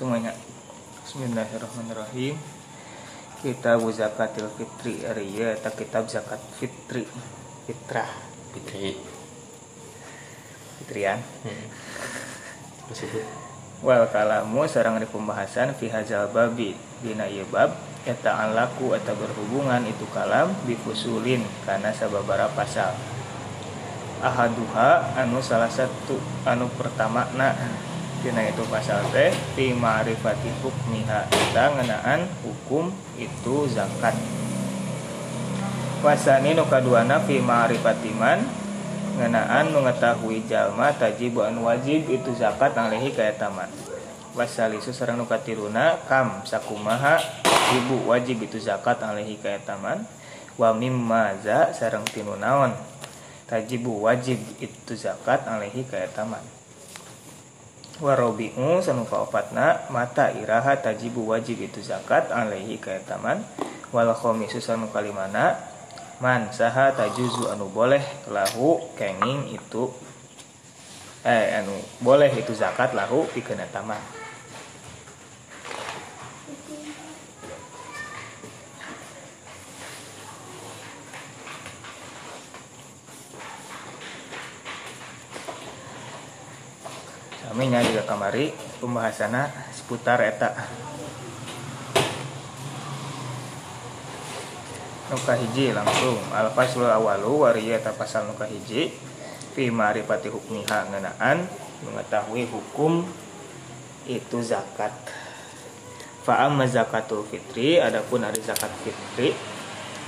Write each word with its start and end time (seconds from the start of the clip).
semuanya 0.00 0.32
Bismillahirrahmanirrahim. 1.04 2.32
Kitab 3.44 3.84
zakatil 3.92 4.48
fitri. 4.56 5.04
Arya 5.04 5.52
eta 5.52 5.68
kitab 5.76 6.08
zakat 6.08 6.40
fitri. 6.56 7.04
Fitrah. 7.68 8.08
Fitri. 8.56 8.96
Fitrian. 10.80 11.20
Hmm. 11.20 11.66
Wal 13.84 14.08
kalamu 14.08 14.64
sarang 14.64 14.96
di 14.96 15.04
pembahasan 15.04 15.76
fi 15.76 15.92
hadzal 15.92 16.32
babi 16.32 16.72
dina 17.04 17.28
ieu 17.28 17.44
bab 17.52 17.68
eta 18.08 18.48
alaku 18.48 18.96
eta 18.96 19.12
berhubungan 19.12 19.84
itu 19.84 20.08
kalam 20.16 20.48
bifusulin 20.64 21.44
karena 21.68 21.92
sababara 21.92 22.48
pasal. 22.56 22.96
Ahaduha 24.24 25.12
anu 25.20 25.44
salah 25.44 25.68
satu 25.68 26.16
anu 26.48 26.72
pertama 26.72 27.28
na 27.36 27.52
dina 28.20 28.44
itu 28.44 28.60
pasal 28.68 29.00
teh 29.16 29.32
fi 29.56 29.72
ma'rifati 29.72 30.52
hukmiha 30.60 31.32
kita 31.32 31.64
ngenaan 31.72 32.28
hukum 32.44 32.92
itu 33.16 33.64
zakat. 33.72 34.12
Wasani 36.04 36.52
nu 36.52 36.68
kaduana 36.68 37.24
fi 37.24 37.40
ma'rifati 37.40 38.12
man 38.12 38.44
ngenaan 39.16 39.72
mengetahui 39.72 40.44
jalma 40.44 40.92
tajibu 40.92 41.44
anu 41.44 41.64
wajib 41.64 42.12
itu 42.12 42.36
zakat 42.36 42.76
alaihi 42.76 43.16
kaya 43.16 43.32
taman. 43.40 43.72
Wasalisu 44.36 44.92
sareng 44.92 45.16
nu 45.16 45.24
katiluna 45.24 46.04
kam 46.04 46.44
sakumaha 46.44 47.16
ibu 47.72 48.04
wajib 48.04 48.44
itu 48.44 48.60
zakat 48.60 49.00
alaihi 49.00 49.40
kaya 49.40 49.64
taman. 49.64 50.04
Wa 50.60 50.76
mimma 50.76 51.40
za 51.40 51.72
sareng 51.72 52.04
tinu 52.04 52.36
naon 52.36 52.76
tajibu 53.48 54.04
wajib 54.04 54.36
itu 54.60 54.92
zakat 54.92 55.48
alaihi 55.48 55.88
kaya 55.88 56.04
taman 56.12 56.59
warobi'u 58.00 58.80
sanu 58.80 59.04
kaopatna 59.04 59.86
mata 59.92 60.32
iraha 60.32 60.80
tajibu 60.80 61.28
wajib 61.28 61.60
itu 61.60 61.84
zakat 61.84 62.32
alaihi 62.32 62.80
kaya 62.80 63.04
taman 63.04 63.44
wal 63.92 64.10
khamisu 64.16 64.58
sanu 64.60 64.88
kalimana 64.88 65.60
man 66.20 66.48
saha 66.52 66.92
tajuzu 66.96 67.48
anu 67.52 67.68
boleh 67.68 68.00
lahu 68.28 68.80
kenging 68.96 69.52
itu 69.52 69.92
eh 71.24 71.60
anu 71.60 71.76
boleh 72.00 72.32
itu 72.32 72.56
zakat 72.56 72.96
lahu 72.96 73.28
pikeun 73.32 73.60
taman 73.68 74.19
Saminya 87.50 87.82
juga 87.82 88.06
kamari 88.06 88.54
pembahasannya 88.78 89.74
seputar 89.74 90.22
eta. 90.22 90.54
Nuka 95.10 95.34
hiji 95.34 95.74
langsung. 95.74 96.22
Al 96.30 96.54
faslul 96.54 96.86
awalu 96.86 97.42
wariya 97.42 97.82
eta 97.82 97.90
pasal 97.90 98.30
nuka 98.30 98.46
hiji. 98.46 98.94
Fi 99.50 99.66
ma'rifati 99.66 100.30
hukmiha 100.30 100.94
ngenaan 100.94 101.50
mengetahui 101.90 102.46
hukum 102.54 103.02
itu 104.06 104.38
zakat. 104.46 104.94
Fa 106.22 106.46
amma 106.46 106.70
zakatul 106.70 107.26
fitri 107.26 107.82
adapun 107.82 108.22
ada 108.22 108.38
zakat 108.38 108.70
fitri 108.86 109.34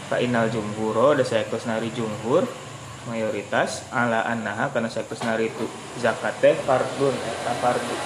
fa 0.07 0.23
inal 0.23 0.47
jumhuro 0.47 1.19
da 1.19 1.27
saya 1.27 1.43
nari 1.67 1.91
jumhur 1.91 2.47
mayoritas 3.11 3.83
ala 3.91 4.23
annaha 4.23 4.71
karena 4.71 4.87
saya 4.87 5.07
nari 5.27 5.51
itu 5.51 5.67
zakat 5.99 6.35
teh 6.39 6.55
fardun 6.63 7.15
eta 7.15 7.53
fardu. 7.59 7.97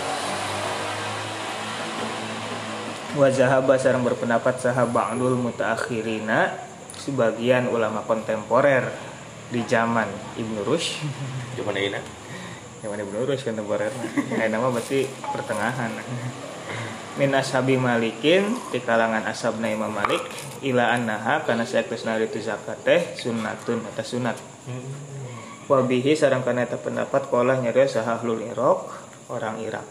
Wa 3.16 3.28
zahaba 3.32 3.80
sareng 3.80 4.04
berpendapat 4.04 4.60
sahaba'ul 4.60 5.36
mutaakhirina 5.40 6.52
sebagian 6.96 7.68
ulama 7.68 8.04
kontemporer 8.04 8.92
di 9.48 9.64
zaman 9.64 10.08
Ibnu 10.36 10.64
Rushd. 10.64 11.00
Zaman 11.56 11.76
ini? 11.76 12.00
Zaman 12.84 12.98
Ibnu 13.00 13.24
Rushd 13.24 13.44
kontemporer. 13.48 13.92
Nah 14.36 14.48
nama 14.48 14.68
berarti 14.68 15.08
pertengahan. 15.32 15.92
Min 17.16 17.32
ashabi 17.32 17.80
malikin 17.80 18.52
di 18.68 18.84
kalangan 18.84 19.24
ashabna 19.24 19.72
Imam 19.72 19.88
Malik 19.88 20.20
ila 20.60 20.92
annaha 20.92 21.40
karena 21.48 21.64
saya 21.64 21.88
itu 21.88 22.38
zakat 22.44 22.76
teh 22.84 23.00
sunnatun 23.16 23.80
atau 23.88 24.04
sunat 24.04 24.55
wabihi 25.66 26.14
sarang 26.14 26.42
karena 26.46 26.66
itu 26.66 26.78
pendapat 26.78 27.30
kolah 27.30 27.58
nyarios 27.58 27.94
sahahlul 27.94 28.42
Iraq 28.42 28.86
orang 29.30 29.62
Irak. 29.62 29.86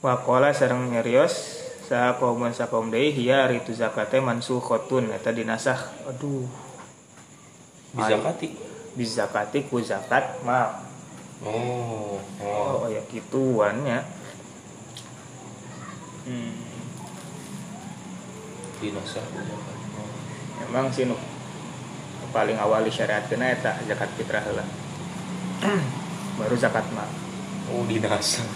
Wakola 0.00 0.54
sarang 0.54 0.88
nyarios 0.88 1.60
sa 1.84 2.14
kauman 2.16 2.54
sa 2.54 2.70
kaum 2.70 2.88
deui 2.88 3.10
hiya 3.10 3.50
ritu 3.50 3.74
zakate 3.74 4.22
mansukhotun 4.22 5.10
eta 5.10 5.34
dinasah 5.34 6.06
aduh. 6.06 6.46
Bizakati? 7.90 8.48
Bizakati 8.94 9.66
ku 9.66 9.82
zakat 9.82 10.38
ma. 10.46 10.86
Oh 11.42 12.22
oh. 12.40 12.86
Oh 12.86 12.86
ya 12.86 13.02
gituannya 13.10 14.06
hmm. 16.30 16.54
Dinasah 18.80 19.24
emang 20.70 20.88
sih 20.94 21.08
paling 22.30 22.58
awal 22.58 22.86
syariat 22.90 23.26
kena 23.26 23.54
eta 23.54 23.78
zakat 23.86 24.10
fitrah 24.14 24.42
lah. 24.54 24.66
Baru 26.38 26.56
zakat 26.56 26.86
ma 26.94 27.04
Oh 27.70 27.86
dinasah. 27.86 28.46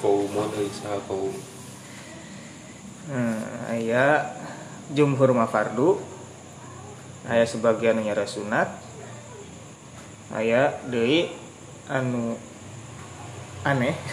Kaum 0.00 0.32
euy 0.32 0.66
saha 0.72 0.96
kaum 1.04 1.36
hmm, 3.10 3.70
aya 3.70 4.34
jumhur 4.90 5.30
ma 5.36 5.46
fardu. 5.46 6.00
Aya 7.28 7.44
sebagian 7.46 8.00
nyara 8.00 8.24
sunat. 8.24 8.66
Aya 10.34 10.80
deui 10.88 11.30
anu 11.86 12.34
aneh. 13.62 13.94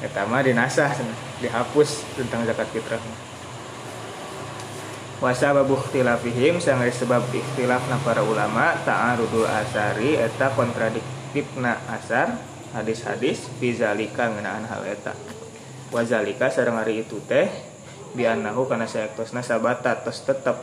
Dinasah. 0.00 0.88
Cenah, 0.96 1.18
dihapus 1.44 2.04
tentang 2.16 2.48
zakat 2.48 2.72
fitrah 2.72 3.00
Wasa 5.20 5.52
babu 5.52 5.76
ikhtilafihim 5.76 6.64
sang 6.64 6.80
sebab 6.80 7.20
ikhtilafna 7.28 8.00
para 8.00 8.24
ulama 8.24 8.72
ta'arudul 8.88 9.44
asari 9.44 10.16
eta 10.16 10.48
kontradiktifna 10.56 11.76
asar 11.92 12.40
hadis-hadis 12.72 13.52
bizalika 13.60 14.32
ngenaan 14.32 14.64
hal 14.64 14.80
eta. 14.88 15.12
Wazalika 15.92 16.48
sareng 16.48 16.80
hari 16.80 17.04
itu 17.04 17.20
teh 17.28 17.52
biannahu 18.16 18.64
kana 18.64 18.88
sayaktosna 18.88 19.44
sabata 19.44 20.00
tos 20.00 20.24
tetep 20.24 20.56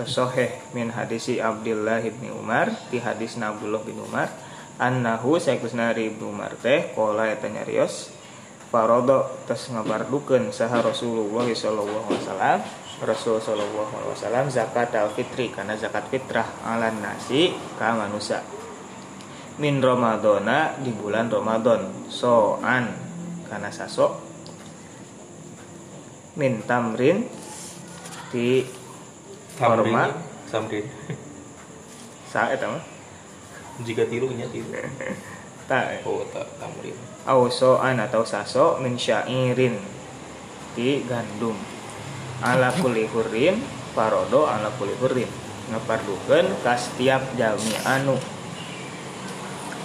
tosoheh 0.00 0.56
min 0.72 0.88
hadisi 0.88 1.36
Abdullah 1.44 2.00
bin 2.00 2.32
Umar 2.32 2.72
di 2.88 2.96
hadis 2.96 3.36
Abdullah 3.36 3.84
bin 3.84 4.00
Umar 4.00 4.32
annahu 4.80 5.36
sayaktosna 5.36 5.92
hari 5.92 6.08
Ibnu 6.16 6.32
Umar 6.32 6.56
teh 6.64 6.96
kola 6.96 7.28
eta 7.28 7.44
nyarios 7.44 8.08
farodo 8.72 9.28
tos 9.44 9.68
ngabardukeun 9.68 10.48
saha 10.48 10.80
Rasulullah 10.80 11.44
sallallahu 11.44 12.08
alaihi 12.08 12.24
wasallam 12.24 12.60
Rasul 13.00 13.40
sallallahu 13.40 13.92
alaihi 13.96 14.12
wasallam 14.12 14.46
zakat 14.52 14.92
al 14.92 15.08
fitri 15.16 15.48
karena 15.48 15.72
zakat 15.74 16.06
fitrah 16.12 16.44
ala 16.60 16.92
nasi 16.92 17.56
ka 17.80 17.96
manusia. 17.96 18.44
Min 19.56 19.80
Ramadana 19.80 20.76
di 20.76 20.92
bulan 20.92 21.32
Ramadan 21.32 22.06
soan 22.12 22.92
karena 23.48 23.72
sasok. 23.72 24.12
Min 26.36 26.60
tamrin 26.68 27.24
di 28.28 28.64
Hormat. 29.56 30.12
Samrin 30.48 30.84
sa 32.32 32.48
eta 32.48 32.64
mah 32.64 32.80
Jika 33.84 34.08
tirunya 34.08 34.48
tiru. 34.48 34.72
Ta 35.68 35.96
Oh 36.04 36.24
tak 36.32 36.48
tamrin. 36.60 36.96
Au 37.28 37.48
soan 37.48 38.00
atau 38.00 38.24
saso 38.24 38.80
min 38.80 38.96
syairin 38.96 39.76
di 40.72 41.04
gandum 41.04 41.71
ala 42.42 42.74
kulli 42.74 43.06
hurrin 43.06 43.62
parodo 43.94 44.50
ala 44.50 44.68
kulli 44.76 44.92
hurrin. 44.98 45.30
Ngapardukeun 45.70 46.46
ka 46.66 46.74
setiap 46.74 47.22
jalmi 47.38 47.78
anu. 47.86 48.18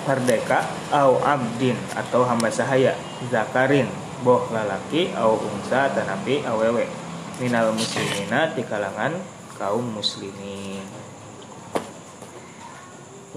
Merdeka 0.08 0.66
au 0.92 1.22
abdin 1.22 1.78
atau 1.94 2.26
hamba 2.26 2.50
sahaya. 2.50 2.98
Zakarin 3.30 3.88
boh 4.26 4.50
lalaki 4.50 5.14
au 5.14 5.38
unsa 5.38 5.94
tanapi 5.94 6.42
awewe 6.44 6.90
minal 7.38 7.70
muslimina 7.76 8.50
di 8.58 8.66
kalangan 8.66 9.14
kaum 9.62 9.86
muslimin. 9.86 10.82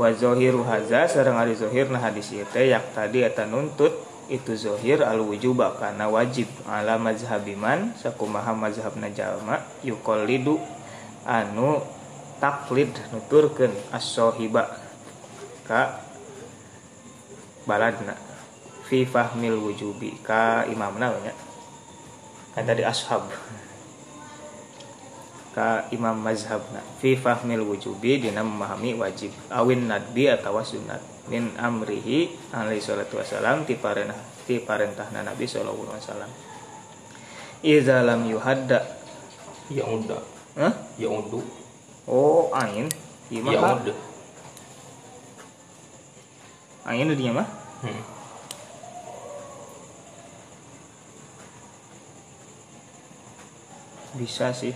Wa 0.00 0.08
zohiru 0.16 0.64
haza 0.64 1.05
sareng 1.05 1.37
ari 1.37 1.52
zohir 1.52 1.93
na 1.93 2.00
hadis 2.00 2.32
ieu 2.32 2.46
yak 2.46 2.96
tadi 2.96 3.20
eta 3.20 3.44
nuntut 3.44 3.93
itu 4.31 4.55
zohir 4.55 5.03
al 5.03 5.19
wujuba 5.19 5.75
kana 5.75 6.06
wajib. 6.06 6.47
Ala 6.71 6.94
mazhabiman 6.97 7.91
sakumaha 7.99 8.55
mazhabna 8.55 9.11
jalma 9.11 9.67
yuqallidu 9.82 10.62
anu 11.27 11.82
taklid 12.38 12.94
nuturkeun 13.11 13.75
as-sahiba 13.91 14.71
ka 15.67 15.99
baladna. 17.67 18.15
Fi 18.87 19.03
fahmil 19.03 19.59
wujubi 19.59 20.15
ka 20.23 20.62
imamna 20.71 21.11
nya 21.26 21.35
kan 22.55 22.62
tadi 22.67 22.87
ashab. 22.87 23.26
Ka 25.50 25.91
imam 25.91 26.15
mazhabna. 26.15 26.79
Fi 27.03 27.19
fahmil 27.19 27.67
wujubi 27.67 28.23
dina 28.23 28.47
memahami 28.47 28.94
wajib. 28.94 29.35
Awin 29.50 29.91
nadbi 29.91 30.31
atau 30.31 30.62
sunat 30.62 31.10
min 31.28 31.52
amrihi 31.58 32.32
alaihi 32.50 32.81
salatu 32.81 33.20
wasalam 33.20 33.67
ti 33.67 33.76
parentah 33.76 34.17
ti 34.49 34.62
parentahna 34.62 35.20
nabi 35.20 35.44
sallallahu 35.44 35.90
alaihi 35.93 36.05
wasallam 36.06 36.31
iza 37.61 37.96
lam 38.00 38.25
yuhadda 38.25 38.81
Ya 39.70 39.87
udah. 39.87 40.19
Hah? 40.58 40.75
Ya 40.99 41.06
udah. 41.06 41.44
oh 42.11 42.50
ain 42.50 42.90
Ya 43.31 43.38
Imaha. 43.38 43.78
udah. 43.78 43.99
ain 46.90 47.06
itu 47.06 47.14
dia 47.14 47.31
mah 47.31 47.46
Hmm. 47.81 48.02
bisa 54.11 54.50
sih 54.50 54.75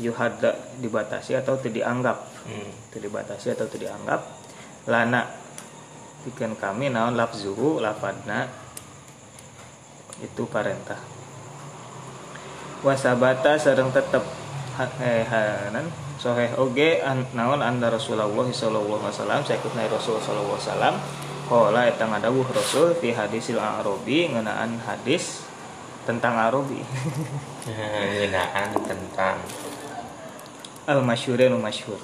yuhadda 0.00 0.54
dibatasi 0.80 1.36
atau 1.36 1.58
tidak 1.58 1.82
dianggap 1.82 2.18
Hmm. 2.40 2.72
tidak 2.88 3.12
dibatasi 3.12 3.52
atau 3.52 3.68
tidak 3.68 3.92
dianggap 3.92 4.20
lana. 4.88 5.28
Bikin 6.24 6.56
kami 6.56 6.92
naon 6.92 7.16
lafzuhu 7.16 7.80
lafadna. 7.80 8.48
Itu 10.20 10.44
parentah. 10.48 11.00
Wasabata 12.80 13.56
sareng 13.60 13.92
tetep 13.92 14.24
eh 15.04 15.28
hanan 15.28 15.92
soheh 16.16 16.56
oge 16.56 17.04
an, 17.04 17.28
naon 17.36 17.60
anda 17.60 17.92
Rasulullah 17.92 18.32
sallallahu 18.32 19.04
alaihi 19.04 19.12
wasallam 19.12 19.40
saikutna 19.44 19.84
Rasul 19.88 20.16
sallallahu 20.20 20.56
alaihi 20.56 20.68
wasallam. 20.68 20.94
Kala 21.50 21.82
eta 21.90 22.06
ngadawuh 22.06 22.46
Rasul 22.54 22.94
fi 22.96 23.10
hadisil 23.10 23.58
Arabi 23.58 24.30
ngeunaan 24.30 24.80
hadis 24.86 25.44
tentang 26.06 26.38
Arabi. 26.38 26.80
Ngenaan 27.68 28.70
tentang 28.86 29.36
al 30.90 31.06
masyhur 31.06 31.38
nu 31.46 31.62
masyhur 31.62 32.02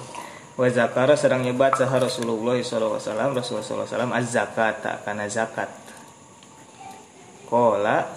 wa 0.57 0.67
zakara 0.73 1.13
sedang 1.13 1.45
nyebat 1.45 1.77
saha 1.77 2.01
Rasulullah 2.01 2.57
wasallam 2.57 3.37
Rasulullah 3.37 3.85
wasallam 3.85 4.11
az 4.11 4.33
zakata 4.33 5.05
kana 5.05 5.29
zakat. 5.29 5.69
Qala 7.45 8.09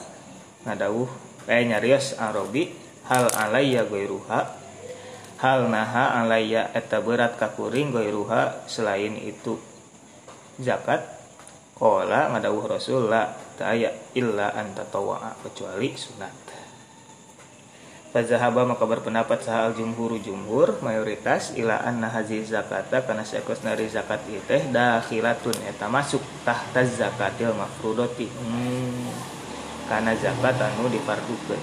ngadawuh 0.64 1.06
eh 1.46 1.62
nyarios 1.68 2.16
Arabi 2.16 2.72
hal 3.06 3.28
alayya 3.36 3.84
gairuha 3.86 4.56
hal 5.38 5.68
naha 5.68 6.24
alayya 6.24 6.72
eta 6.72 7.04
berat 7.04 7.36
ka 7.36 7.52
kuring 7.52 7.92
gairuha 7.92 8.64
selain 8.66 9.20
itu? 9.20 9.60
Zakat? 10.56 11.04
Qala 11.76 12.32
ngadawuh 12.32 12.64
Rasul 12.66 13.12
la 13.12 13.36
illa 14.16 14.56
anta 14.56 14.88
kecuali 14.88 15.92
sunat 15.92 16.49
Fazahaba 18.10 18.66
maka 18.66 18.82
berpendapat 18.90 19.38
sahal 19.46 19.70
jumhur 19.70 20.18
jumhur 20.18 20.82
mayoritas 20.82 21.54
ila 21.54 21.78
anna 21.78 22.10
hazi 22.10 22.42
zakata 22.42 23.06
karena 23.06 23.22
sekos 23.22 23.62
nari 23.62 23.86
zakat 23.86 24.26
teh 24.50 24.66
dakhilatun 24.66 25.54
eta 25.70 25.86
masuk 25.86 26.18
tahta 26.42 26.82
zakatil 26.82 27.54
mafrudoti 27.54 28.26
hmm. 28.26 29.14
karena 29.86 30.18
zakat 30.18 30.58
anu 30.58 30.90
difardukeun 30.90 31.62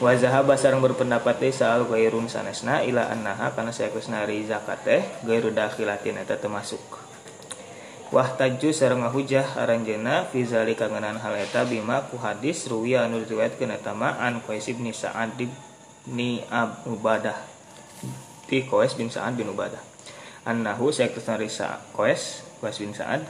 wa 0.00 0.16
zahaba 0.16 0.56
sareng 0.56 0.80
berpendapat 0.80 1.36
teh 1.36 1.52
sahal 1.52 1.84
gairun 1.84 2.32
sanesna 2.32 2.80
ila 2.88 3.12
annaha 3.12 3.52
karena 3.52 3.68
sekos 3.68 4.08
nari 4.08 4.40
zakat 4.48 4.80
teh 4.88 5.04
gairu 5.28 5.52
dakhilatin 5.52 6.16
eta 6.16 6.40
termasuk 6.40 6.80
Wah 8.14 8.30
taju 8.30 8.70
sareng 8.70 9.02
ngahujah 9.02 9.58
aranjeuna 9.58 10.30
fi 10.30 10.46
zalika 10.46 10.86
ngeunaan 10.86 11.18
hal 11.18 11.34
eta 11.34 11.66
bima 11.66 12.08
ku 12.08 12.14
hadis 12.16 12.70
ruwiya 12.70 13.10
anu 13.10 13.20
diriwayatkeun 13.26 13.74
eta 13.74 13.90
ma 13.90 14.14
an 14.22 14.38
Qais 14.38 14.70
bin 14.70 14.86
Sa'ad 14.94 15.34
bin 16.08 16.44
Ab 16.52 16.84
Ubadah. 16.84 17.36
Ti 18.44 18.68
Qais 18.68 18.92
bin 18.96 19.08
Sa'ad 19.08 19.36
bin 19.40 19.48
Ubadah. 19.48 19.80
Annahu 20.44 20.92
sayakusna 20.92 21.40
risa 21.40 21.80
Qais 21.96 22.44
Qais 22.60 22.76
bin 22.80 22.92
Sa'ad. 22.92 23.24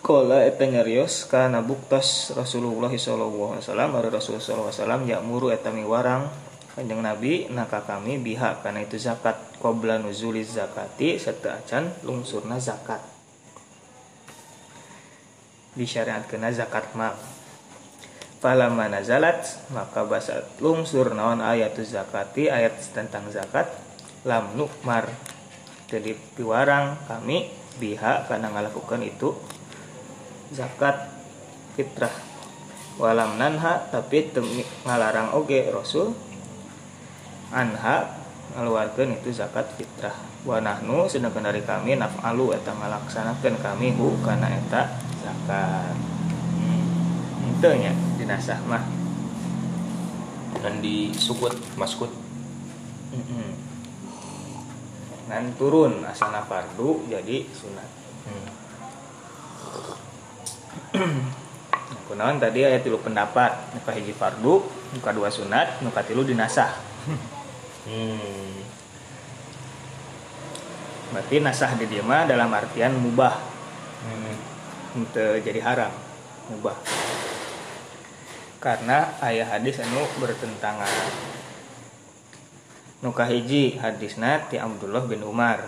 Kola 0.00 0.48
eta 0.48 0.64
nyarios 0.64 1.28
kana 1.28 1.60
buktos 1.60 2.32
Rasulullah 2.32 2.88
sallallahu 2.88 3.52
alaihi 3.52 3.68
wasallam 3.68 3.90
ari 4.00 4.08
Rasul 4.08 4.40
sallallahu 4.40 4.72
alaihi 4.72 4.80
wasallam 4.80 5.02
ya'muru 5.04 5.46
eta 5.52 5.68
miwarang 5.68 6.24
Kanjeng 6.72 7.04
Nabi 7.04 7.52
naka 7.52 7.84
kami 7.84 8.16
biha 8.16 8.64
kana 8.64 8.80
itu 8.80 8.96
zakat 8.96 9.36
qabla 9.60 10.00
nuzuliz 10.00 10.56
zakati 10.56 11.20
serta 11.20 11.60
acan 11.60 11.92
lungsurna 12.00 12.56
zakat. 12.56 13.04
Disyariatkeun 15.76 16.48
zakat 16.56 16.96
mal 16.96 17.12
Falamma 18.40 18.88
nazalat 18.88 19.44
maka 19.68 20.00
basat 20.08 20.48
lungsur 20.64 21.12
naon 21.12 21.44
ayatu 21.44 21.84
zakati 21.84 22.48
ayat 22.48 22.72
tentang 22.96 23.28
zakat 23.28 23.68
lam 24.24 24.56
nukmar. 24.56 25.12
Jadi 25.92 26.16
piwarang 26.40 26.96
kami 27.04 27.52
biha 27.76 28.24
karena 28.24 28.48
ngalakukan 28.48 29.04
itu 29.04 29.36
zakat 30.56 31.12
fitrah. 31.76 32.16
Walam 32.96 33.36
nanha 33.36 33.84
tapi 33.92 34.32
temi 34.32 34.64
ngalarang 34.88 35.36
oge 35.36 35.68
rasul 35.68 36.16
anha 37.52 38.08
ngaluarkeun 38.56 39.20
itu 39.20 39.36
zakat 39.36 39.68
fitrah. 39.76 40.16
Wa 40.48 40.64
nahnu 40.64 41.12
sedangkan 41.12 41.52
dari 41.52 41.60
kami 41.60 42.00
naf'alu 42.00 42.56
eta 42.56 42.72
ngalaksanakeun 42.72 43.60
kami 43.60 43.92
hu 44.00 44.16
kana 44.24 44.48
eta 44.48 44.96
zakat 45.20 46.19
hmm. 47.60 47.68
itu 47.68 47.68
nya 47.76 47.92
dinasah 48.16 48.58
mah 48.64 48.84
dan 50.64 50.80
di 50.80 51.12
sukut 51.12 51.52
maskut 51.76 52.08
Mm-mm. 53.12 53.52
dan 55.28 55.52
turun 55.60 56.04
asana 56.08 56.40
fardu 56.48 57.04
jadi 57.08 57.44
sunat 57.52 57.90
hmm. 58.24 58.48
Nah, 61.90 62.02
kunaon 62.06 62.38
tadi 62.38 62.66
ayat 62.66 62.82
tilu 62.82 62.98
pendapat 62.98 63.74
nuka 63.74 63.90
hiji 63.94 64.14
fardu 64.14 64.62
nuka 64.94 65.10
dua 65.12 65.28
sunat 65.30 65.84
nuka 65.84 66.00
tilu 66.00 66.24
dinasah 66.24 66.88
Hmm. 67.80 68.60
berarti 71.16 71.40
nasah 71.40 71.72
di 71.80 71.88
dalam 71.96 72.52
artian 72.52 72.92
mubah 72.92 73.40
Hmm. 74.04 74.36
untuk 75.00 75.40
jadi 75.40 75.60
haram 75.64 75.92
mubah 76.52 76.76
karena 78.60 79.16
ayah 79.24 79.56
hadis 79.56 79.80
anu 79.80 80.04
bertentangan. 80.20 80.92
Nuka 83.00 83.24
hiji 83.24 83.80
hadisna 83.80 84.44
ti 84.52 84.60
Abdullah 84.60 85.08
bin 85.08 85.24
Umar. 85.24 85.64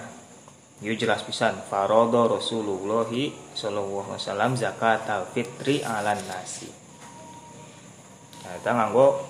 Ieu 0.85 0.93
jelas 0.93 1.25
pisan 1.25 1.57
farodo 1.73 2.29
Rasulullah 2.29 3.09
sallallahu 3.57 4.13
alaihi 4.13 4.21
wasallam 4.21 4.53
zakat 4.61 5.09
fitri 5.33 5.81
alan 5.81 6.21
nasi. 6.29 6.69
Nah, 8.45 8.53
eta 8.61 8.71
nganggo 8.77 9.25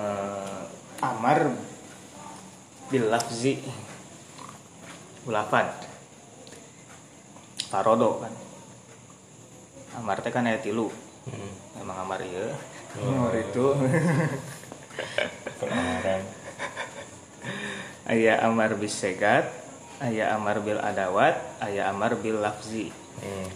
eh, 0.00 1.04
amar 1.04 1.52
bil 2.88 3.06
lafzi 3.12 3.60
ulafad 5.28 5.68
farodo 7.68 8.24
kan. 8.24 8.32
Amar 10.00 10.24
teh 10.24 10.32
kan 10.32 10.48
aya 10.48 10.62
tilu. 10.64 10.88
Hmm. 11.20 11.52
memang 11.76 12.08
amar 12.08 12.20
ieu 12.24 12.48
Oh. 12.98 13.30
itu 13.30 13.64
Pengarang. 15.60 16.24
aya 18.10 18.42
amar 18.42 18.74
bis 18.74 18.98
segat 18.98 19.46
aya 20.02 20.34
amar 20.34 20.58
bil 20.58 20.82
adawat 20.82 21.38
aya 21.62 21.86
amar 21.86 22.18
bil 22.18 22.42
lafzi 22.42 22.90
Hmm. 23.20 23.48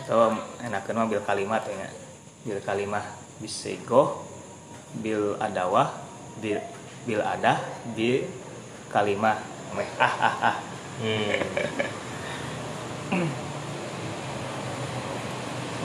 atau 0.00 0.32
enakeun 0.64 0.96
mah 0.96 1.06
bil 1.06 1.20
kalimat 1.20 1.60
ya 1.68 1.88
bil 2.42 2.60
kalimah 2.64 3.04
bisego 3.36 4.24
bil 4.96 5.36
adawah 5.36 5.92
bil 6.40 6.56
bil 7.04 7.20
adah 7.20 7.60
bil 7.92 8.24
kalimah 8.88 9.38
ah 10.00 10.14
ah 10.18 10.36
ah 10.40 10.56
Hmm. 10.94 11.42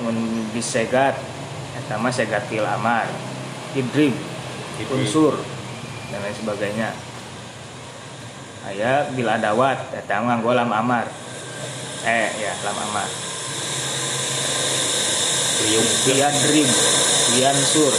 mun 0.03 0.18
bisegat 0.56 1.15
eta 1.75 1.96
mah 2.00 2.13
segatil 2.13 2.65
amar 2.65 3.08
Idrim. 3.77 4.15
unsur 4.79 5.36
dan 6.10 6.24
lain 6.24 6.34
sebagainya 6.34 6.89
aya 8.65 9.12
bil 9.12 9.27
adawat 9.27 9.91
eta 9.91 10.24
mah 10.24 10.39
nganggo 10.39 10.56
lam 10.56 10.72
amar 10.72 11.06
eh 12.08 12.29
ya 12.39 12.53
lam 12.63 12.77
amar 12.89 13.10
Liung. 15.60 15.91
Lian 16.08 16.36
Dream, 16.48 16.70
Lian 17.36 17.58
Sur. 17.68 17.91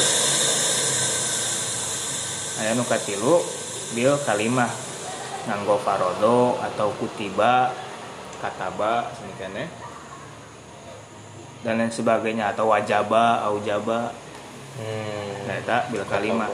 Aya 2.57 2.73
nu 2.73 2.89
katilu 2.89 3.45
bil 3.93 4.17
kalimah 4.25 4.73
nganggo 5.45 5.77
farodo 5.85 6.57
atau 6.57 6.89
kutiba 6.97 7.73
kataba 8.41 9.13
semikian 9.13 9.53
ya 9.57 9.67
dan 11.61 11.77
lain 11.77 11.93
sebagainya 11.93 12.57
atau 12.57 12.73
wajaba 12.73 13.45
aujaba. 13.53 14.17
Hmm. 14.81 15.45
nah 15.45 15.57
eta 15.61 15.77
bil 15.93 16.05
kalimah. 16.09 16.49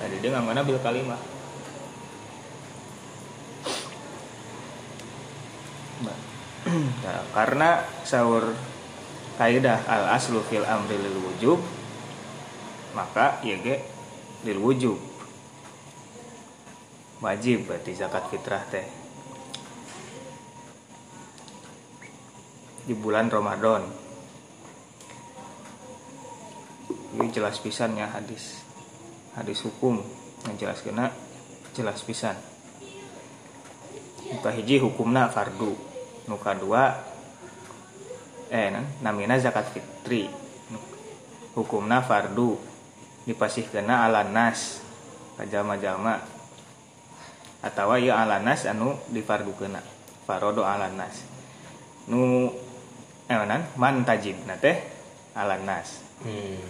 Tadi 0.00 0.16
dia 0.18 0.28
nggak 0.34 0.66
bil 0.66 0.80
kalimah. 0.82 1.20
Nah, 6.64 7.20
karena 7.36 7.84
sahur 8.08 8.56
kaidah 9.36 9.84
al 9.84 10.16
aslu 10.16 10.40
fil 10.48 10.64
amri 10.64 10.96
lil 10.96 11.20
wujub 11.20 11.60
maka 12.96 13.38
ya 13.44 13.60
ge 13.60 13.84
lil 14.42 14.58
wujub. 14.58 14.98
Wajib 17.22 17.70
berarti 17.70 17.92
zakat 17.94 18.26
fitrah 18.32 18.64
teh 18.72 19.03
di 22.84 22.92
bulan 22.92 23.32
Ramadan. 23.32 23.88
Ini 27.14 27.30
jelas 27.32 27.56
pisannya 27.62 28.04
hadis 28.10 28.60
hadis 29.38 29.64
hukum. 29.64 30.04
Yang 30.44 30.56
jelas 30.60 30.78
kena 30.84 31.04
jelas 31.72 32.04
pisan. 32.04 32.36
Nuka 34.28 34.50
hiji 34.52 34.76
hukumna 34.82 35.32
fardu. 35.32 35.72
Nuka 36.28 36.52
dua 36.52 37.00
eh 38.52 38.68
namina 39.00 39.40
zakat 39.40 39.72
fitri. 39.72 40.28
Hukumna 41.56 42.04
fardu. 42.04 42.60
Dipasih 43.24 43.72
kena 43.72 44.04
ala 44.04 44.20
nas 44.26 44.84
kajama-jama. 45.40 46.20
Atau 47.64 47.96
ya 47.96 48.20
ala 48.20 48.44
nas 48.44 48.68
anu 48.68 49.00
difardu 49.08 49.56
kena. 49.56 49.80
Farodo 50.28 50.66
ala 50.68 50.92
nas. 50.92 51.24
Nu 52.04 52.52
eh 53.28 53.36
nan 53.48 53.62
man 53.80 54.04
tajib 54.04 54.36
teh 54.60 54.76
ala 55.34 55.56
nas 55.62 56.04
Hmm. 56.24 56.62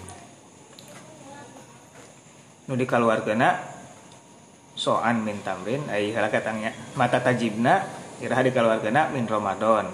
nu 2.66 2.75
dikaluarkeuna 2.75 3.61
soan 4.75 5.23
min 5.23 5.38
tamrin 5.46 5.84
ai 5.87 6.11
heula 6.11 6.26
katangnya 6.26 6.75
mata 6.99 7.23
tajibna 7.23 7.87
iraha 8.25 8.42
dikaluarkeuna 8.46 9.11
min 9.14 9.28
ramadan. 9.28 9.90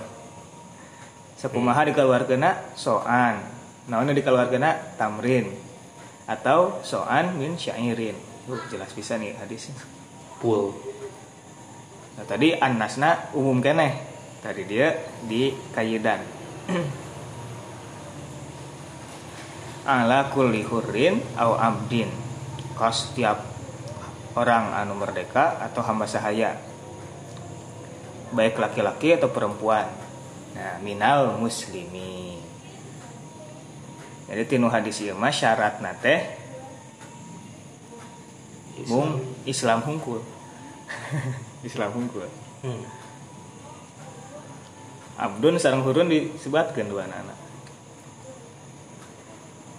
Sakumaha 1.40 1.88
dikaluarkeuna 1.88 2.76
soan. 2.76 3.40
Naon 3.88 4.12
dikaluarkeuna 4.12 4.96
tamrin. 5.00 5.50
Atau 6.28 6.84
soan 6.84 7.34
min 7.40 7.56
syairin. 7.56 8.14
Uh, 8.46 8.60
jelas 8.68 8.92
bisa 8.92 9.16
nih 9.16 9.34
hadis. 9.40 9.72
Full. 10.40 10.72
nah, 12.16 12.24
tadi 12.24 12.56
annasna 12.56 13.32
umum 13.36 13.60
keneh. 13.60 13.98
Tadi 14.40 14.64
dia 14.64 14.96
di 15.28 15.52
kayidan 15.76 16.39
ala 19.90 20.30
kulli 20.30 20.62
hurrin 20.62 21.18
au 21.36 21.58
abdin. 21.58 22.10
Kos 22.78 23.12
tiap 23.12 23.44
orang 24.38 24.72
anu 24.76 24.96
merdeka 24.96 25.58
atau 25.60 25.82
hamba 25.84 26.06
sahaya. 26.06 26.56
Baik 28.30 28.56
laki-laki 28.62 29.18
atau 29.18 29.28
perempuan. 29.28 29.90
Nah 30.54 30.78
minal 30.80 31.36
muslimi. 31.36 32.38
Jadi 34.30 34.42
tinu 34.46 34.70
hadis 34.70 35.02
ieu 35.02 35.18
mah 35.18 35.34
syarat 35.34 35.82
teh 35.98 36.22
mung 38.86 39.18
Islam 39.44 39.82
hungkul. 39.82 40.22
Islam 41.68 41.90
hungkul. 41.92 42.30
Hmm. 42.62 42.99
Abdun 45.20 45.60
sarang 45.60 45.84
hurun 45.84 46.08
disebatkan 46.08 46.88
dua 46.88 47.04
anak 47.04 47.36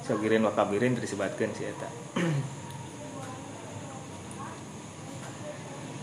Sogirin 0.05 0.45
wakabirin 0.45 0.93
disebatkan 0.93 1.49
si 1.57 1.65
eta. 1.65 1.89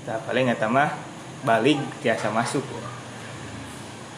Nah, 0.08 0.18
paling 0.26 0.50
eta 0.50 0.66
mah 0.66 0.90
balik 1.46 1.78
tiasa 2.02 2.34
masuk 2.34 2.66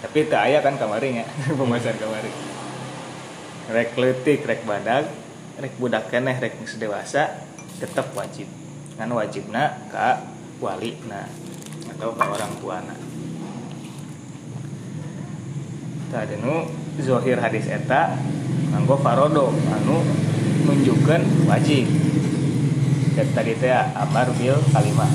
tapi 0.00 0.24
tak 0.24 0.48
aya 0.48 0.64
kan 0.64 0.80
kemarin 0.80 1.20
ya 1.20 1.26
pembahasan 1.58 2.00
kemarin 2.00 2.32
rek 3.68 3.92
letik 4.00 4.40
rek 4.48 4.64
badag 4.64 5.04
rek 5.60 5.76
budak 5.76 6.08
keneh 6.08 6.40
rek 6.40 6.56
dewasa 6.80 7.44
tetap 7.76 8.08
wajib. 8.16 8.48
Kan 8.96 9.12
wajibna 9.12 9.84
ka 9.92 10.24
wali 10.60 10.96
nah 11.04 11.28
atau 11.92 12.16
ke 12.16 12.24
orang 12.24 12.52
tuana 12.60 12.96
tadi 12.96 13.10
nu 16.10 16.66
zohir 16.98 17.38
hadis 17.38 17.70
eta 17.70 18.18
nganggo 18.74 18.98
farodo 18.98 19.54
anu 19.70 20.02
nunjukkan 20.66 21.46
wajib. 21.46 21.86
Tadi 23.20 23.52
teh 23.60 23.70
amar 23.70 24.32
bil 24.34 24.56
kalimah 24.72 25.12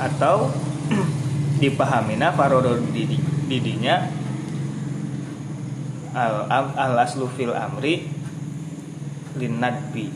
atau 0.00 0.50
dipahamina 1.60 2.32
farodo 2.32 2.80
didi, 2.90 3.20
didinya 3.46 4.08
al, 6.16 6.48
al 6.74 6.94
aslu 6.98 7.28
fil 7.38 7.54
amri 7.54 8.08
linadbi. 9.38 10.10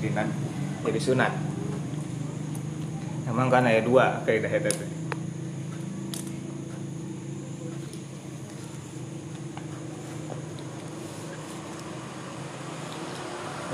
Linad 0.00 0.32
jadi 0.80 0.96
sunat 0.96 1.49
emang 3.30 3.46
kan 3.46 3.62
ada 3.62 3.78
dua 3.80 4.26
kaidah 4.26 4.50
itu 4.50 4.70
teh. 4.74 4.90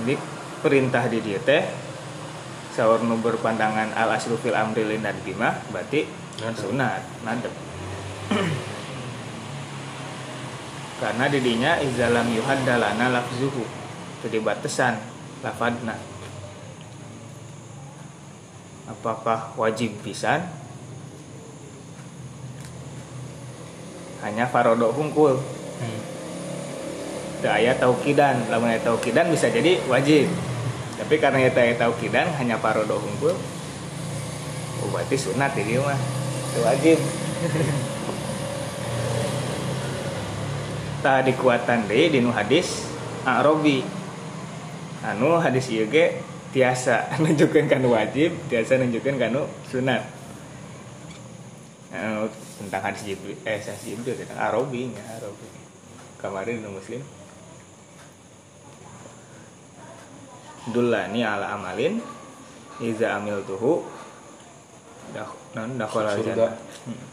jadi 0.04 0.14
perintah 0.60 1.02
di 1.08 1.18
dia 1.24 1.40
teh 1.40 1.64
sahur 2.76 3.00
nu 3.00 3.16
berpandangan 3.18 3.96
al 3.96 4.12
aslu 4.12 4.36
fil 4.36 4.54
amri 4.54 4.84
linadbi 4.84 5.32
mah 5.32 5.56
berarti 5.72 6.04
sunat 6.36 7.00
nadab 7.24 7.54
karena 10.96 11.28
didinya 11.28 11.76
izalam 11.84 12.24
yuhaddalana 12.32 13.12
lafzuhu. 13.12 13.64
Jadi 14.24 14.40
batasan 14.40 14.96
lafadna 15.44 16.15
apakah 18.86 19.52
wajib 19.58 19.92
pisan? 20.00 20.46
Hanya 24.22 24.48
farodo 24.50 24.90
hungkul 24.90 25.38
Hmm. 25.76 26.00
Teu 27.44 27.52
aya 27.52 27.76
taukidan. 27.76 28.48
Lamun 28.48 28.72
aya 28.72 28.80
taukidan 28.80 29.28
bisa 29.28 29.52
jadi 29.52 29.76
wajib. 29.92 30.24
Tapi 30.96 31.20
karena 31.20 31.44
eta 31.44 31.60
aya 31.60 31.76
taukidan 31.76 32.32
hanya 32.40 32.56
farodo 32.56 32.96
hungkul 32.96 33.36
oh 34.76 34.88
berarti 34.92 35.16
sunat 35.20 35.52
ini 35.60 35.76
mah. 35.80 36.00
Teu 36.56 36.64
wajib. 36.64 36.98
Tak 41.04 41.28
dikuatan 41.28 41.86
deh 41.86 42.08
di 42.08 42.18
nu 42.24 42.32
hadis 42.32 42.88
Arabi. 43.28 43.84
Anu 45.04 45.38
hadis 45.38 45.68
ge 45.68 46.24
tiasa 46.56 47.04
nunjukkeun 47.20 47.68
kanu 47.68 47.92
wajib 47.92 48.32
tiasa 48.48 48.80
nunjukkeun 48.80 49.20
kanu 49.20 49.44
sunat. 49.68 50.00
Anu, 51.92 52.32
tentang 52.56 52.80
hadis 52.80 53.04
Jibril 53.04 53.36
eh 53.44 53.60
hadis 53.60 53.84
Jibril 53.84 54.16
tentang 54.16 54.40
Arabi 54.40 54.88
nya 54.88 55.04
Arabi. 55.20 55.48
Kemarin 56.16 56.64
nu 56.64 56.72
muslim. 56.80 57.04
Dulani 60.72 61.20
ala 61.20 61.60
amalin 61.60 62.00
iza 62.80 63.20
amil 63.20 63.44
tuhu 63.44 63.84
dah 65.12 65.28
non 65.52 65.76
dakhala 65.76 66.16
Surga. 66.16 66.24
jannah. 66.24 66.56
Hmm. 66.88 67.04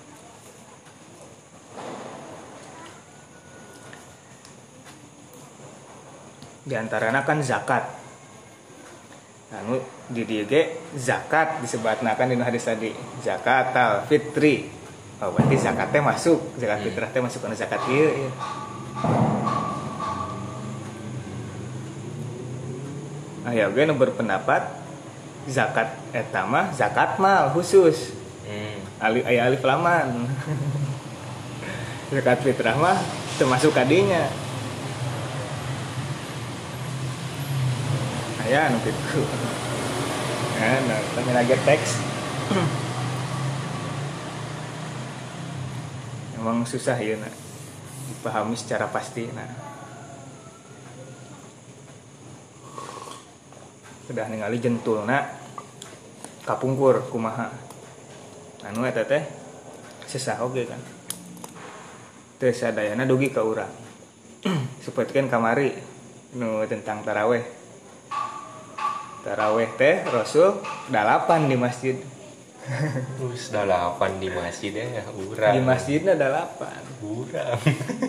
di 6.63 6.79
antaranya 6.79 7.27
kan 7.27 7.43
zakat 7.43 8.02
anu 9.53 9.77
di 10.09 10.25
dieu 10.25 10.49
ge 10.49 10.81
zakat 10.97 11.61
disebutna 11.61 12.17
kan 12.17 12.25
di 12.25 12.35
hadis 12.41 12.65
tadi 12.65 12.89
zakat 13.21 13.69
al 13.77 14.01
fitri 14.09 14.65
oh 15.21 15.29
berarti 15.29 15.55
zakatnya 15.61 16.01
masuk 16.09 16.39
zakat 16.57 16.81
Hmm. 16.81 16.85
fitrah 16.89 17.09
teh 17.13 17.21
masuk 17.21 17.39
kana 17.45 17.55
zakat 17.55 17.81
ieu 17.87 18.09
ieu. 18.25 18.31
Aya 23.43 23.67
oge 23.69 23.83
nu 23.85 23.93
berpendapat 23.93 24.63
zakat 25.45 25.93
eta 26.15 26.47
mah 26.49 26.73
zakat 26.73 27.21
mal 27.21 27.53
khusus 27.53 28.15
Hmm. 28.43 28.75
alif 28.99 29.23
aya 29.23 29.47
alif 29.47 29.63
laman 29.63 30.27
zakat 32.11 32.43
fitrah 32.43 32.75
mah 32.75 32.99
termasuk 33.39 33.71
kadinya 33.71 34.27
aya 38.43 38.67
anu 38.67 38.77
kitu 38.83 39.23
nah, 40.59 40.79
nah 40.83 40.99
kami 41.15 41.31
lagi 41.31 41.55
teks. 41.63 41.91
Emang 46.35 46.67
susah 46.67 46.99
ya 46.99 47.15
nak. 47.15 47.31
Dipahami 48.11 48.55
secara 48.59 48.91
pasti 48.91 49.31
nah 49.31 49.47
udah 54.11 54.27
ningali 54.27 54.59
jentul 54.59 55.07
nak. 55.07 55.39
Kapungkur 56.43 57.07
kumaha. 57.07 57.47
Anu 58.67 58.83
eta 58.83 59.07
teh 59.07 59.23
sesah 60.03 60.43
oge 60.43 60.67
kan? 60.67 60.83
Teu 62.43 62.51
sadayana 62.51 63.07
dugi 63.07 63.31
ka 63.31 63.39
urang. 63.39 63.71
Supetkeun 64.83 65.31
kamari 65.31 65.71
nu 66.35 66.67
tentang 66.67 67.07
taraweh 67.07 67.62
taraweh 69.23 69.71
teh 69.79 70.03
rasul 70.11 70.59
dalapan 70.91 71.47
di 71.47 71.55
masjid. 71.55 71.95
Terus 73.19 73.51
dalapan 73.51 74.23
di 74.23 74.31
masjid 74.31 74.71
ya, 74.71 75.03
urang. 75.11 75.51
di 75.55 75.61
masjidnya 75.63 76.15
dalapan. 76.15 76.79
Urang. 77.03 77.59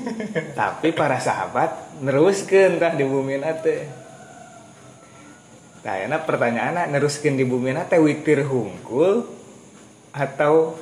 tapi 0.58 0.94
para 0.94 1.18
sahabat 1.18 1.98
neruskeun 2.02 2.78
tah 2.78 2.94
di 2.94 3.02
bumi 3.02 3.38
teh. 3.62 3.82
Nah, 5.84 5.96
enak 6.00 6.22
pertanyaan 6.22 6.86
neruskeun 6.90 7.34
di 7.34 7.46
bumi 7.46 7.74
teh 7.86 7.98
witir 7.98 8.46
hungkul 8.46 9.26
atau 10.14 10.78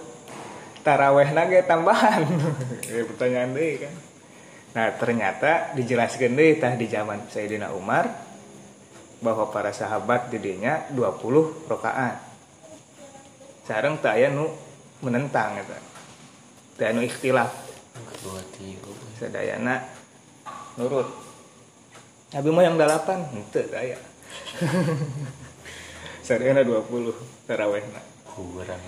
taraweh 0.85 1.33
nage 1.33 1.65
tambahan? 1.65 2.29
Ya, 2.93 3.09
pertanyaan 3.09 3.57
deh 3.57 3.89
kan. 3.89 3.95
Nah 4.73 4.89
ternyata 4.97 5.73
dijelaskan 5.77 6.33
deh 6.37 6.61
tah 6.61 6.77
di 6.77 6.89
zaman 6.89 7.29
Sayyidina 7.29 7.73
Umar 7.73 8.32
bahwa 9.23 9.49
para 9.49 9.71
sahabat 9.71 10.29
didinya 10.29 10.83
20 10.91 11.71
rakaat 11.71 12.19
sekarang 13.63 14.03
tak 14.03 14.19
aya 14.19 14.29
nu 14.29 14.51
menentang 14.99 15.55
eta 15.57 15.79
teu 16.77 16.91
anu 16.91 17.01
ikhtilaf 17.01 17.51
Kedua 17.93 18.43
tilu. 18.53 18.93
sadayana 19.17 19.79
nurut 20.77 21.07
Nabi 22.33 22.49
mah 22.51 22.65
yang 22.65 22.75
delapan 22.75 23.23
itu 23.31 23.63
saya 23.71 23.99
sadayana 26.25 26.67
20 26.69 27.47
tarawehna 27.47 28.03
Kurang. 28.33 28.81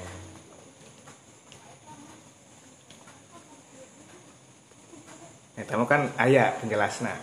Eta 5.54 5.76
mah 5.76 5.86
kan 5.86 6.10
aya 6.18 6.56
penjelasna 6.58 7.14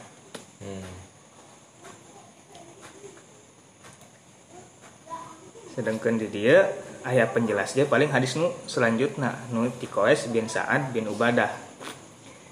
Hmm. 0.61 1.00
Sedangkan 5.71 6.19
di 6.19 6.27
dia 6.27 6.67
ayat 7.01 7.33
penjelasnya 7.33 7.89
paling 7.89 8.11
hadis 8.13 8.37
nu 8.37 8.53
selanjutnya 8.69 9.33
nu 9.49 9.71
tikoes 9.81 10.29
bin 10.29 10.45
Sa'ad 10.45 10.93
bin 10.93 11.09
Ubadah. 11.09 11.49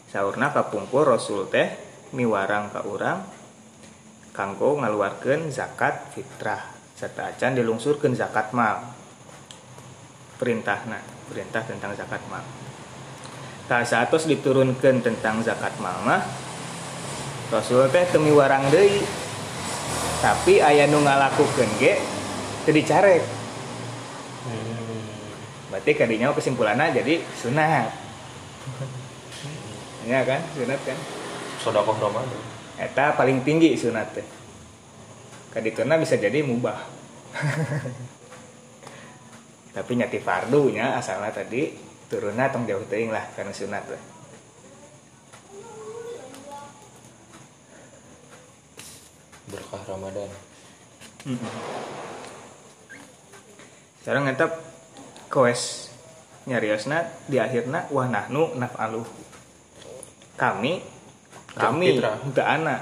Saurna 0.09 0.49
kapungkur 0.49 1.05
Rasul 1.05 1.45
teh 1.53 1.69
miwarang 2.17 2.73
ka 2.73 2.81
urang 2.87 3.21
kanggo 4.33 4.81
ngaluarkeun 4.81 5.53
zakat 5.53 6.15
fitrah 6.17 6.65
serta 6.97 7.35
acan 7.35 7.59
dilungsurkeun 7.59 8.17
zakat 8.17 8.55
mal. 8.55 8.89
Perintahna 10.39 10.97
perintah 11.29 11.61
tentang 11.67 11.93
zakat 11.93 12.23
mal. 12.31 12.41
Tak 13.69 13.85
saatos 13.85 14.25
diturunkan 14.25 15.05
tentang 15.05 15.45
zakat 15.45 15.77
mal 15.77 16.01
mah 16.01 16.25
Rasul 17.53 17.85
teh 17.93 18.05
teu 18.09 18.17
miwarang 18.17 18.65
deui. 18.73 19.05
Tapi 20.19 20.59
aya 20.59 20.89
nu 20.89 21.05
ngalakukeun 21.05 21.69
ge 21.77 22.18
teu 22.65 22.73
dicarek. 22.75 23.23
Hmm. 24.39 24.87
berarti 25.69 25.91
kadinya 25.93 26.33
kesimpulannya 26.33 26.95
jadi 26.95 27.21
sunat. 27.37 27.91
Ya 30.09 30.25
kan? 30.25 30.41
Sunat 30.57 30.79
kan? 30.81 30.97
Sodakoh 31.61 31.93
Ramadan. 31.99 32.41
eta 32.79 33.19
paling 33.19 33.43
tinggi 33.43 33.75
sunat 33.75 34.15
teh. 34.15 34.23
Kadituna 35.51 35.99
bisa 35.99 36.15
jadi 36.15 36.39
mubah. 36.41 36.79
Tapi 39.75 39.91
nyati 39.93 40.17
fardu 40.17 40.73
nya 40.73 40.97
asalnya 40.97 41.29
tadi 41.29 41.77
turunnya 42.09 42.49
tong 42.49 42.65
jauh 42.65 42.81
teuing 42.89 43.13
lah 43.13 43.21
karena 43.37 43.53
sunat 43.53 43.85
lah 43.85 44.01
Berkah 49.49 49.81
Ramadan. 49.89 50.29
Sekarang 54.01 54.27
eta 54.31 54.47
koes 55.29 55.91
nyariosna 56.49 57.05
di 57.29 57.37
akhirna 57.37 57.85
wah 57.93 58.07
nahnu 58.09 58.57
naf'aluh 58.57 59.05
kami 60.39 60.81
kami 61.53 61.99
fitrah. 61.99 62.17
teu 62.31 62.45
anak 62.45 62.81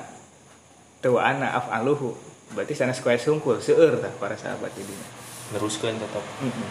teu 1.02 1.16
anak 1.18 1.52
af'aluhu 1.66 2.14
berarti 2.54 2.74
sana 2.78 2.96
koes 2.96 3.28
hungkul 3.28 3.60
seueur 3.60 4.00
tah 4.00 4.14
para 4.22 4.38
sahabat 4.38 4.72
di 4.78 4.86
dinya 4.86 5.18
Neruskan 5.48 5.96
tetap. 5.96 6.24
Mm-mm. 6.44 6.52
Hmm. 6.52 6.68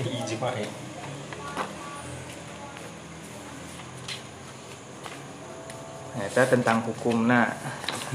Ijma 0.24 0.48
ya. 0.56 0.68
Eta 6.24 6.48
tentang 6.48 6.80
hukumna 6.88 7.52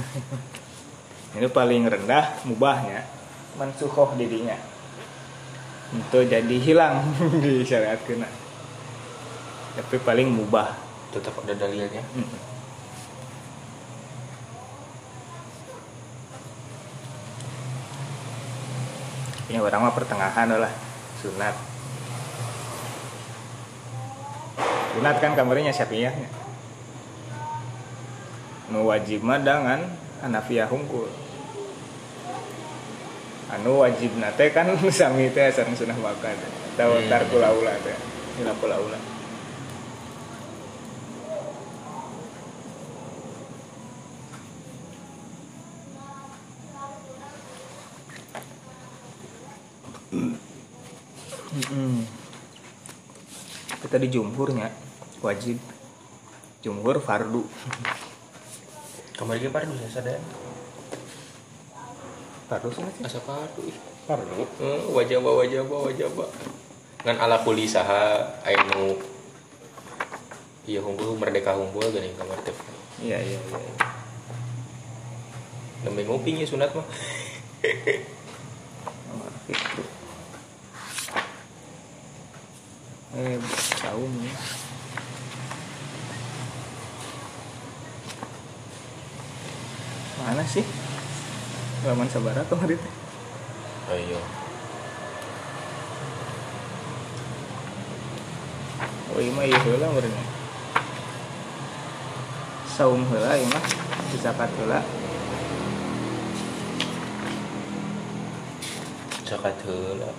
ini 1.38 1.46
paling 1.46 1.86
rendah 1.86 2.42
mubahnya 2.46 3.06
mansuhoh 3.58 4.18
didinya 4.18 4.58
itu 5.90 6.20
jadi 6.22 6.56
hilang 6.62 7.02
di 7.44 7.66
syariat 7.66 7.98
kena. 8.06 8.30
Tapi 9.74 9.98
paling 10.06 10.30
mubah. 10.30 10.78
Tetap 11.10 11.34
ada 11.42 11.58
dalilnya. 11.58 12.06
Mm. 12.14 12.38
ini 19.50 19.58
orang 19.58 19.82
mah 19.82 19.98
pertengahan 19.98 20.46
lah 20.46 20.70
sunat. 21.26 21.58
Sunat 24.94 25.16
kan 25.18 25.34
kamarnya 25.34 25.74
syafi'iyahnya 25.74 26.30
nu 28.70 28.86
wajib 28.86 29.26
mah 29.26 29.42
dengan 29.42 29.90
Hanafiyah 30.20 30.68
hungkul 30.68 31.08
anu 33.50 33.82
wajib 33.82 34.14
nate 34.22 34.54
kan 34.54 34.70
sami 35.00 35.34
teh 35.34 35.50
sareng 35.50 35.74
sunah 35.74 35.98
makan. 35.98 36.38
Atau 36.76 36.96
Hmm. 36.96 37.10
tarkul 37.12 37.44
aula 37.44 37.74
teh. 37.82 37.98
Hilaful 38.38 38.72
aula. 38.72 39.00
Mm-mm. 51.50 52.06
kita 53.80 53.96
di 53.98 54.08
jumhurnya 54.12 54.70
wajib. 55.24 55.58
Jumhur 56.60 57.00
fardu 57.00 57.48
Kemarin 59.20 59.42
ke 59.44 59.52
pardu 59.52 59.74
saya 59.76 59.92
sadar. 59.92 60.22
fardu 62.50 62.70
sih 62.74 62.82
Asa 63.06 63.20
pardu. 63.22 63.62
ih. 63.68 63.78
fardu 64.08 64.42
Eh, 64.58 64.82
wajaba 64.90 65.30
wajaba 65.38 65.76
wajaba. 65.86 66.26
Ngan 67.06 67.18
ala 67.20 67.44
kuli 67.44 67.68
saha 67.68 68.26
anu 68.42 68.98
Iya 70.66 70.82
hunkul 70.82 71.18
merdeka 71.18 71.54
hunkul 71.54 71.82
gini 71.90 72.10
kamar 72.16 72.38
teh. 72.42 72.54
iya 73.02 73.18
iya 73.20 73.38
iya. 73.38 73.60
Nembe 75.82 76.04
nguping 76.06 76.38
ya 76.38 76.46
sunat 76.46 76.70
mah. 76.74 76.86
Oh, 79.10 79.30
gitu. 79.50 79.82
eh 83.10 83.36
tahun 83.82 84.12
ya 84.22 84.34
mana 90.30 90.46
sih 90.46 90.62
halaman 91.82 92.06
sabara 92.06 92.46
kemarin 92.46 92.78
teh 92.78 92.94
Ayo. 93.90 94.22
oh 99.10 99.18
iya 99.18 99.32
mah 99.34 99.42
iya 99.50 99.58
heula 99.66 99.90
meureun 99.90 100.14
saum 102.70 103.02
heula 103.10 103.34
ieu 103.42 103.50
mah 103.50 103.64
zakat 104.22 104.54
heula 104.62 104.86
Zakat 109.30 109.62
heula. 109.62 110.10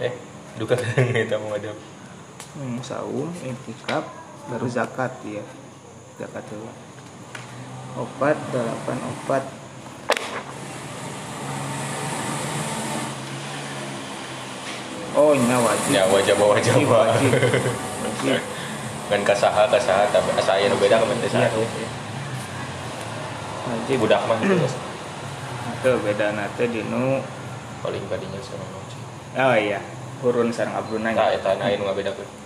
Eh, 0.00 0.12
duka 0.60 0.76
eta 1.20 1.36
mah 1.40 1.56
ada. 1.56 1.72
hmm, 2.56 2.80
saum 2.80 3.28
intikaf 3.44 4.08
baru 4.48 4.68
zakat 4.72 5.12
ya 5.28 5.44
zakat 6.16 6.44
dulu 6.48 6.68
opat 7.94 8.36
delapan 8.50 8.98
opat 9.06 9.42
oh 15.14 15.30
ini 15.30 15.54
wajib. 15.54 15.90
Ya 15.94 16.02
wajib 16.10 16.36
wajib. 16.42 16.74
Ini 16.74 16.86
wajib. 16.90 17.32
Wajib. 18.02 18.40
Kan 19.04 19.20
kasaha 19.22 19.62
kasaha 19.70 20.10
tapi 20.10 20.30
asaya 20.34 20.66
nu 20.66 20.76
beda 20.80 20.98
kemen 20.98 21.22
teh 21.22 21.30
Iya, 21.30 21.46
iya. 21.54 21.88
wajib. 23.70 23.96
Budak 24.02 24.22
mah 24.26 24.38
itu 25.84 26.00
beda 26.00 26.32
nate 26.32 26.64
dinu 26.64 27.20
paling 27.84 28.00
kadinya 28.08 28.40
sareng 28.40 28.72
wajib 28.72 29.00
oh 29.36 29.52
iya. 29.52 29.80
Hurun 30.24 30.48
sareng 30.48 30.72
abduna 30.72 31.12
nah 31.12 31.28
eta 31.28 31.60
aya 31.60 31.76
nu 31.76 31.84
ngabedakeun 31.84 32.24
aya 32.24 32.43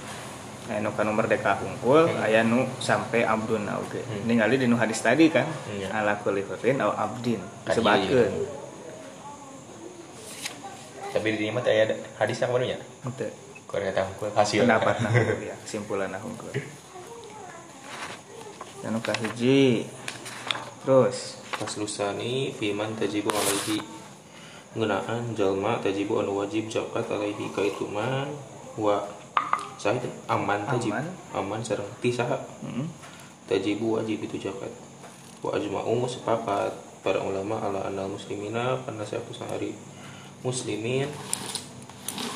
nu 0.79 0.93
kanu 0.93 1.17
merdeka 1.17 1.57
hungkul 1.57 2.05
Hmm. 2.05 2.21
aya 2.21 2.45
nu 2.45 2.69
sampai 2.79 3.25
abduna 3.25 3.81
oge 3.81 4.05
Hmm. 4.05 4.29
ningali 4.29 4.61
dinu 4.61 4.77
hadis 4.77 5.01
tadi 5.01 5.33
kan 5.33 5.49
Iya. 5.73 5.89
ala 5.91 6.21
kulli 6.21 6.45
hurrin 6.45 6.77
au 6.79 6.93
abdin 6.93 7.41
sebatkeun 7.67 8.29
iya. 8.29 8.53
tapi 11.09 11.29
di 11.35 11.49
mah 11.49 11.65
teh 11.65 11.73
aya 11.73 11.85
hadis 12.17 12.37
yang 12.39 12.53
barunya 12.53 12.77
Henteu. 13.01 13.33
Kurang 13.65 13.85
eta 13.85 14.05
hungkul 14.05 14.29
hasil 14.33 14.65
pendapat 14.65 14.97
nah 15.05 15.13
ya 15.41 15.57
kesimpulan 15.65 16.09
nah 16.09 16.21
hungkul 16.21 16.53
anu 18.81 19.01
kahiji 19.01 19.85
terus 20.85 21.37
Faslusani 21.59 22.55
fiman 22.55 22.95
tajibu 22.95 23.29
alaihi 23.29 23.83
ngenaan 24.79 25.35
jalma 25.35 25.83
tajibu 25.83 26.23
anu 26.23 26.39
wajib 26.39 26.71
zakat 26.71 27.03
alaihi 27.11 27.51
ka 27.51 27.67
itu 27.67 27.83
mah 27.91 28.31
wa 28.79 29.03
teh? 29.79 30.13
aman 30.27 30.67
tajib 30.67 30.93
Aman. 30.93 31.07
aman 31.33 31.61
sareng 31.63 31.87
ti 32.03 32.11
saha. 32.11 32.37
Hmm. 32.61 32.91
tajibu 33.49 33.97
wajib 33.97 34.21
itu 34.27 34.37
zakat 34.51 34.71
wa 35.41 35.55
ajma'u 35.55 36.05
sepakat. 36.05 36.75
Para 36.99 37.23
ulama 37.23 37.63
ala 37.63 37.87
anal 37.87 38.11
muslimina 38.11 38.75
karena 38.83 39.07
satu 39.07 39.31
sehari. 39.31 39.71
Muslimin 40.43 41.07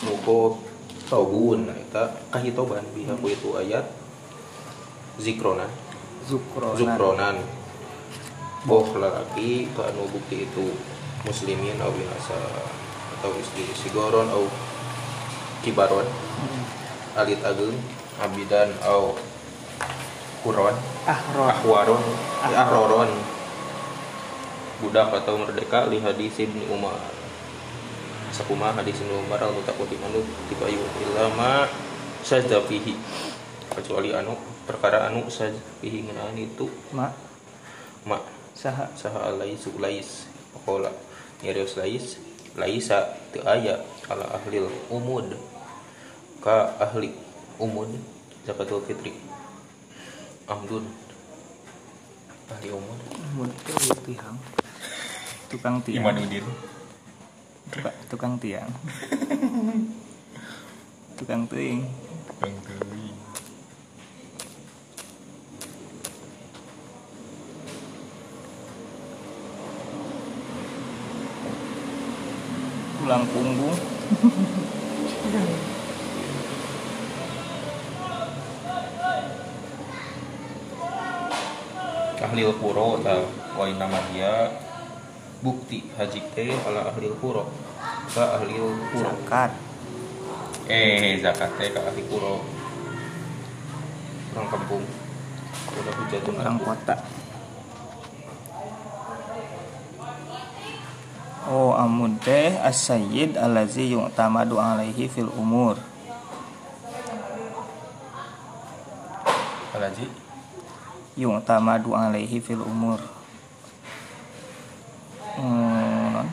muko 0.07 0.63
tobun. 1.11 1.67
Nah 1.67 1.75
eta 1.75 2.15
kahitoban 2.31 2.87
biha 2.95 3.19
ku 3.19 3.27
itu 3.27 3.59
ayat 3.59 3.91
zikronan 5.19 5.67
zukronan. 6.27 6.79
Zukronan. 6.79 7.37
Boh 8.63 8.87
lalaki 8.95 9.67
anu 9.75 10.07
bukti 10.07 10.47
itu 10.47 10.67
muslimin 11.27 11.79
au 11.83 11.91
binasa 11.91 12.39
atau 13.19 13.35
istri 13.39 13.67
sigoron 13.75 14.31
au 14.31 14.47
kibaron. 15.67 16.07
Hmm. 16.07 16.63
Alit 17.13 17.41
agung 17.45 17.77
abidan 18.21 18.73
au 18.89 19.13
kuron 20.43 20.75
ahron. 21.07 21.49
Ahwaron 21.49 22.03
Ah. 22.43 22.67
ahroron. 22.67 23.11
Budak 24.83 25.15
atau 25.15 25.39
merdeka 25.39 25.87
li 25.87 26.03
hadis 26.03 26.35
ibni 26.43 26.67
umar. 26.67 26.99
Sakuma 28.35 28.75
hadis 28.75 28.99
ibni 28.99 29.15
umar 29.15 29.39
al 29.39 29.55
manut 29.55 30.27
tiba 30.51 30.67
ayu 30.67 30.83
ilama 30.99 31.71
sajda 32.27 32.59
fihi 32.67 32.99
kecuali 33.71 34.11
anu 34.11 34.35
perkara 34.67 35.07
anu 35.07 35.31
sajda 35.31 35.59
fihi 35.79 36.11
ngenaan 36.11 36.35
itu. 36.35 36.67
Mak 36.91 37.15
mak 38.09 38.27
saha. 38.59 38.91
Saha 38.99 39.31
alaisu 39.31 39.79
lais. 39.79 40.27
Pokola 40.51 40.91
nyarios 41.47 41.79
lais. 41.79 42.19
Laisa 42.59 43.17
teu 43.33 43.41
aya 43.49 43.81
ala 44.11 44.29
ahlil 44.37 44.69
umud 44.93 45.52
ka 46.43 46.75
ahli 46.83 47.15
umud 47.57 47.89
zakatul 48.43 48.83
fitri. 48.83 49.15
Amdun. 50.51 50.85
Ahli 52.51 52.69
umud 52.75 52.99
mutu 53.39 53.73
tiang. 54.05 54.37
Tukang 55.49 55.79
tiang. 55.81 56.03
Imanuddin 56.03 56.45
Tuka- 57.73 57.97
tukang 58.11 58.35
tiang. 58.37 58.69
Tukang 61.17 61.47
tiang 61.47 61.87
Kang 62.43 62.59
Dewi 62.67 63.15
tulang 72.99 73.23
punggung 73.31 73.79
ahli 82.33 82.49
puro 82.57 82.97
ta 83.05 83.21
wa 83.53 83.69
nama 83.69 84.01
dia 84.09 84.49
bukti 85.45 85.85
haji 86.01 86.25
teh 86.33 86.49
ala 86.65 86.89
ahli 86.89 87.13
puro 87.21 87.45
ka 88.09 88.41
ahli 88.41 88.57
puro 88.89 89.05
zakat. 89.05 89.53
Eh 90.65 91.21
zakat 91.21 91.53
teh 91.61 91.69
ka 91.77 91.85
ahli 91.85 92.01
puro 92.09 92.41
orang 94.33 94.49
kampung. 94.49 94.81
Udah 95.77 95.93
hujatun 95.93 96.35
orang 96.41 96.57
aku. 96.57 96.65
kota. 96.73 96.97
Oh 101.53 101.77
amun 101.77 102.17
teh 102.17 102.57
as-sayyid 102.65 103.37
allazi 103.37 103.93
yu'tamadu 103.93 104.57
alaihi 104.57 105.05
fil 105.05 105.29
umur 105.37 105.77
yu'tamadu 111.23 111.95
alaihi 111.95 112.43
fil 112.43 112.67
umur. 112.67 112.99
Hmm, 115.39 116.27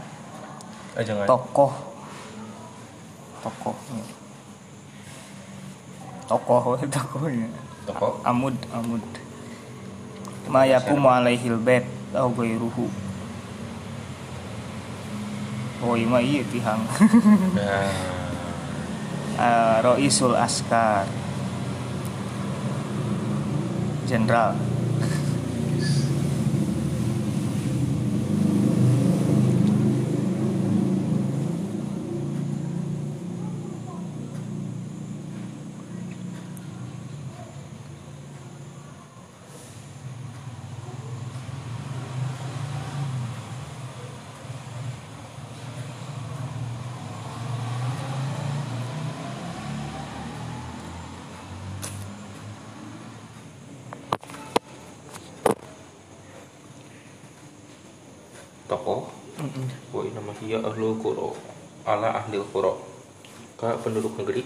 ah 0.97 1.03
jangan. 1.05 1.29
Tokoh. 1.29 1.73
Tokoh 3.39 3.77
tokoh 6.29 6.77
tokohnya 6.93 7.49
toko 7.89 8.21
amud 8.21 8.53
amud. 8.69 9.01
Ma 10.45 10.61
yaqumu 10.69 11.09
alaihil 11.09 11.57
bait 11.57 11.85
au 12.13 12.29
ghairuhu 12.29 12.85
oh 15.79 15.95
iya 15.97 16.19
iya 16.21 16.41
tihang. 16.45 16.83
Nah. 17.57 18.17
Eh, 19.39 19.77
Roisul 19.79 20.35
Askar. 20.35 21.07
Jenderal 24.03 24.68
hiya 60.49 60.65
ahlul 60.65 60.97
qura 60.97 61.29
ala 61.85 62.25
ahlil 62.25 62.41
qura. 62.49 62.73
Ka 63.53 63.77
penduduk 63.77 64.17
negeri. 64.17 64.41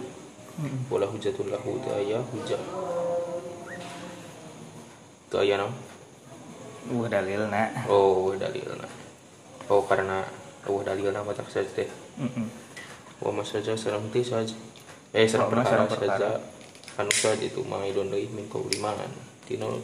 Wala 0.91 1.09
hujatun 1.09 1.49
lahu 1.49 1.81
teu 1.81 1.97
aya 1.97 2.21
hujah 2.21 2.61
teu 5.33 5.41
aya 5.41 5.57
naon 5.57 5.73
Uh 6.93 7.09
dalilna 7.09 7.73
oh 7.89 8.37
dalilna 8.37 8.85
oh 9.65 9.81
karena 9.87 10.21
oh 10.69 10.85
dalilna 10.85 11.25
mah 11.25 11.33
tak 11.33 11.49
saja 11.49 11.65
teh. 11.73 11.89
Mm-mm. 12.21 12.45
wa 13.23 13.31
masaja 13.33 13.73
sareng 13.73 14.05
teh 14.13 14.21
saja. 14.21 14.53
Eh 15.09 15.25
ma 15.39 15.49
perkara 15.49 15.89
saja. 15.89 16.37
Anu 17.01 17.09
saja 17.09 17.41
itu 17.41 17.65
maidon 17.65 18.13
deui 18.13 18.29
min 18.29 18.45
kauliman 18.45 18.93
tino 19.49 19.81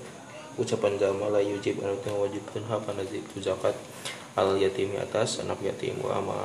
ucapan 0.54 1.02
jama 1.02 1.34
la 1.34 1.42
yujib 1.42 1.82
anu 1.82 1.98
teu 2.06 2.14
wajibkeun 2.14 2.62
ha 2.70 2.78
kana 2.78 3.02
itu 3.10 3.42
zakat 3.42 3.74
al 4.38 4.60
yatimi 4.60 5.00
atas 5.00 5.42
anak 5.42 5.64
yatim 5.64 5.98
wa 6.04 6.20
ama 6.20 6.40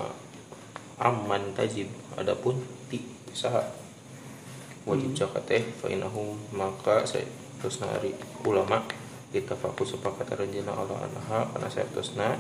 amman 1.00 1.52
tajib. 1.52 1.90
Adapun 2.14 2.62
ti 2.88 3.02
saha 3.34 3.66
wajib 4.84 5.16
zakat 5.16 5.42
teh 5.48 5.62
fa 5.80 5.90
innahum 5.90 6.38
maka 6.54 7.02
saya 7.04 7.26
terus 7.60 7.82
nari 7.82 8.14
ulama. 8.46 8.80
Kita 9.34 9.58
fokus 9.58 9.98
sepakat 9.98 10.30
renjana 10.38 10.70
Allah 10.70 11.10
anha 11.10 11.50
karena 11.50 11.66
saya 11.66 11.90
terusna 11.90 12.38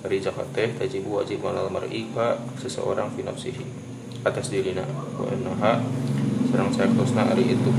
dari 0.00 0.22
zakat 0.22 0.46
teh 0.54 0.70
tajibu 0.78 1.18
wajib 1.18 1.42
alal 1.42 1.66
mar'i 1.66 2.06
ka 2.14 2.38
seseorang 2.54 3.10
fi 3.18 3.26
nafsihi 3.26 3.66
atas 4.22 4.54
dirina. 4.54 4.86
Wa 5.18 5.26
anha 5.26 5.82
Sedang 6.50 6.66
saya 6.74 6.90
kosna 6.98 7.22
hari 7.30 7.54
itu. 7.54 7.70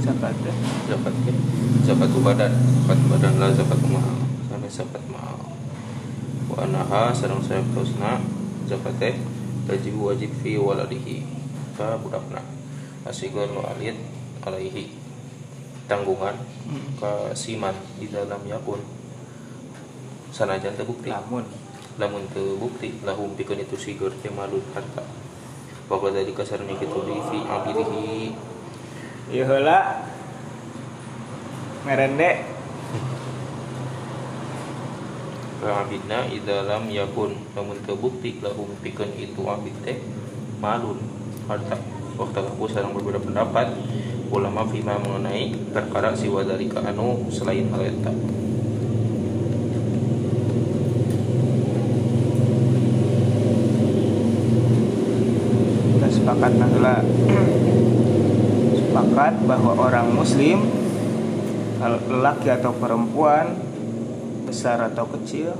Zakat 0.00 0.32
zakat 0.88 1.14
zakat 1.84 2.10
badan. 2.24 2.52
Zakat 2.88 3.00
badan 3.12 3.34
lah 3.36 3.52
zakat 3.52 3.80
mahal. 3.84 4.16
Sampai 4.48 4.72
zakat 4.72 5.04
mahal 5.12 5.37
anaha 6.58 7.14
saya 7.14 7.62
kosna 7.74 8.18
zakat 8.66 8.94
teh 8.98 9.14
tajib 9.64 9.96
wajib 10.00 10.30
fi 10.42 10.58
waladihi 10.58 11.22
ka 11.78 11.94
budakna. 12.02 12.42
Asigon 13.06 13.54
alit 13.62 13.96
alaihi. 14.42 14.92
Tanggungan 15.88 16.36
ka 17.00 17.32
siman 17.32 17.72
di 17.96 18.10
dalam 18.12 18.42
yakun. 18.44 18.82
Sanajan 20.34 20.76
terbukti. 20.76 21.08
Lamun. 21.08 21.46
Lamun 21.96 22.28
terbukti 22.30 23.00
lahum 23.06 23.32
pikeun 23.32 23.64
itu 23.64 23.78
sigur 23.78 24.12
teh 24.20 24.28
malun 24.28 24.62
harta. 24.76 25.06
Bapak 25.88 26.12
tadi 26.12 26.36
kasarnya 26.36 26.76
gitu 26.76 27.00
di 27.08 27.16
fi 27.32 27.38
abidihi 27.40 28.08
ieu 29.32 29.44
heula. 29.48 30.04
Merende 31.88 32.57
abidna 35.66 36.28
idalam 36.30 36.86
yakun. 36.92 37.34
Namun 37.58 37.82
terbukti 37.82 38.38
lahum 38.38 38.70
pikeun 38.78 39.10
itu 39.18 39.42
abid 39.42 39.74
teh 39.82 39.98
malun. 40.62 41.02
Harta 41.50 41.74
waktu 42.14 42.38
aku 42.44 42.70
sarang 42.70 42.94
berbeda 42.94 43.18
pendapat. 43.18 43.74
Ulama 44.28 44.68
fima 44.68 45.00
mengenai 45.00 45.56
perkara 45.72 46.12
si 46.12 46.28
wadalika 46.28 46.84
anu 46.84 47.32
selain 47.32 47.64
hal 47.72 47.80
eta 47.80 48.12
kita 55.96 56.08
sepakat 56.12 56.52
nah 56.60 57.00
sepakat 58.76 59.34
bahwa 59.48 59.72
orang 59.76 60.12
muslim 60.12 60.68
lelaki 61.80 62.48
atau 62.52 62.76
perempuan 62.76 63.67
besar 64.48 64.80
atau 64.80 65.04
kecil 65.04 65.52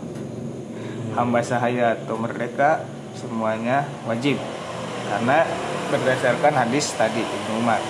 hamba 1.13 1.45
sahaya 1.45 1.93
atau 1.93 2.17
merdeka 2.17 2.89
semuanya 3.13 3.85
wajib. 4.09 4.41
Karena 5.09 5.45
berdasarkan 5.93 6.55
hadis 6.57 6.97
tadi 6.97 7.21
Ibnu 7.21 7.61
Umar. 7.61 7.81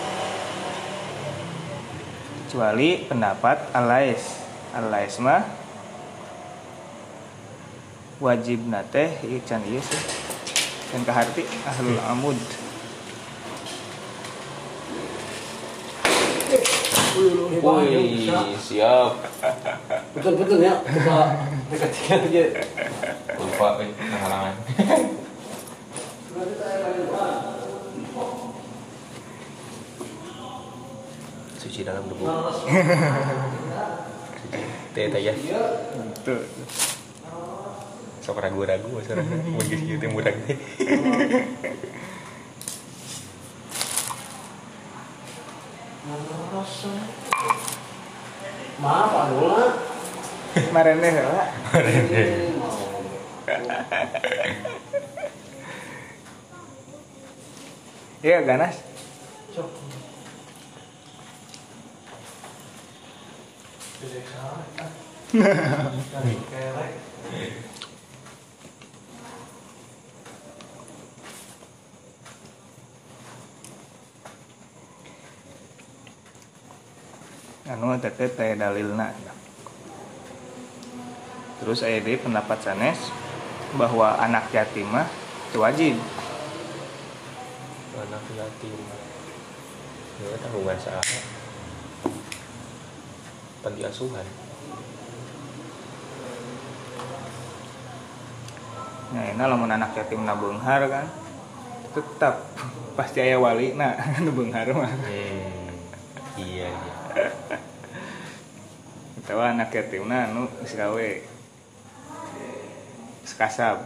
Kecuali 2.47 3.07
pendapat 3.07 3.71
Alais 3.77 4.23
Alais 4.73 5.15
mah 5.23 5.45
wajib 8.19 8.67
nate 8.67 9.23
ieu 9.23 9.39
can 9.47 9.63
ieu 9.69 9.79
sih. 9.79 10.03
Can 10.91 11.05
kaharti 11.05 11.45
ahlul 11.69 12.01
amud. 12.09 12.41
Wih, 17.59 18.57
siap 18.57 19.19
Betul-betul 20.17 20.59
ya, 20.65 20.75
kita 20.83 21.19
dekat 21.69 21.91
aja. 22.29 22.43
lupa 23.39 23.69
eh 23.83 23.91
halangan 23.95 24.55
suci 31.59 31.81
dalam 31.87 32.03
debu. 32.09 32.25
Teh 34.97 35.05
teh 35.11 35.23
ya. 35.23 35.35
Tuh 36.25 36.43
sok 38.25 38.45
ragu-ragu 38.45 38.89
masalah 38.93 39.25
mau 39.25 39.63
jadi 39.65 39.97
gitu 39.97 40.07
mudah 40.13 40.33
teh 40.45 40.59
Maaf, 48.79 49.11
Anula. 49.11 49.98
Marene 50.73 51.09
heula 51.11 51.45
Iya 58.19 58.43
ganas. 58.43 58.75
Anu 77.69 77.95
teh 78.03 78.11
teh 78.11 78.59
dalilna 78.59 79.15
terus 81.59 81.83
aya 81.83 81.99
deui 81.99 82.19
pendapat 82.19 82.59
sanes 82.63 83.11
bahwa 83.75 84.17
anak 84.17 84.49
yatim 84.55 84.89
mah 84.89 85.09
itu 85.51 85.59
wajib. 85.61 85.95
Anak 87.99 88.25
yatim 88.33 88.79
ya 90.19 90.35
tanggungan 90.43 90.79
saha 90.79 91.03
panti 93.63 93.83
asuhan. 93.87 94.27
Nah 99.09 99.25
ini 99.25 99.41
lamun 99.41 99.73
anak 99.73 99.95
yatim 99.99 100.23
na 100.23 100.39
beunghar 100.39 100.87
kan. 100.87 101.07
Tetap 101.93 102.55
pasti 102.99 103.19
aya 103.23 103.39
wali 103.39 103.75
nah 103.75 103.99
nu 104.25 104.31
beunghar 104.31 104.71
mah. 104.75 104.91
Hmm, 104.91 105.75
iya 106.39 106.71
iya. 106.71 106.95
Atau 109.23 109.43
anak 109.43 109.75
yatimna 109.75 110.31
anu 110.31 110.47
geus 110.63 110.79
gawe 110.79 111.38
sekasab 113.29 113.85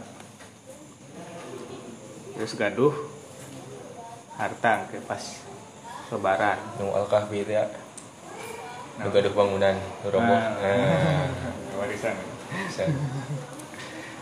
terus 2.38 2.54
gaduh 2.54 2.94
harta 4.38 4.86
ke 4.86 5.02
pas 5.02 5.22
lebaran. 6.14 6.58
Nu 6.78 6.94
al 6.94 7.06
kahfi 7.10 7.42
teh 7.42 7.58
ya. 7.58 7.66
Nah. 9.00 9.08
gaduh 9.08 9.32
bangunan 9.34 9.74
roboh 10.06 10.22
Nah. 10.22 10.58
nah. 10.62 11.26
Warisan. 11.80 12.16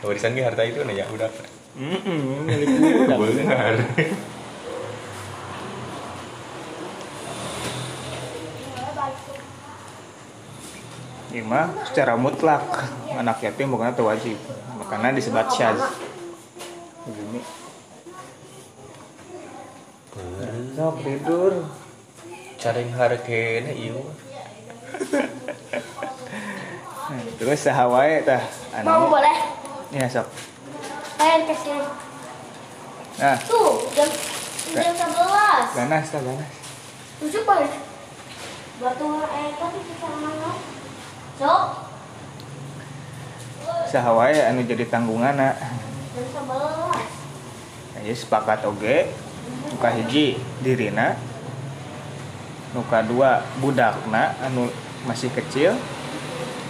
Warisan 0.00 0.32
ge 0.32 0.42
harta 0.46 0.62
itu 0.64 0.80
nah 0.86 0.94
ya 0.94 1.04
udah. 1.12 1.28
Milik 2.48 2.68
budak. 2.80 3.16
benar. 3.20 3.74
Ieu 11.30 11.46
mah 11.46 11.70
secara 11.86 12.18
mutlak 12.18 12.66
anak 13.14 13.38
yatim 13.38 13.70
bukan 13.70 13.94
itu 13.94 14.02
wajib 14.02 14.38
makanya 14.90 15.14
disebut 15.14 15.46
syaz 15.48 15.78
begini 17.06 17.40
sok 20.74 20.94
tidur 21.00 21.52
caring 22.56 22.90
hargana 22.90 23.70
ieu 23.72 24.02
Nah, 27.10 27.18
terus 27.42 27.58
sahawae 27.58 28.22
tah 28.22 28.38
Mau 28.86 29.02
anu 29.02 29.10
boleh? 29.10 29.34
ya 29.90 30.06
sok 30.06 30.30
Kalian 31.18 31.42
kasih. 31.42 31.82
nah 33.18 33.34
Tuh, 33.42 33.82
jam 33.92 34.06
jam 34.70 34.94
sebelas. 34.94 35.66
ganas 35.74 36.06
tah 36.06 36.22
ganas 36.22 36.50
Tujuh 37.18 37.42
poin. 37.42 37.66
Batu 38.78 39.06
eh 39.20 39.48
tapi 39.58 39.78
kita 39.84 40.08
mana? 40.08 40.50
Sok, 41.36 41.62
sahawae 43.90 44.38
anu 44.46 44.62
jadi 44.62 44.86
sebelas. 46.30 47.10
Ayo 47.98 48.14
sepakat 48.14 48.62
oge 48.62 49.10
nuka 49.74 49.90
hiji 49.90 50.38
dirina 50.62 51.18
nuka 52.70 53.02
dua 53.02 53.42
budakna 53.58 54.38
anu 54.46 54.70
masih 55.10 55.26
kecil 55.34 55.74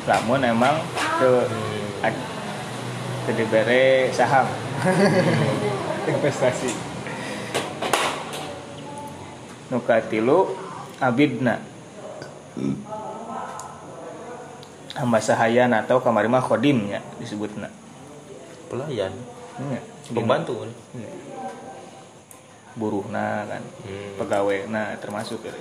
lamun 0.09 0.41
emang 0.41 0.81
ke 1.21 1.31
ke 3.29 3.31
dibere 3.37 4.09
saham. 4.17 4.49
Investasi. 6.11 6.73
Nuka 9.69 10.01
tilu 10.09 10.57
abidna 10.97 11.61
hamba 15.01 15.19
sahayan 15.19 15.73
atau 15.73 15.99
kamari 15.99 16.29
mah 16.29 16.45
khodimnya 16.45 17.01
disebutna 17.17 17.73
pelayan 18.69 19.11
Iya. 19.61 19.81
pembantu 20.13 20.65
Iya. 20.95 21.11
buruhna 22.77 23.45
kan 23.45 23.63
Hmm. 23.85 24.15
pegawai 24.17 24.69
nah 24.69 24.95
termasuk 24.97 25.43
ya. 25.43 25.53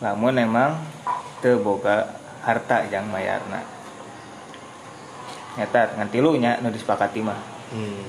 namun 0.00 0.36
emang 0.36 0.76
teboga 1.40 2.16
harta 2.44 2.84
yang 2.88 3.08
mayarna 3.08 3.64
nyata 5.56 5.96
ngan 5.96 6.08
tilunya 6.12 6.60
nu 6.60 6.68
disepakati 6.68 7.24
mah 7.24 7.40
hmm. 7.72 8.02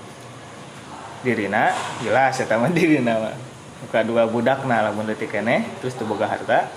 dirina 1.24 1.72
jelas 2.04 2.36
eta 2.38 2.60
mah 2.60 2.72
dirina 2.78 3.14
mah 3.18 3.36
muka 3.84 4.00
dua 4.04 4.28
budak 4.28 4.68
nah 4.68 4.84
lamun 4.84 5.08
leutik 5.08 5.32
keneh 5.32 5.64
terus 5.80 5.96
teu 5.96 6.04
boga 6.04 6.28
harta 6.28 6.68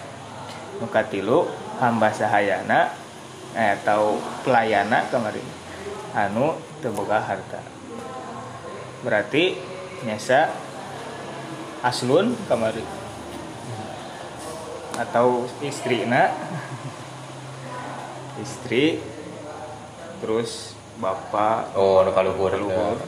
muka 0.80 1.04
tilu 1.04 1.44
hamba 1.76 2.08
sahayana 2.08 2.96
eh, 3.52 3.76
atau 3.76 4.16
pelayana 4.42 5.04
kemarin 5.12 5.44
anu 6.16 6.56
teu 6.80 6.90
boga 6.90 7.20
harta. 7.20 7.60
Berarti 9.04 9.60
nyasa 10.08 10.48
aslun 11.84 12.32
kemarin 12.48 12.88
atau 15.00 15.48
istrina 15.64 16.28
istri 18.40 19.00
terus 20.20 20.76
bapak 21.00 21.72
oh 21.76 22.04
nu 22.04 22.12
kaluhur 22.12 22.52
luhur 22.60 23.00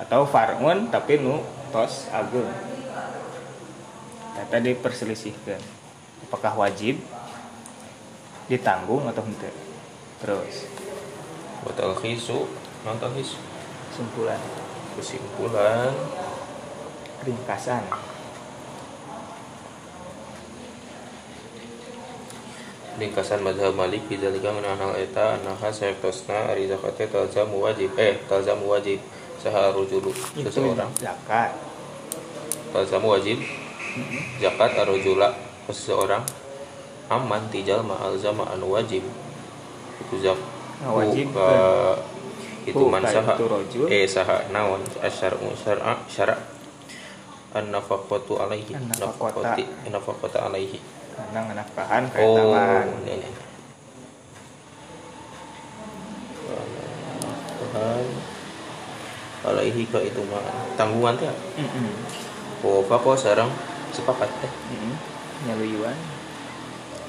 atau 0.00 0.24
farun 0.28 0.92
tapi 0.92 1.20
nu 1.20 1.40
tos 1.72 2.12
agung. 2.12 2.48
Tadi 4.46 4.78
perselisihkan 4.78 5.75
apakah 6.26 6.58
wajib 6.58 6.98
ditanggung 8.50 9.06
atau 9.06 9.22
tidak 9.22 9.54
terus. 10.18 10.66
Buat 11.62 11.78
al-khisu 11.82 12.50
non 12.82 12.98
al-khisu 12.98 13.38
kesimpulan. 13.96 14.40
Kesimpulan. 14.98 15.92
Ringkasan. 17.24 17.84
Ringkasan 22.96 23.40
mazhab 23.40 23.72
Malik 23.72 24.04
bidzalika 24.08 24.52
min 24.52 24.64
anal 24.68 24.92
eta 24.96 25.40
annaha 25.40 25.72
sayaqtasna 25.72 26.52
ari 26.52 26.68
zakatnya 26.68 27.08
talzamu 27.08 27.64
wajib. 27.64 27.88
Eh 27.96 28.20
talzamu 28.28 28.68
wajib. 28.68 29.00
Saha 29.40 29.72
rujulu 29.72 30.12
itu 30.36 30.48
seseorang. 30.48 30.92
zakat. 31.00 31.56
Talzamu 32.72 33.16
wajib. 33.16 33.40
Zakat 34.40 34.76
arujula 34.76 35.45
seseorang 35.72 36.22
aman 37.10 37.42
tijal 37.50 37.82
ma 37.82 37.98
alzama 38.02 38.46
anu 38.50 38.74
wajib. 38.74 39.02
Itu 40.02 40.20
zak 40.20 40.38
Nah, 40.76 40.92
wajib 40.92 41.32
ka 41.32 41.48
itu 42.68 42.84
man 42.84 43.00
ka 43.00 43.16
saha. 43.16 43.34
eh 43.88 44.04
saha 44.04 44.44
naon? 44.52 44.84
Asyar'u 45.00 45.48
syar'a 45.56 45.96
syara' 46.04 46.36
an 47.56 47.72
nafaqatu 47.72 48.36
alaihi 48.36 48.76
nafaqati 48.76 49.64
nafaqata 49.88 50.52
alaihi. 50.52 50.76
Karena 51.16 51.56
nafkahan 51.56 52.12
kayak 52.12 52.28
oh 52.28 52.84
ini 53.08 53.28
Tuhan 57.56 58.04
alaihi 59.48 59.82
ka 59.88 59.98
itu 60.04 60.20
mah. 60.28 60.44
Tanggungan 60.76 61.16
teh 61.16 61.32
Mm-mm. 61.56 61.88
oh 62.68 62.84
apa 62.84 63.10
sarang 63.16 63.48
sepakat 63.96 64.28
teh. 64.44 64.52
Mm-mm. 64.76 65.15
Nyaluyuan 65.44 65.96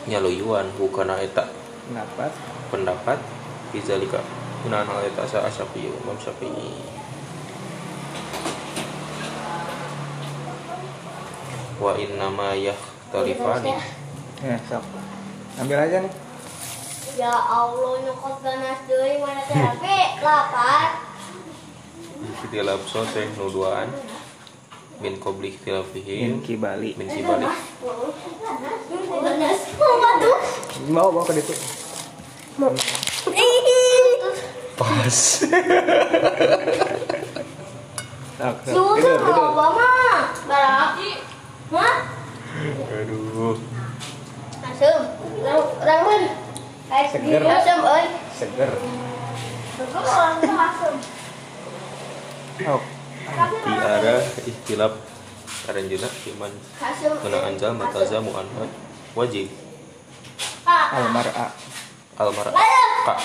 nyaluyuan 0.07 0.67
bukan 0.75 1.11
eta. 1.19 1.47
Pendapat. 1.87 2.31
Pendapat 2.67 3.19
bizalika. 3.71 4.19
Gunaan 4.63 4.87
hal 4.87 5.07
eta 5.07 5.23
sa 5.23 5.47
asyafi'i 5.47 5.87
imam 5.87 6.19
syafi'i. 6.19 6.83
Wa 11.77 11.93
inna 11.95 12.27
ma 12.33 12.51
yahtalifani 12.57 13.71
ya 14.43 14.57
sok. 14.67 14.83
Ambil 15.61 15.79
aja 15.79 16.03
nih. 16.03 16.13
Ya 17.15 17.33
Allah 17.33 18.03
nyokot 18.03 18.41
ganas 18.43 18.81
deui 18.89 19.21
mana 19.21 19.41
teh 19.45 19.55
tapi 19.57 19.97
lapar. 20.21 21.07
ikhtilaf 22.17 22.81
soseh 22.89 23.29
nuduaan 23.37 23.89
min 25.01 25.13
qabli 25.21 25.47
min 25.47 25.53
ikhtilafihim 25.53 26.41
kibali 26.41 26.97
min 26.97 27.07
kibali 27.09 27.45
tuh. 30.21 30.37
bawa 30.89 31.09
bawa 31.13 31.23
ke 31.25 31.33
situ 31.37 31.53
pas. 34.77 35.17
Tidur 38.65 39.17
tidur. 39.21 39.49
mau 39.49 39.81
aduh. 42.93 43.57
Seger. 47.09 47.41
Seger. 48.37 48.71
Tuh 52.57 52.96
arah 53.67 54.23
ikhtilaf 54.47 54.93
aranjeuna 55.67 56.09
iman 56.35 56.53
Asem. 56.79 57.11
kena 57.19 57.39
anjal 57.43 57.71
matazamu 57.75 58.31
anha 58.31 58.65
wajib 59.15 59.51
almar'a. 60.67 61.47
Almar 62.17 62.49
kak 63.05 63.19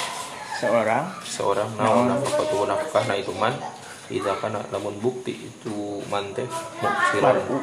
seorang. 0.61 1.07
Seorang 1.25 1.71
naon. 1.81 2.13
nafkatu 2.13 2.69
nafkah 2.69 3.05
na 3.09 3.17
itu 3.17 3.33
man. 3.35 3.57
Idza 4.13 4.37
kana 4.37 4.61
lamun 4.69 4.93
bukti 5.01 5.33
itu 5.33 6.05
man 6.13 6.37
teh 6.37 6.45
muksiran 6.85 7.41
mar'u. 7.41 7.57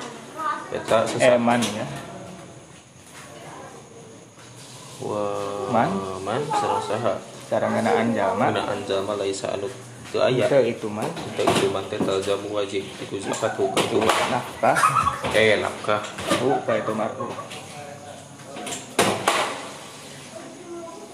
Eta 0.74 1.06
sesat. 1.06 1.38
Eman 1.38 1.62
ya. 1.62 1.86
Wa 5.00 5.24
Man? 5.70 5.90
man 6.26 6.42
sareng 6.50 6.84
saha 6.84 7.14
cara 7.48 7.66
ngenaan 7.72 8.12
jalma 8.12 8.52
kana 8.52 8.62
anjal 8.74 9.00
ma 9.06 9.14
laisa 9.16 9.54
anu 9.54 9.70
teu 10.10 10.20
aya 10.26 10.46
itu 10.50 10.58
itu 10.74 10.88
mah 10.90 11.06
teu 11.38 11.46
itu 11.46 11.70
man 11.70 11.86
teh 11.86 12.02
talzamu 12.02 12.50
wajib. 12.50 12.82
Itu 12.82 13.16
zakat 13.22 13.54
hukum 13.58 13.78
itu 13.78 14.02
nafkah. 14.02 14.78
Eh 15.38 15.62
nafkah. 15.62 16.02
Hu 16.42 16.58
ka 16.66 16.74
itu 16.78 16.92
mar'u 16.98 17.30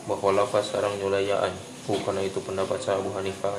Wakhalafa 0.06 0.62
sarang 0.62 0.96
nyulayaan. 1.02 1.52
Bukan 1.86 2.18
itu 2.22 2.38
pendapat 2.42 2.78
sa 2.78 2.98
Abu 2.98 3.10
Hanifah. 3.14 3.58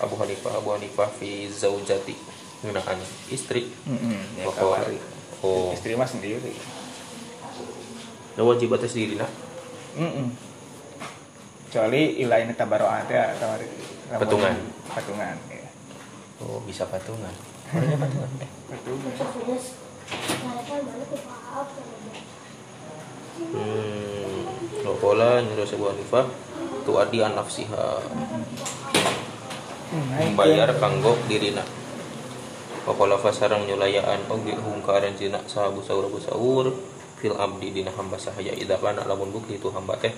Abu 0.00 0.16
Hanifah 0.20 0.52
Abu 0.60 0.76
Hanifah 0.76 1.08
fi 1.08 1.48
zaujati. 1.48 2.12
Ngenaan 2.60 3.00
istri. 3.32 3.72
Mm-mm, 3.88 4.40
ya 4.40 4.44
Bahwa- 4.48 4.76
kawari. 4.76 5.00
Oh. 5.40 5.72
Istri 5.72 5.96
mah 5.96 6.04
sendiri. 6.04 6.52
Da 8.36 8.44
wajib 8.44 8.70
atas 8.76 8.92
diri 8.92 9.16
nah. 9.16 9.28
Mm-mm. 9.98 10.30
kecuali 11.70 12.18
ilah 12.18 12.42
ini 12.42 12.50
tabaroah 12.58 13.06
teh 13.06 13.14
Patungan. 14.10 14.56
patungan 14.90 15.38
ya. 15.46 15.70
Oh 16.42 16.58
bisa 16.66 16.82
patungan. 16.90 17.30
Patungan? 17.70 18.30
Maaf. 21.30 21.70
Hmm 23.40 24.42
Wakola 24.84 25.40
nyuruh 25.40 25.64
Abu 25.64 25.84
Hanifah 25.88 26.26
Tu 26.84 26.92
adi 26.92 27.18
an 27.24 27.32
nafsiha 27.38 27.86
Membayar 30.20 30.70
kanggo 30.76 31.16
dirina 31.24 31.64
Wakola 32.84 33.16
fasarang 33.16 33.64
nyulayaan 33.64 34.28
Oge 34.28 34.54
hum 34.58 34.84
ka 34.84 35.00
aranjina 35.00 35.40
Sahabu 35.48 35.80
sahur 35.80 36.10
abu 36.10 36.20
sahur 36.20 36.68
Fil 37.20 37.36
abdi 37.36 37.72
dina 37.72 37.92
hamba 37.96 38.16
sahaya 38.16 38.52
Ida 38.56 38.80
kana 38.80 39.04
lamun 39.04 39.28
bukti 39.28 39.60
itu 39.60 39.68
hamba 39.68 39.92
teh. 40.00 40.16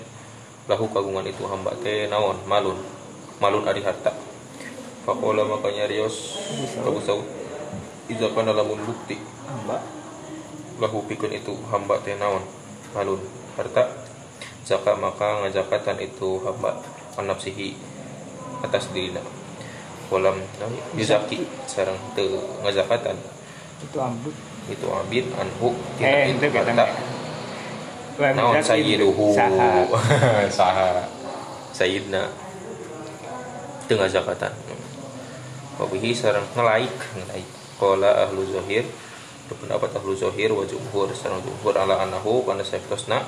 Lahu 0.71 0.87
kagungan 0.87 1.27
itu 1.27 1.43
hamba 1.43 1.75
teh 1.83 2.07
naon? 2.07 2.39
Malun 2.47 2.79
Malun 3.41 3.65
ari 3.65 3.81
harta. 3.81 4.13
Fakola 5.03 5.43
makanya 5.43 5.83
rios 5.89 6.39
Abu 6.79 7.03
sahur 7.03 7.27
Ida 8.11 8.27
kana 8.35 8.51
lamun 8.51 8.83
bukti. 8.83 9.15
Hamba. 9.47 9.79
Lahu 10.79 11.07
pikun 11.07 11.31
itu 11.31 11.55
hamba 11.71 11.95
teh 12.03 12.19
naon? 12.19 12.43
Malun 12.91 13.23
harta. 13.55 13.87
Zakat 14.67 14.99
maka 14.99 15.43
ngazakatan 15.43 15.99
itu 16.03 16.39
hamba 16.43 16.79
anapsihi 17.15 17.75
atas 18.63 18.91
dirina 18.91 19.23
kolam 20.11 20.39
yuzaki. 20.99 21.47
Sarang 21.67 21.95
teu 22.15 22.43
ngazakatan. 22.63 23.15
Itu 23.83 23.97
ambut 23.99 24.35
itu 24.71 24.87
abid 24.87 25.27
anhu 25.35 25.75
eh 25.99 26.31
itu 26.31 26.39
tina 26.39 26.51
kita 26.51 26.71
harta. 26.75 26.85
Naon? 28.35 28.59
sayyiduhu 28.59 29.31
saha. 29.31 29.87
Saha. 30.59 30.89
Sayyidna 31.73 32.42
teu 33.89 33.95
ngazakatan 33.99 34.53
wabihi 35.79 36.13
sarang 36.13 36.45
ngelaik 36.53 36.93
ngelaik 37.17 37.47
qala 37.81 38.29
ahlu 38.29 38.45
zahir 38.47 38.85
itu 39.43 39.53
pendapat 39.59 39.89
ahlu 39.97 40.13
zahir 40.15 40.53
wa 40.53 40.63
jumhur 40.63 41.09
sareng 41.11 41.41
jumhur 41.43 41.73
ala 41.75 41.99
anahu 42.05 42.45
kana 42.45 42.63
saeftosna 42.63 43.25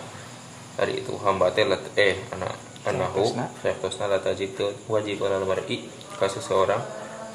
hari 0.80 1.02
itu 1.04 1.12
hamba 1.24 1.52
teh 1.52 1.66
lat- 1.68 1.92
eh 1.98 2.16
anak 2.32 2.54
anahu 2.86 3.26
Saeftosna. 3.26 3.46
saeftosna 3.64 4.06
la 4.12 4.20
tajib 4.22 4.54
teu 4.56 4.70
wajib 4.88 5.20
ala 5.26 5.42
mar'i 5.44 5.90
ka 6.16 6.30
seseorang 6.30 6.80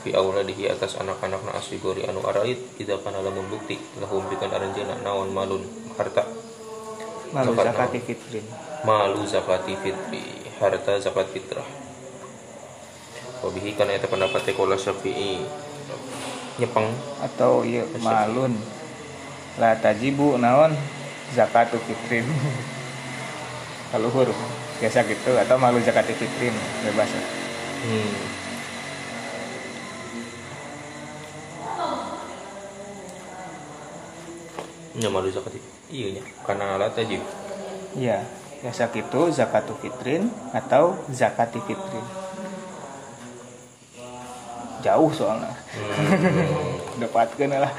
fi 0.01 0.17
auladihi 0.17 0.71
atas 0.73 0.97
anak-anak 0.97 1.45
na 1.45 1.53
asygori 1.61 2.09
anu 2.09 2.25
arait 2.25 2.57
idza 2.81 2.97
kana 3.05 3.21
lamun 3.21 3.45
bukti 3.53 3.77
lahum 4.01 4.25
bikan 4.33 4.49
aranjeuna 4.49 4.97
naon 5.05 5.29
malun 5.29 5.61
harta. 6.01 6.25
Malu 7.31 7.53
Zakat 7.55 7.67
zakati 7.77 8.01
fitrin 8.03 8.45
malu 8.83 9.23
zakati 9.29 9.75
fitri 9.79 10.25
harta 10.59 10.99
zakat 10.99 11.31
fitrah 11.31 11.63
wabihi 13.41 13.73
kana 13.73 13.97
eta 13.97 14.07
pendapat 14.09 14.45
teh 14.45 14.55
qala 14.55 14.77
syafi'i. 14.77 15.41
Nyepeng. 16.61 16.89
Atau 17.25 17.65
iya 17.65 17.89
malun. 18.05 18.53
La 19.57 19.77
tajibu 19.81 20.37
naon? 20.37 20.77
Zakatu 21.33 21.81
fitrin. 21.89 22.29
Kaluhur 23.91 24.29
biasa 24.81 25.05
gitu. 25.09 25.33
Atau 25.41 25.57
malu 25.57 25.81
zakat 25.81 26.09
fitrin. 26.13 26.55
Bebas. 26.85 27.11
Hmm. 27.81 28.41
nya 35.01 35.09
malu 35.09 35.33
zakat 35.33 35.57
iya 35.89 36.21
nya. 36.21 36.23
Karena 36.45 36.77
alat 36.77 36.93
aja 36.99 37.17
iya. 37.97 38.21
Biasa 38.61 38.93
gitu 38.93 39.33
zakatu 39.33 39.73
fitrin 39.81 40.29
atau 40.53 40.93
zakati 41.09 41.57
fitrin 41.65 42.05
jauh 44.83 45.11
soalnya. 45.13 45.53
Hmm. 45.77 46.81
dapatkan 47.01 47.49
lah. 47.57 47.73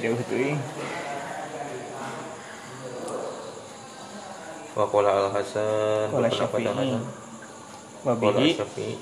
Jauh 0.00 0.18
tuh 0.24 0.38
ing. 0.40 0.58
Wakola 4.78 5.10
al 5.10 5.28
Hasan 5.34 6.08
Qala 6.14 6.30
al 6.30 6.34
Syafi'i. 6.34 6.64
Kola 6.64 6.98
wabihi 8.06 8.56
Syafi'i. 8.56 8.94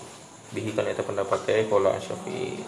Bihi 0.57 0.70
kan 0.74 0.89
eta 0.89 1.05
pendapatnya 1.07 1.68
kola 1.70 1.95
Syafi'i. 2.03 2.64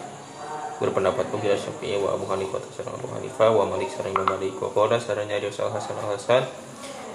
Berpendapat 0.79 1.27
bagi 1.27 1.51
Syafi'i 1.51 1.99
wa 1.99 2.15
Abu 2.15 2.25
Hanifah 2.31 2.61
sareng 2.71 2.95
Abu 2.95 3.09
Hanifah 3.11 3.49
wa 3.51 3.65
Malik 3.67 3.91
sareng 3.91 4.15
Imam 4.15 4.29
Malik. 4.29 4.55
Wa 4.61 4.71
qala 4.71 4.95
sareng 4.95 5.27
Rius 5.27 5.59
al 5.59 5.75
Hasan 5.75 5.99
al 5.99 6.15
Hasan 6.15 6.43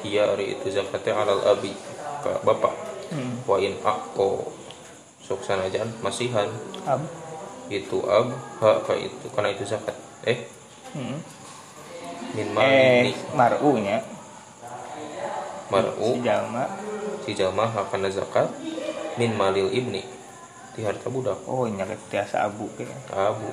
iya 0.05 0.29
ari 0.29 0.53
itu 0.53 0.69
zakatnya 0.69 1.17
alal 1.17 1.41
abi 1.49 1.73
ka 2.21 2.45
bapak. 2.45 2.77
Hmm. 3.09 3.37
wa 3.45 3.61
in 3.61 3.77
akko 3.85 4.53
sok 5.23 5.41
sanajan 5.47 5.89
masihan. 6.05 6.51
Ab 6.85 7.24
itu 7.73 8.05
ab 8.05 8.29
ha 8.61 8.71
ka 8.85 8.93
itu 8.97 9.27
karena 9.33 9.53
itu 9.57 9.65
zakat. 9.65 9.97
Eh? 10.29 10.49
Hmm. 10.93 11.19
min 12.35 12.51
eh 12.59 13.15
mar'u 13.33 13.79
nya 13.81 14.03
mar'u. 15.71 16.19
Si 16.19 16.21
jalma 16.21 16.65
si 17.25 17.31
jalma 17.33 17.65
hakana 17.71 18.09
zakat. 18.13 18.53
Min 19.17 19.39
malil 19.39 19.71
ibni. 19.71 20.03
Di 20.75 20.83
harta 20.83 21.09
budak. 21.09 21.39
Oh 21.47 21.65
nya 21.71 21.87
tiasa 22.11 22.45
abu 22.45 22.69
ke. 22.75 22.85
Abu. 23.15 23.49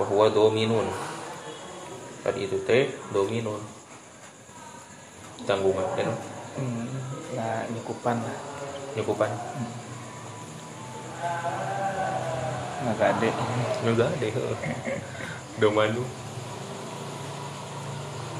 Bahwa 0.00 0.26
dominun. 0.32 0.88
Tadi 2.24 2.48
itu 2.48 2.56
teh 2.64 2.90
dominun. 3.12 3.60
Tanggungan 5.42 5.86
dan 5.98 6.14
hmm. 6.58 6.86
nah 7.34 7.66
nyukupan 7.70 8.16
lah. 8.22 8.38
Nyukupan 8.94 9.30
nggak 12.82 12.98
gade 12.98 13.30
enggak 13.86 14.10
ada 14.10 14.28
domanu 15.62 16.02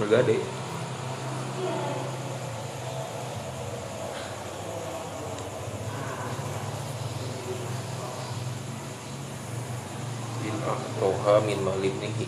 enggak 0.02 0.26
ada 0.26 0.34
bin 10.42 10.56
aktoha 10.66 11.34
min 11.46 11.58
malibnihi 11.62 12.26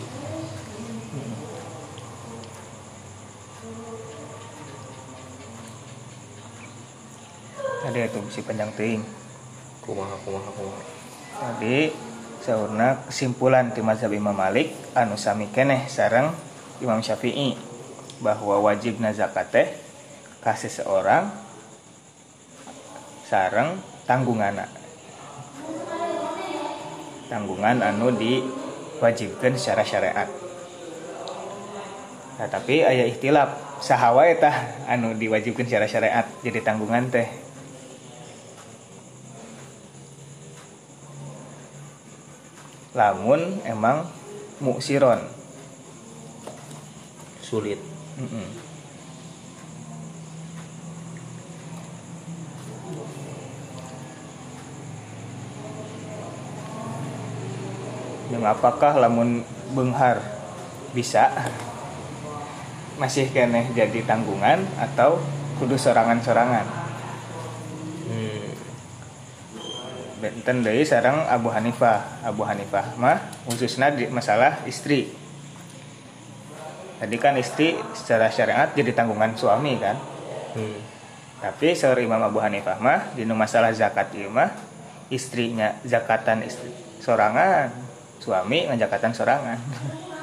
ada 7.83 7.99
itu 8.07 8.19
si 8.31 8.39
panjang 8.39 8.71
ting 8.79 9.03
kumaha 9.85 10.17
kumaha 10.25 10.49
kumaha. 10.51 10.81
Tadi 11.35 11.93
saurna 12.41 13.05
kesimpulan 13.07 13.71
di 13.71 13.81
mazhab 13.85 14.11
Imam 14.11 14.33
Malik 14.33 14.73
anu 14.97 15.15
sami 15.15 15.49
keneh 15.53 15.85
sareng 15.85 16.33
Imam 16.81 16.99
Syafi'i 16.99 17.55
bahwa 18.19 18.59
wajib 18.65 18.99
zakat 19.13 19.47
teh 19.53 19.67
kasih 20.41 20.73
seorang 20.73 21.29
sareng 23.29 23.77
tanggungan. 24.09 24.65
Tanggungan 27.25 27.81
anu 27.81 28.13
diwajibkan 28.13 29.57
secara 29.57 29.81
syariat. 29.81 30.29
Nah, 32.35 32.51
tapi 32.51 32.83
ayah 32.83 33.07
ikhtilaf 33.07 33.79
sahawa 33.79 34.27
tah 34.35 34.85
anu 34.91 35.15
diwajibkan 35.15 35.65
secara 35.65 35.87
syariat 35.87 36.25
jadi 36.43 36.59
tanggungan 36.61 37.07
teh 37.07 37.44
lamun 42.95 43.59
emang 43.67 44.07
muksiron. 44.63 45.19
Sulit. 47.43 47.77
Mm-mm. 48.15 48.65
yang 58.25 58.41
apakah 58.41 58.97
lamun 58.97 59.45
benghar? 59.77 60.17
Bisa. 60.91 61.29
Masih 62.97 63.29
keneh 63.29 63.69
jadi 63.77 64.01
tanggungan 64.01 64.65
atau 64.81 65.21
kudu 65.55 65.79
sorangan-sorangan 65.79 66.67
hmm. 68.11 68.47
Benten 70.33 70.63
deui 70.65 70.85
sareng 70.87 71.25
Abu 71.29 71.51
Hanifah. 71.51 72.25
Abu 72.25 72.41
Hanifah 72.47 72.97
mah 72.97 73.19
khususnya 73.45 73.91
di 73.91 74.07
masalah 74.07 74.63
istri. 74.65 75.11
Tadi 76.95 77.15
kan 77.19 77.35
istri 77.35 77.75
secara 77.91 78.31
syariat 78.31 78.71
jadi 78.71 78.95
tanggungan 78.95 79.35
suami 79.35 79.75
kan? 79.77 79.97
Hmm. 80.55 80.79
tapi 81.43 81.75
seorang 81.75 82.07
Imam 82.07 82.23
Abu 82.23 82.39
Hanifah 82.39 82.79
mah 82.79 83.11
di 83.11 83.27
masalah 83.27 83.75
zakat 83.75 84.07
ieu 84.15 84.31
mah 84.31 84.55
istrinya 85.11 85.75
zakatan 85.83 86.47
istri 86.47 86.71
sorangan 87.03 87.69
suami 88.23 88.65
ngajakatan 88.71 89.11
sorangan. 89.11 89.59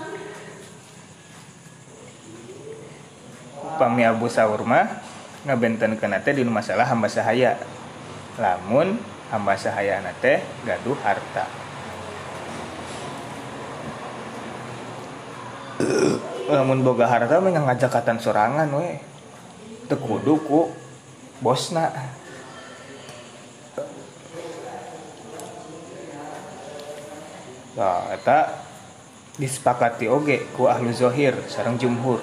Upami 3.77 4.03
Abu 4.09 4.27
Sawur 4.33 4.65
mah 4.65 5.05
ngabentenkeun 5.47 6.17
teh 6.25 6.33
di 6.35 6.43
masalah 6.49 6.89
hamba 6.89 7.13
sahaya. 7.13 7.61
Lamun 8.41 8.97
hamba 9.33 9.57
teh 10.21 10.45
gaduh 10.69 10.99
harta. 11.01 11.49
Lamun 16.53 16.85
boga 16.85 17.09
harta 17.09 17.41
mah 17.41 17.49
ngajakatan 17.49 18.21
sorangan 18.21 18.69
we. 18.77 19.01
Teu 19.89 19.97
kudu 19.97 20.37
ku 20.45 20.69
bosna. 21.41 21.89
Nah, 27.73 28.13
eta 28.13 28.53
disepakati 29.41 30.13
oge 30.13 30.45
ku 30.53 30.69
ahlu 30.69 30.93
zohir 30.93 31.33
sareng 31.49 31.81
jumhur. 31.81 32.21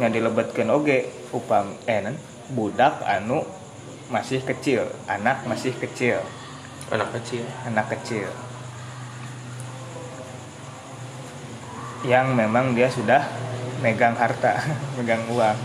Yang 0.00 0.10
dilebetkan 0.16 0.72
oge 0.72 1.12
upam 1.30 1.76
enen 1.84 2.16
budak 2.56 3.04
anu 3.04 3.44
masih 4.14 4.38
kecil 4.46 4.86
anak 5.10 5.42
masih 5.42 5.74
kecil. 5.74 6.22
Anak 6.94 7.10
kecil. 7.18 7.42
Anak 7.66 7.90
kecil. 7.90 8.30
Yang 12.06 12.26
memang 12.38 12.78
dia 12.78 12.86
sudah 12.86 13.26
megang 13.82 14.14
harta 14.14 14.62
megang 14.96 15.26
uang. 15.34 15.58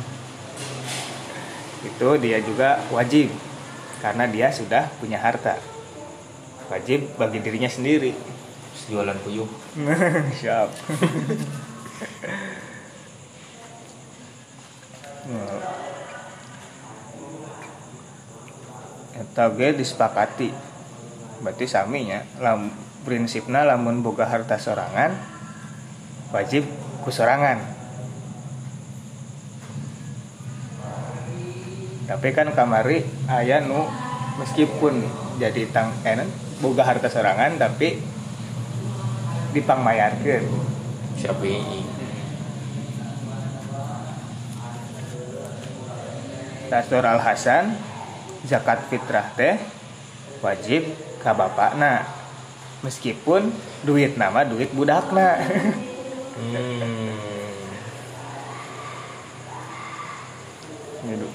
Itu 1.86 2.18
dia 2.18 2.42
juga 2.42 2.82
wajib 2.90 3.30
karena 4.02 4.26
dia 4.26 4.50
sudah 4.50 4.90
punya 4.98 5.22
harta. 5.22 5.62
Wajib 6.74 7.06
bagi 7.22 7.46
dirinya 7.46 7.70
sendiri. 7.70 8.18
Jualan 8.90 9.22
puyuh. 9.22 9.50
Siap. 10.42 10.70
Nah. 15.30 15.99
Eta 19.16 19.50
ge 19.56 19.74
disepakati. 19.74 20.50
Berarti 21.40 21.66
saminya 21.66 22.20
lam 22.44 22.70
prinsipna 23.08 23.64
lamun 23.64 24.04
boga 24.04 24.28
harta 24.28 24.60
sorangan 24.60 25.16
wajib 26.30 26.68
ku 27.02 27.10
sorangan 27.10 27.58
tapi 32.06 32.36
kan 32.36 32.52
kamari 32.52 33.08
aya 33.32 33.64
nu 33.64 33.88
meskipun 34.42 35.00
jadi 35.40 35.70
tang 35.72 35.96
enen 36.04 36.28
boga 36.60 36.84
harta 36.84 37.08
sorangan 37.08 37.56
tapi 37.56 38.02
dipangmayarkeun. 39.56 40.46
Syafi'i 41.20 41.84
Tasdor 46.72 47.04
Al 47.04 47.20
Hasan 47.20 47.89
zakat 48.48 48.88
fitrah 48.88 49.28
teh 49.36 49.60
wajib 50.40 50.88
ka 51.20 51.36
bapakna 51.36 52.08
meskipun 52.80 53.52
duit 53.84 54.16
nama 54.16 54.48
duit 54.48 54.72
budakna 54.72 55.44
hmm. 56.40 57.20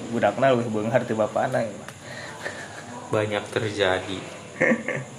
budakna 0.09 0.57
lebih 0.57 0.71
beunghar 0.73 1.05
ti 1.05 1.13
bapakna 1.13 1.61
ya. 1.61 1.73
banyak 3.13 3.43
terjadi 3.53 4.19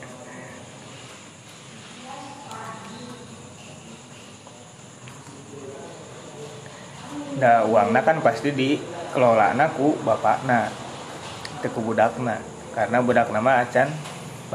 Nah, 7.37 7.69
uangna 7.69 8.01
kan 8.01 8.25
pasti 8.25 8.49
dikelolana 8.49 9.69
ku 9.77 9.93
bapakna 10.01 10.73
teu 11.67 11.75
ku 11.75 11.83
budakna. 11.83 12.39
Karena 12.71 13.03
budakna 13.03 13.43
mah 13.43 13.67
acan 13.67 13.91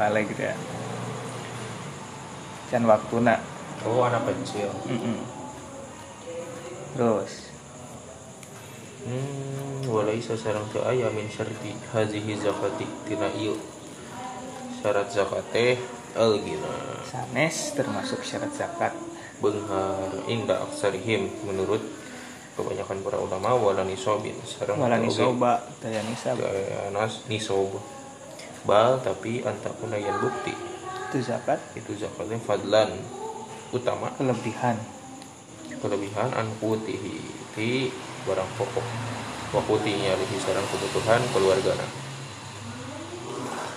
balik 0.00 0.32
gitu 0.32 0.48
ya. 0.48 0.56
Can 2.72 2.88
waktuna. 2.88 3.36
Oh 3.84 4.00
anak 4.08 4.24
kecil. 4.32 4.72
Mm-mm. 4.88 5.20
terus. 6.92 7.52
Hmm 9.04 9.84
walaisa 9.88 10.38
sareng 10.38 10.64
teu 10.72 10.80
aya 10.86 11.12
min 11.12 11.28
syarti 11.28 11.76
hazihi 11.92 12.32
zakati 12.40 12.88
tina 13.04 13.28
ieu. 13.36 13.58
Syarat 14.80 15.12
zakat 15.12 15.44
teh 15.52 15.76
algina 16.16 17.02
sanes 17.04 17.76
termasuk 17.76 18.24
syarat 18.24 18.52
zakat. 18.56 18.94
Benghar 19.42 20.22
inda 20.30 20.62
aksarihim 20.62 21.28
menurut 21.44 21.82
kebanyakan 22.52 23.00
para 23.00 23.16
ulama 23.16 23.56
wala 23.56 23.82
nisobin 23.84 24.36
sareng 24.44 24.76
wala 24.76 25.00
nisoba 25.00 25.64
daya 25.80 26.04
nisab. 26.04 26.36
Daya 26.36 26.92
nas 26.92 27.24
nisob 27.26 27.72
bal 28.68 29.00
tapi 29.00 29.42
anta 29.42 29.72
kunayan 29.80 30.20
bukti. 30.20 30.52
Itu 31.10 31.18
zakat? 31.24 31.58
Itu 31.76 31.96
zakatnya 31.96 32.36
fadlan 32.40 32.92
utama. 33.72 34.12
Kelebihan. 34.16 34.76
Kelebihan 35.80 36.30
an 36.36 36.48
putihi 36.60 37.16
ti 37.56 37.90
barang 38.28 38.50
pokok. 38.60 38.86
Wakutinya 39.52 40.16
lebih 40.16 40.40
sarang 40.40 40.64
kebutuhan 40.64 41.20
keluargana 41.28 41.84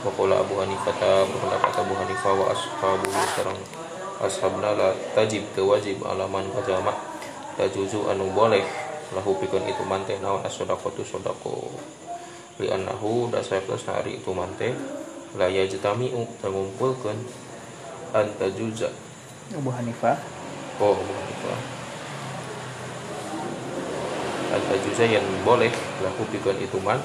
Wakola 0.08 0.40
Abu 0.40 0.56
Hanifah 0.64 0.96
ta 0.96 1.28
berpendapat 1.28 1.74
Abu 1.84 1.94
Hanifah 2.00 2.32
wa 2.32 2.46
ashabu 2.48 3.12
sarang 3.36 3.60
ashabna 4.24 4.72
la 4.72 4.96
tajib 5.12 5.44
teu 5.52 5.68
wajib 5.68 6.00
alaman 6.08 6.48
kajama 6.56 6.96
tajuzu 7.58 8.08
anu 8.12 8.32
boleh. 8.32 8.64
Lahu 9.14 9.38
pikeun 9.38 9.70
itu 9.70 9.84
mante 9.86 10.18
naon 10.18 10.42
as-sadaqatu 10.42 11.06
sadaqo 11.06 11.72
li 12.58 12.68
annahu 12.72 13.30
dasayakna 13.30 13.78
hari 13.92 14.18
itu 14.18 14.32
mante 14.34 14.74
la 15.38 15.48
yajtami'u 15.52 16.26
tangumpulkeun 16.42 17.18
an 18.16 18.28
tajuza. 18.40 18.90
Abu 19.54 19.70
Hanifah 19.70 20.18
Oh, 20.76 20.92
Abu 20.92 21.08
Hanifah. 21.08 21.60
Anta 24.52 24.76
juza 24.84 25.08
yang 25.08 25.24
boleh. 25.48 25.72
Laku 26.04 26.28
pikeun 26.36 26.60
ituman 26.60 27.00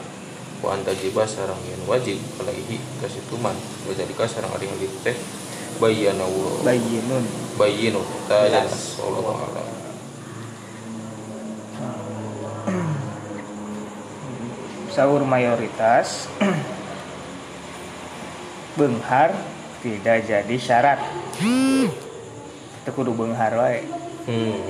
wa 0.60 0.74
anta 0.74 0.90
jiba 0.90 1.22
sarang 1.22 1.58
yang 1.70 1.78
wajib. 1.86 2.18
Alaihi 2.42 2.82
kas 2.98 3.14
ituman 3.14 3.54
wa 3.86 3.92
jalika 3.94 4.26
sarang 4.26 4.50
ari 4.58 4.66
ngalieu 4.66 4.90
teh 5.06 5.14
bayyana 5.78 6.26
wa 6.26 6.66
bayinun 6.66 7.24
bayyinu 7.56 8.02
ta 8.26 8.44
Allah 8.44 9.38
alam 9.48 9.79
sahur 14.94 15.24
mayoritas 15.24 16.28
benghar 18.78 19.32
tidak 19.80 20.28
jadi 20.28 20.56
syarat. 20.60 21.00
Itu 21.40 22.90
kudu 22.92 23.16
benghar 23.16 23.56
wae. 23.56 23.80
Hmm. 24.28 24.60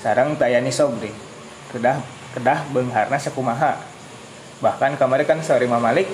Sarang 0.00 0.36
taya 0.36 0.60
nisob 0.60 0.92
deh. 1.00 1.12
Kedah 1.72 2.04
kedah 2.36 2.68
bengharna 2.68 3.16
sakumaha 3.16 3.96
bahkan 4.60 4.96
kemarin 4.96 5.28
kan 5.28 5.38
sorry 5.44 5.68
Malik 5.68 6.08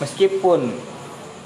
meskipun 0.00 0.76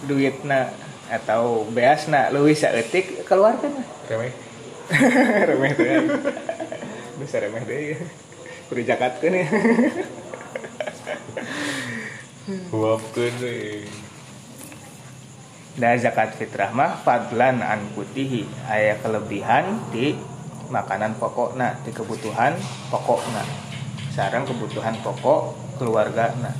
duitna 0.06 0.74
atau 1.10 1.66
beasna 1.70 2.30
leuwih 2.30 2.54
saeutik 2.54 3.26
keluarkan 3.26 3.82
remeh. 4.06 4.34
Remeh 5.50 5.72
teh 5.74 5.98
bisa 7.20 7.36
remeh 7.38 7.62
deh 7.68 8.00
kudu 8.72 8.80
jakatkeun 8.80 9.36
ya 9.36 9.46
huapkeun 12.72 13.34
deui 13.38 13.84
dan 15.76 15.96
zakat 16.00 16.34
fitrah 16.34 16.72
mah 16.72 16.98
fadlan 17.04 17.62
an 17.62 17.92
putihi 17.94 18.48
aya 18.66 18.98
kelebihan 18.98 19.78
di 19.94 20.18
makanan 20.70 21.18
pokokna 21.18 21.82
di 21.82 21.90
kebutuhan 21.90 22.54
pokokna. 22.94 23.42
Sarang 24.10 24.46
kebutuhan 24.46 24.98
pokok 25.02 25.54
keluarga 25.78 26.34
nah 26.42 26.54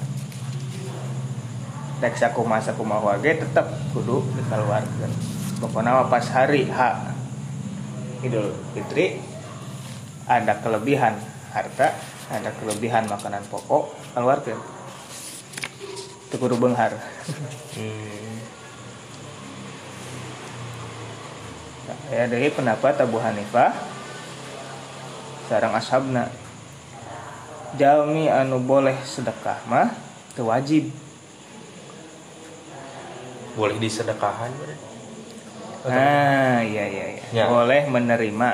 dek 2.01 2.17
sakumaha 2.17 2.65
sakumaha 2.65 3.13
wage 3.13 3.37
tetep 3.37 3.67
kudu 3.93 4.25
dikeluarkan 4.33 5.13
pokoknya 5.61 6.09
pas 6.09 6.25
hari 6.33 6.65
H 6.65 6.81
Idul 8.25 8.57
Fitri 8.73 9.21
ada 10.31 10.63
kelebihan 10.63 11.19
harta 11.51 11.99
ada 12.31 12.55
kelebihan 12.63 13.11
makanan 13.11 13.43
pokok 13.51 13.91
keluarkan 14.15 14.55
itu 16.31 16.39
kudu 16.39 16.55
benghar. 16.63 16.95
Hmm. 17.75 18.39
Ya 22.15 22.31
dari 22.31 22.55
pendapat 22.55 23.03
Abu 23.03 23.19
Hanifah 23.19 23.75
sarang 25.51 25.75
ashabna 25.75 26.31
jalmi 27.75 28.31
anu 28.31 28.63
boleh 28.63 28.95
sedekah 29.03 29.59
mah 29.67 29.91
teu 30.39 30.47
wajib. 30.47 30.95
Boleh 33.59 33.83
disedekahan 33.83 34.55
nah 35.81 36.61
iya 36.61 36.85
iya 36.93 37.05
iya. 37.17 37.23
Ya. 37.33 37.45
boleh 37.49 37.89
menerima 37.89 38.51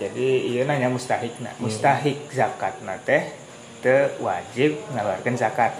jadi 0.00 0.26
iya 0.44 0.60
nanya 0.66 0.90
mustahik 0.90 1.34
nah 1.38 1.54
mustahik 1.62 2.18
zakat 2.34 2.74
teh 3.06 3.24
teu 3.84 4.08
wajib 4.24 4.80
ngaluarkeun 4.96 5.36
zakat. 5.36 5.76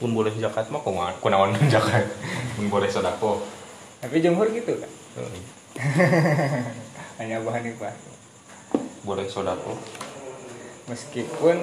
Pun 0.00 0.10
boleh 0.12 0.32
zakat 0.36 0.68
mah 0.68 0.80
kumaha 0.80 1.12
kunaon 1.20 1.54
zakat? 1.72 2.08
Pun 2.56 2.66
boleh 2.72 2.88
sedekah 2.88 3.64
tapi 4.04 4.20
jumhur 4.20 4.44
gitu 4.52 4.76
kan 4.76 4.92
hanya 7.16 7.40
Abu 7.40 7.48
Hanifah 7.48 7.96
boleh 9.00 9.24
sedekah 9.24 9.80
meskipun 10.92 11.56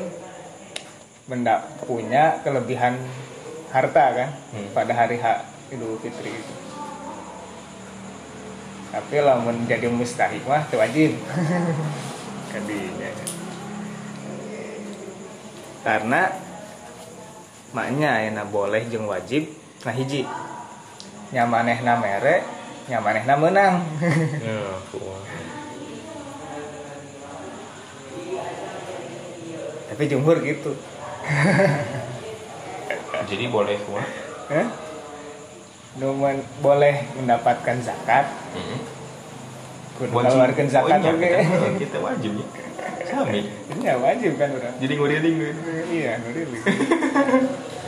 benda 1.29 1.69
punya 1.85 2.41
kelebihan 2.41 2.97
harta 3.69 4.05
kan? 4.17 4.29
Hmm. 4.57 4.73
pada 4.73 4.89
hari 4.89 5.21
H 5.21 5.45
Idul 5.69 6.01
Fitri 6.01 6.33
itu. 6.33 6.53
Tapi 8.91 9.23
lamun 9.23 9.63
jadi 9.71 9.87
mustahik 9.87 10.43
mah 10.43 10.67
teu 10.67 10.83
wajib. 10.83 11.15
Kadinya. 12.51 13.09
Karena 15.81 16.21
maknya 17.71 18.19
ayeuna 18.19 18.43
boleh 18.43 18.83
jeung 18.91 19.07
wajib 19.07 19.47
nah 19.81 19.95
hiji 19.95 20.27
nyamanehna 21.31 21.95
mere 22.03 22.43
nyamanehna 22.91 23.33
menang. 23.39 23.79
ya 24.43 24.59
Tapi 29.91 30.07
jumhur 30.07 30.39
gitu. 30.43 30.71
jadi 33.31 33.47
boleh 33.47 33.79
Hah? 34.51 34.67
Nu 35.91 36.15
men- 36.15 36.47
boleh 36.63 37.03
mendapatkan 37.19 37.75
zakat, 37.83 38.25
Heeh. 38.55 38.79
kudu 39.99 40.15
keluarkan 40.15 40.67
zakat 40.71 41.03
oh, 41.03 41.19
iya, 41.19 41.43
kita, 41.43 41.67
kita 41.83 41.97
wajib 41.99 42.31
ya. 42.39 42.47
Sami. 43.11 43.43
Iya 43.75 43.99
wajib 43.99 44.39
kan 44.39 44.55
udah. 44.55 44.71
jadi 44.79 44.93
nguriling 44.95 45.35
Iya, 45.91 46.11
nurili. 46.23 46.57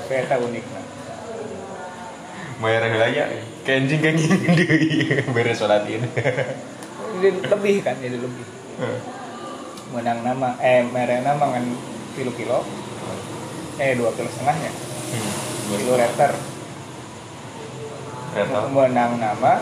Saya 0.04 0.24
tahu 0.28 0.52
unik 0.52 0.66
nah. 0.68 0.84
Mayar 2.60 2.84
helaya 2.86 3.24
kenjing 3.64 4.04
kenjing 4.04 4.52
deui 4.52 5.08
beres 5.36 5.64
salat 5.64 5.88
ini. 5.88 6.04
Lebih 7.24 7.76
kan, 7.82 7.96
jadi 8.04 8.20
lebih. 8.20 8.46
Menang 9.96 10.28
nama, 10.28 10.60
eh 10.60 10.84
merek 10.84 11.24
nama 11.24 11.56
kan 11.56 11.64
kilo 12.20 12.36
kilo, 12.36 12.68
eh 13.80 13.96
dua 13.96 14.12
kilo 14.12 14.28
setengahnya, 14.28 14.72
kilo 15.72 15.96
liter. 15.96 16.32
Kereta. 18.34 18.60
Menang 18.68 19.22
nama 19.22 19.62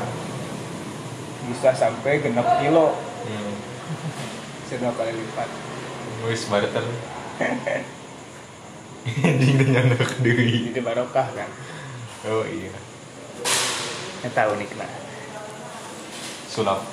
bisa 1.46 1.76
sampai 1.76 2.24
genap 2.24 2.48
kilo, 2.58 2.96
Hmm. 3.22 3.54
dua 4.72 4.92
kali 4.96 5.12
lipat. 5.12 5.50
wis 6.24 6.48
barter. 6.48 6.86
Anjing 9.04 9.56
teh 9.58 9.68
nyanak 9.68 10.22
deui 10.22 10.72
jadi 10.72 10.80
barokah 10.80 11.28
kan? 11.34 11.50
Oh 12.30 12.46
iya. 12.46 12.72
Ya 14.22 14.30
tahu 14.32 14.56
nih 14.56 14.70
kena. 14.70 14.88
Sulap. 16.48 16.86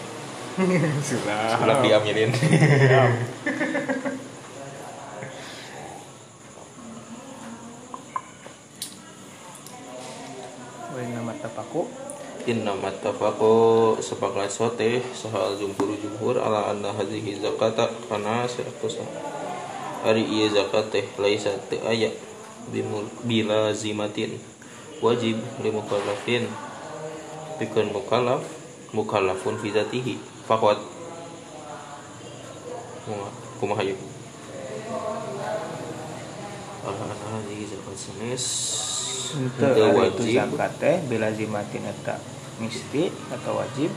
Sudah 1.04 1.54
sulap 1.60 1.78
diaminin 1.84 2.34
Wain 11.58 11.66
nama 11.66 11.74
tapaku 11.74 11.90
Inna 12.46 12.72
mattafaqu 12.78 13.98
sepakat 13.98 14.46
sote 14.46 15.02
sahal 15.10 15.58
jumhur 15.58 15.90
jumhur 15.98 16.38
ala 16.38 16.70
anna 16.70 16.94
hadhihi 16.94 17.42
zakata 17.42 17.90
kana 18.06 18.46
seratus 18.46 19.02
hari 20.06 20.22
iya 20.22 20.46
zakat 20.54 20.86
teh 20.94 21.02
laisa 21.18 21.50
teu 21.66 21.82
aya 21.82 22.14
bimul- 22.70 23.10
bila 23.26 23.74
zimatin 23.74 24.38
wajib 25.02 25.34
li 25.58 25.70
mukallafin. 25.74 26.46
Pikeun 27.58 27.90
mukallaf 27.90 28.46
mukallafun 28.94 29.58
fi 29.58 29.74
zatihi. 29.74 30.14
Faqat 30.46 30.78
kumaha 33.58 33.82
yuk 33.82 33.98
ala 36.86 37.02
anna 37.02 37.26
hadhihi 37.34 37.66
zakat 37.66 37.98
sanes 37.98 38.46
Ari 39.36 40.08
itu 40.08 40.24
wajib. 40.24 40.36
zakat 40.40 40.72
teh 40.80 40.96
bila 41.04 41.28
zimatin 41.36 41.84
eta 41.84 42.16
misti 42.56 43.12
atau 43.28 43.60
wajib 43.60 43.92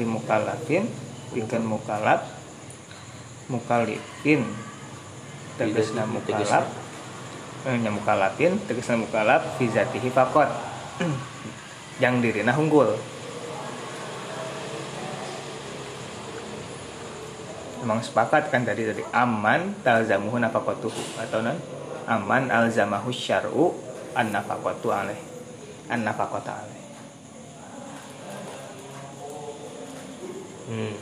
li 0.00 0.06
mukallafin 0.08 0.88
pikeun 1.36 1.64
mukallaf 1.68 2.24
mukallifin 3.52 4.46
tegasna 5.60 6.08
mukallaf 6.08 6.64
eh, 7.68 7.76
nya 7.76 7.90
mukallafin 7.92 8.56
tegasna 8.64 8.96
mukallaf 9.04 9.60
fi 9.60 9.68
zatihi 9.68 10.08
faqat. 10.08 10.48
Yang 12.02 12.14
dirina 12.24 12.56
hunggul. 12.56 12.96
Emang 17.84 18.00
sepakat 18.00 18.48
kan 18.48 18.64
tadi 18.64 18.88
tadi. 18.88 19.04
Aman 19.12 19.76
talzamuhu 19.84 20.40
nafaqatuhu 20.40 21.20
atau 21.20 21.44
non? 21.44 21.60
Aman 22.08 22.48
alzamahu 22.48 23.12
syar'u 23.12 23.89
an 24.16 24.26
nafaqatu 24.34 24.88
alaih 24.90 25.20
an 25.90 26.06
nafaqata 26.06 26.52
alaih 26.64 26.78
Hmm. 30.70 30.94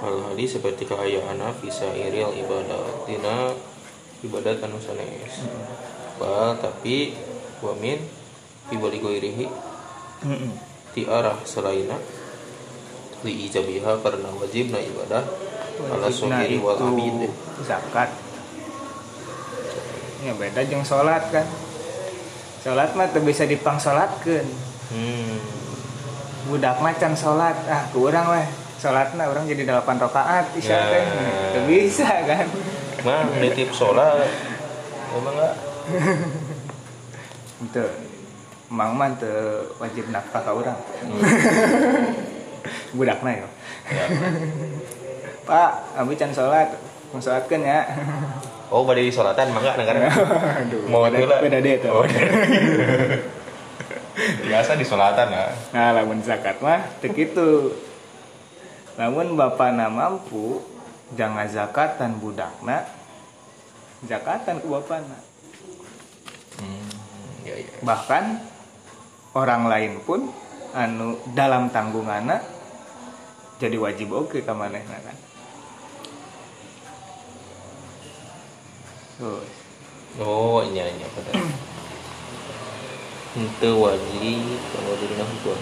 Hal 0.00 0.32
hadis 0.32 0.56
seperti 0.56 0.88
keayaan 0.88 1.44
bisa 1.60 1.92
iril 1.92 2.32
ibadah 2.32 3.04
tina 3.04 3.52
ibadat 4.24 4.64
anu 4.64 4.80
sanes. 4.80 5.44
Bal 6.16 6.56
tapi 6.56 7.12
wamin 7.60 8.00
ibali 8.72 8.96
goirihi 8.96 9.46
Mm-mm. 10.24 10.52
ti 10.96 11.04
arah 11.04 11.36
selaina 11.44 12.00
li 13.20 13.44
ijabiha 13.44 14.00
karena 14.00 14.32
wajibna 14.32 14.80
ibadah 14.80 15.24
ala 15.92 16.08
sogiri 16.08 16.56
wal 16.60 16.80
abid 16.80 17.28
zakat 17.64 18.08
ya 20.20 20.32
beda 20.36 20.60
jeung 20.68 20.84
salat 20.84 21.24
kan. 21.32 21.46
Salat 22.60 22.92
mah 22.92 23.08
teu 23.08 23.24
bisa 23.24 23.48
dipang 23.48 23.80
salatkeun 23.80 24.44
hmm. 24.92 25.36
budak 26.52 26.76
mah 26.84 26.92
can 27.00 27.16
salat 27.16 27.56
ah 27.68 27.88
ku 27.88 28.04
urang 28.08 28.28
weh. 28.36 28.46
Salatna 28.80 29.28
urang 29.28 29.44
jadi 29.44 29.64
8 29.64 29.84
rakaat 29.84 30.56
isya 30.56 30.76
Ya. 30.76 30.88
teh. 30.88 31.04
Teu 31.56 31.62
bisa 31.68 32.08
kan. 32.24 32.46
Mah 33.04 33.24
nitip 33.40 33.72
sholat. 33.72 34.28
Emang 35.16 35.34
enggak 35.36 35.54
itu 37.60 37.84
emang 38.72 38.90
mah 38.94 39.10
teu 39.16 39.68
wajib 39.80 40.08
nafkah 40.12 40.44
ka 40.44 40.52
urang. 40.52 40.78
Budakna 42.96 43.30
ya 43.34 43.48
ya. 43.88 44.06
Pak, 45.48 45.72
abi 45.96 46.14
can 46.14 46.30
salat 46.30 46.70
mau 47.10 47.18
salatkeun 47.18 47.66
ya 47.66 47.82
oh 48.70 48.86
pada 48.86 49.02
di 49.02 49.10
mah 49.10 49.60
enggak 49.60 49.76
negara 49.82 49.98
Aduh, 50.62 50.82
mau 50.86 51.02
beda, 51.06 51.16
heula. 51.18 51.36
beda 51.42 51.58
deh 51.58 51.76
tuh. 51.82 51.90
Oh, 51.90 52.06
biasa 54.46 54.76
di 54.76 54.84
sholatan 54.86 55.26
lah 55.32 55.50
Nah, 55.74 55.90
lamun 55.96 56.22
zakat 56.22 56.62
mah 56.62 56.86
teu 57.02 57.10
kitu. 57.10 57.74
Lamun 58.94 59.34
bapana 59.34 59.90
mampu 59.90 60.62
jangan 61.18 61.50
zakatan 61.50 62.22
budakna 62.22 62.86
zakatan 64.06 64.62
ku 64.62 64.70
bapana. 64.72 65.18
hmm. 66.62 66.88
ya 67.44 67.54
ya 67.58 67.74
Bahkan 67.82 68.24
orang 69.34 69.66
lain 69.66 69.92
pun 70.06 70.30
anu 70.70 71.18
dalam 71.34 71.66
tanggunganna 71.74 72.38
jadi 73.58 73.74
wajib 73.76 74.14
oke 74.14 74.46
ka 74.46 74.54
manehna 74.54 74.96
kan. 75.02 75.16
Oh 79.20 80.64
iya 80.64 80.88
iya 80.88 81.06
benar. 81.12 81.44
Itu 83.36 83.70
wajib 83.76 84.56
kalau 84.72 84.92
diri 84.96 85.14
hukum. 85.20 85.60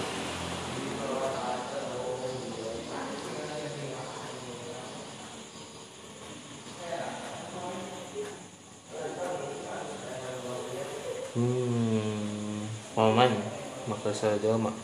Hmm, 11.34 12.62
paman 12.94 13.42
maka 13.90 14.10
saja 14.14 14.54
mak 14.54 14.74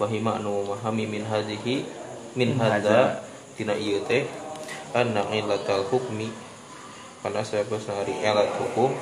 wahima 0.00 0.40
anu 0.40 0.64
memahami 0.64 1.04
min 1.04 1.24
hadhihi 1.28 1.84
min 2.32 2.56
hadza 2.56 3.20
tina 3.52 3.76
ieu 3.76 4.00
teh 4.08 4.24
anna 4.96 5.28
illatal 5.28 5.84
hukmi 5.92 6.47
karena 7.18 7.42
saya 7.42 7.66
hari 7.66 8.14
elat 8.22 8.50
hukum 8.58 8.94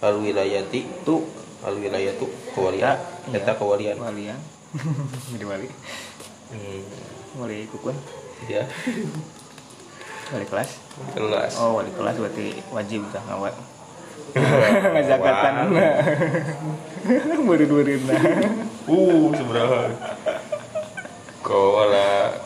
al 0.00 0.16
wilayati 0.22 0.86
tu 1.02 1.26
al 1.66 1.76
wilayatu 1.76 2.26
kewalian 2.54 2.96
Ya, 3.30 3.36
eta 3.36 3.52
kewalian 3.54 4.00
Walian. 4.00 4.38
Jadi 5.34 5.44
wali. 5.44 5.68
hmm, 6.50 6.80
Wali 7.36 7.68
kukun. 7.68 7.94
ya 8.48 8.64
Wali 10.30 10.46
kelas. 10.46 10.70
jelas 11.14 11.52
Oh, 11.58 11.78
wali 11.78 11.90
kelas 11.92 12.16
berarti 12.16 12.58
wajib 12.70 13.02
dah 13.12 13.22
ngawat. 13.28 13.54
Ngazakatan. 14.94 15.54
Murid-murid 17.46 18.00
nah. 18.06 18.20
uh 18.90 19.26
seberapa 19.34 19.90
kau 21.40 21.82
lah 21.88 22.36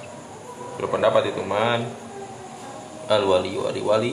berpendapat 0.81 1.35
itu 1.35 1.43
man 1.45 1.85
al 3.11 3.23
wali 3.27 3.53
wali 3.59 3.81
wali 3.85 4.11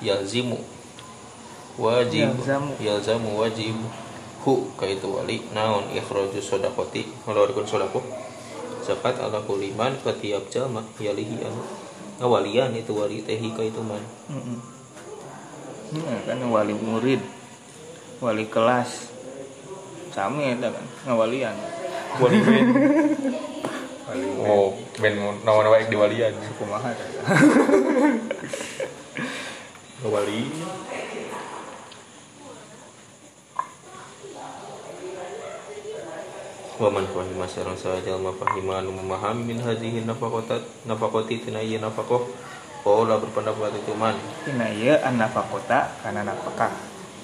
yalzimu. 0.00 0.58
Wajib. 1.80 2.34
Yalzamu. 2.36 2.72
yalzamu 2.80 3.30
wajib. 3.40 3.76
Hu 4.44 4.68
kaitu 4.80 5.08
wali. 5.08 5.44
Naon 5.52 5.88
ikhraju 5.92 6.40
sodakoti. 6.40 7.08
Ngeluarkan 7.24 7.64
sodako. 7.68 8.00
Zakat 8.84 9.20
ala 9.20 9.44
kuliman 9.44 9.92
ke 10.00 10.12
tiap 10.18 10.48
jalma 10.48 10.80
yalihi 10.96 11.44
anu. 11.44 11.62
Ngawalian 12.20 12.76
itu 12.76 12.92
wali 12.96 13.24
tehi 13.24 13.52
kaitu 13.52 13.80
man. 13.80 14.00
Ini 15.90 16.22
kan 16.22 16.38
wali 16.46 16.70
murid, 16.70 17.18
wali 18.22 18.46
kelas, 18.46 19.10
sami 20.14 20.54
ada 20.54 20.70
kan 20.70 20.86
ngawalian. 21.08 21.56
wali 22.18 22.38
ben 22.42 22.66
Wali 24.10 24.26
oh 24.50 24.74
ben 24.98 25.14
nawan 25.46 25.66
wae 25.70 25.86
di 25.86 25.94
walian 25.94 26.34
kumaha 30.00 30.08
tah. 30.08 30.08
wali 30.08 30.40
Waman 36.80 37.04
fahima 37.12 37.44
sareng 37.44 37.76
saja 37.76 38.16
ma 38.16 38.32
fahima 38.32 38.80
anu 38.80 38.96
memahami 38.96 39.52
min 39.52 39.60
hadhihi 39.60 40.08
nafaqatat 40.08 40.64
nafaqati 40.88 41.44
tina 41.44 41.60
ieu 41.60 41.76
nafaqah. 41.76 42.24
Qala 42.80 43.20
berpendapat 43.20 43.76
itu 43.76 43.92
man? 43.92 44.16
Tina 44.48 44.72
ieu 44.72 44.96
an 45.04 45.20
nafaqota 45.20 45.92
kana 46.00 46.24
nafkah. 46.24 46.72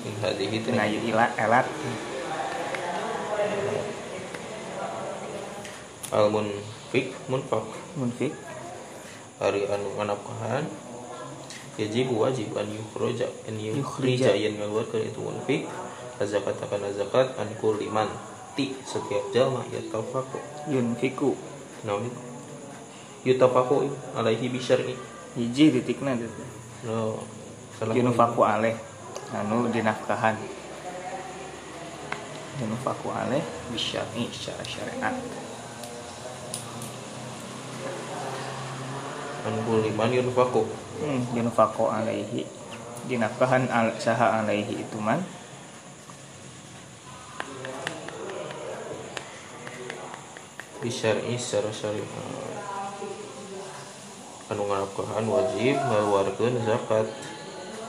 min 0.05 0.13
hadhihi 0.21 0.61
Tina 0.61 0.85
ieu 0.85 1.01
ilat 1.09 1.33
elat. 1.41 1.65
Al 6.13 6.29
munfik 6.29 7.17
munfak 7.33 7.65
munfik 7.97 8.37
hari 9.41 9.65
anu 9.73 9.89
nganapkahan 9.97 10.69
yajib 11.77 12.09
wajib 12.13 12.57
an 12.57 12.69
yukhroja 12.73 13.29
an 13.45 13.55
Yukhrija. 13.61 14.33
yang 14.33 14.57
ngaluarkeun 14.57 15.05
itu 15.05 15.21
munfik 15.21 15.63
zakat 16.25 16.57
akan 16.57 16.89
zakat 16.97 17.37
an 17.37 17.49
kulli 17.61 17.93
man 17.93 18.09
ti 18.57 18.73
setiap 18.89 19.29
jalma 19.37 19.61
ya 19.69 19.85
tafaku 19.93 20.41
yunfiku. 20.73 21.37
Itu? 21.85 22.21
Yutafaku 23.27 23.93
alaihi 24.17 24.49
bisyar'i. 24.49 24.97
Hiji 25.37 25.77
titikna 25.77 26.17
itu 26.17 26.27
no 26.89 27.21
salah 27.77 27.93
yunufaku 27.93 28.41
aleh. 28.41 28.75
Anu 29.37 29.69
dinafkahan 29.69 30.41
yunufaku 32.57 33.13
aleh 33.13 33.45
bisyari 33.69 34.33
secara 34.33 34.65
syariat 34.65 35.15
anu 39.47 39.59
kuliman 39.63 40.11
yunfaku 40.11 40.67
hmm, 41.01 41.39
yunufaku 41.39 41.87
alaihi. 41.87 42.43
Dinafkahan 43.07 43.71
al 43.71 43.95
saha 44.03 44.43
alaihi 44.43 44.83
itu 44.83 44.99
man. 44.99 45.23
Bisyar'i 50.83 51.39
secara 51.39 51.71
syariat 51.71 52.11
anu 54.47 54.63
ngarapkahan 54.67 55.27
wajib 55.27 55.75
ngaluarkeun 55.79 56.59
zakat. 56.67 57.07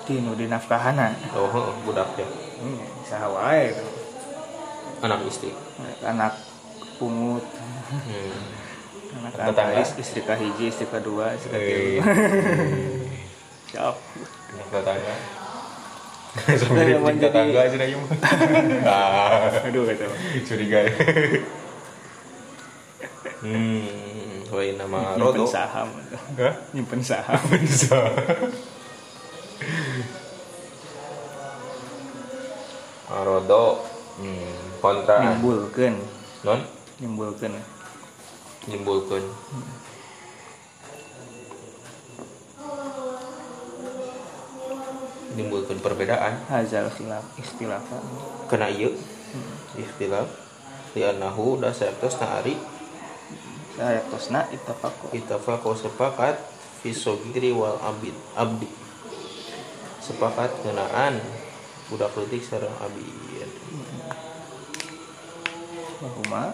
Dinu 0.08 0.40
dinafkahana. 0.40 1.12
Oh 1.36 1.74
budak 1.84 2.16
ya. 2.16 2.28
Hmm, 2.62 2.86
saha 3.04 3.28
wae. 3.28 3.76
Anak 5.04 5.26
istri. 5.28 5.52
Anak 6.06 6.38
pungut. 6.98 7.44
Hmm. 7.90 8.57
Anak 9.10 9.32
Tetangga? 9.34 9.82
istri 9.96 10.22
kahiji 10.22 10.66
istri 10.68 10.86
kedua 10.86 11.32
istri 11.34 11.50
ketiga 11.50 12.02
siap. 13.70 13.96
Anak 14.52 14.68
tetangga 14.70 15.16
Sampai 16.38 16.94
emang 16.94 17.18
jadi- 17.18 17.24
tetangga 17.24 17.60
aja 17.62 17.76
dah 17.76 17.88
mah. 17.90 18.10
Ah, 18.86 19.50
aduh 19.64 19.84
gitu 19.86 20.06
curiga. 20.46 20.86
Ya. 20.86 20.94
Hmm, 23.38 24.46
wae 24.48 24.74
nama 24.74 25.14
nyimpen 25.14 25.22
Rodo. 25.34 25.46
saham. 25.46 25.90
Hah? 26.38 26.54
nyimpen 26.72 27.02
saham. 27.02 27.42
Bisa. 27.58 27.98
Rodo. 33.08 33.82
Hmm, 34.18 34.54
kontra. 34.78 35.22
Nimbulkeun. 35.24 35.96
Non 36.44 36.60
nimbulkeun 38.68 39.24
nyimpulkeun 39.24 39.26
nimbulkeun 45.40 45.80
perbedaan. 45.80 46.34
Hazal 46.52 46.92
khilaf 46.92 47.24
istilafa 47.40 47.98
kena 48.52 48.68
ieu 48.68 48.92
ikhtilaf. 49.80 50.28
Di 50.92 51.06
anahu 51.06 51.62
da 51.62 51.70
saetos 51.72 52.18
na 52.18 52.42
ari. 52.42 52.58
Saya 53.78 54.02
tosna 54.10 54.50
ittafaqu 54.50 55.14
itafaqo 55.14 55.78
sepakat. 55.78 56.36
Fi 56.82 56.90
sogiri 56.90 57.54
wal 57.54 57.78
abid 57.80 58.18
abdi. 58.34 58.70
Sepakat 60.02 60.50
ngenaan 60.66 61.22
budak 61.88 62.18
leutik 62.18 62.42
sareng 62.42 62.74
abid. 62.82 63.50
Bahuma 66.02 66.54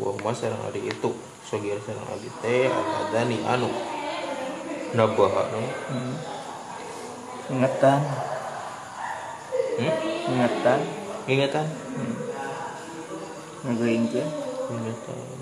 wa 0.00 0.10
huma 0.14 0.30
sareng 0.34 0.60
ari 0.68 0.88
itu. 0.88 1.10
Sogir 1.44 1.78
sareng 1.82 2.06
abid 2.08 2.34
teh 2.42 2.70
adani 2.70 3.38
anu. 3.46 3.70
Nabaha 4.94 5.42
nu 5.50 5.62
hmm. 5.62 6.14
ingetan. 7.58 8.00
Hmm? 9.74 9.94
ingetan. 10.30 10.80
Ingatan 11.24 11.64
hmm. 11.64 12.14
ngegeuingkeun 13.64 14.28
ingatan 14.76 15.34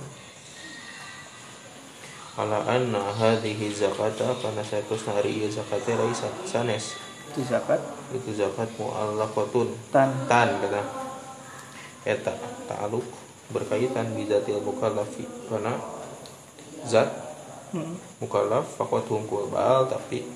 ala 2.38 2.64
anna 2.64 3.02
hadhihi 3.12 3.68
zakata 3.68 4.30
kana 4.40 4.62
saetos 4.64 5.04
na 5.04 5.20
ari 5.20 5.42
ieu 5.42 5.50
zakate 5.52 5.92
laisa 5.92 6.30
sanes. 6.48 6.96
Itu 7.28 7.44
zakat? 7.44 7.80
Itu 8.14 8.32
zakat 8.32 8.72
mu'allaqatun. 8.80 9.68
Tan. 9.92 10.08
Tan 10.30 10.48
kata 10.64 10.80
eta 12.02 12.34
ta'aluk 12.66 13.04
berkaitan 13.52 14.16
bizatil 14.16 14.58
mukallafi. 14.64 15.28
Karena 15.46 15.76
zat 16.88 17.08
hmm. 17.76 18.18
mukallaf 18.18 18.66
fakot 18.74 19.06
hungkul 19.06 19.46
baal 19.52 19.86
tapi 19.86 20.26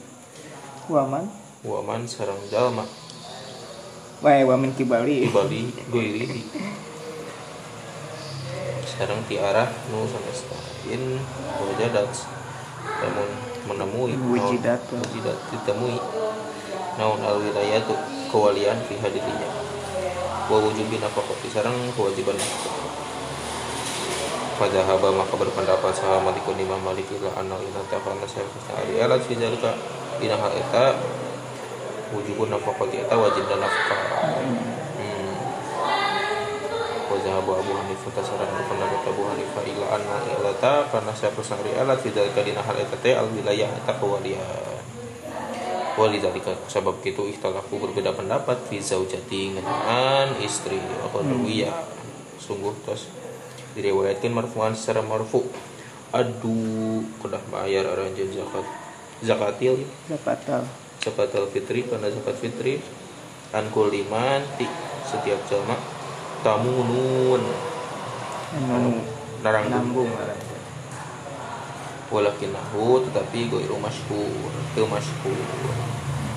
waman 0.87 1.27
waman 1.67 2.07
sarang 2.07 2.39
jalma. 2.47 2.87
Wae 4.23 4.47
wamin 4.47 4.73
kibali. 4.73 5.27
Dibali 5.27 5.69
goiri 5.91 6.45
sarang 8.87 9.21
ti 9.29 9.37
arah 9.37 9.69
nu 9.93 10.07
sanestain 10.09 11.21
wajadat 11.61 12.09
namun 13.03 13.29
menemui 13.67 14.15
Wujidat. 14.15 14.81
naon- 14.89 15.05
wujidat 15.05 15.39
ditemui. 15.53 15.99
Naon 16.97 17.21
al 17.21 17.37
wilayatu 17.45 17.93
kewalian 18.33 18.81
fi 18.89 18.97
hadirinya 18.97 19.51
wa 20.47 20.57
wujubin 20.63 21.03
nafaqati 21.03 21.51
sareng 21.53 21.77
kewajiban 21.93 22.39
pada 24.57 24.81
haba 24.89 25.13
maka 25.13 25.37
berpendapat 25.37 25.93
saha 25.93 26.17
malikun 26.25 26.57
imam 26.57 26.81
malik 26.81 27.05
ila 27.13 27.29
anal 27.37 27.61
ila 27.61 27.81
tafana 27.93 28.25
saya 28.25 28.49
ari 28.81 28.97
alat 29.05 29.21
fi 29.21 29.37
zalika 29.37 29.77
dina 30.17 30.33
hal 30.33 30.49
eta 30.49 30.97
wujubun 32.17 32.49
nafaqati 32.49 33.05
eta 33.05 33.21
wajib 33.21 33.45
dan 33.53 33.61
nafkah. 33.61 34.01
Hmm. 34.97 35.37
abu 37.37 37.53
hanifah 37.53 38.11
tasaran 38.17 38.49
berpendapat 38.49 39.05
abu 39.05 39.29
hanifah 39.29 39.61
ila 39.61 39.87
anal 40.01 40.25
ila 40.25 40.57
ta 40.57 40.89
karena 40.89 41.13
saya 41.13 41.37
pesari 41.37 41.77
alat 41.77 42.01
fi 42.01 42.09
zalika 42.17 42.41
dina 42.41 42.65
hal 42.65 42.81
eta 42.81 42.97
teh 42.97 43.13
al 43.13 43.29
wilayah 43.29 43.69
eta 43.69 43.93
kewalian. 44.01 44.73
Walidhalika 45.97 46.53
sebab 46.69 47.01
itu 47.05 47.25
ikhtalafu 47.29 47.81
berbeda 47.81 48.13
pendapat 48.13 48.57
fi 48.69 48.81
zaujati 48.81 49.57
ngenaan 49.57 50.41
istri. 50.41 50.81
Atau 50.81 51.25
hmm. 51.25 51.45
sungguh 52.37 52.73
tos 52.85 53.26
diriwayatkan 53.77 54.33
marfu'an 54.33 54.73
secara 54.73 55.05
marfu. 55.05 55.45
Adu 56.17 57.05
kedah 57.21 57.45
bayar 57.53 57.85
aranjeun 57.93 58.33
zakat. 58.33 58.65
Zakatil. 59.21 59.85
Zakatal 60.09 60.65
zakatul 61.07 61.47
fitri 61.55 61.87
karena 61.87 62.11
zakat 62.11 62.37
fitri. 62.41 62.83
An 63.55 63.71
kuliman 63.71 64.43
ti 64.59 64.67
setiap 65.07 65.39
jalma 65.47 65.79
tamunun 66.43 67.43
anu 68.59 68.99
narang 69.45 69.71
nanggung 69.71 70.11
walakinahu 72.11 73.07
tetapi 73.07 73.39
goiru 73.47 73.79
masyhur. 73.79 74.51
Teu 74.75 74.87
masyhur. 74.91 75.39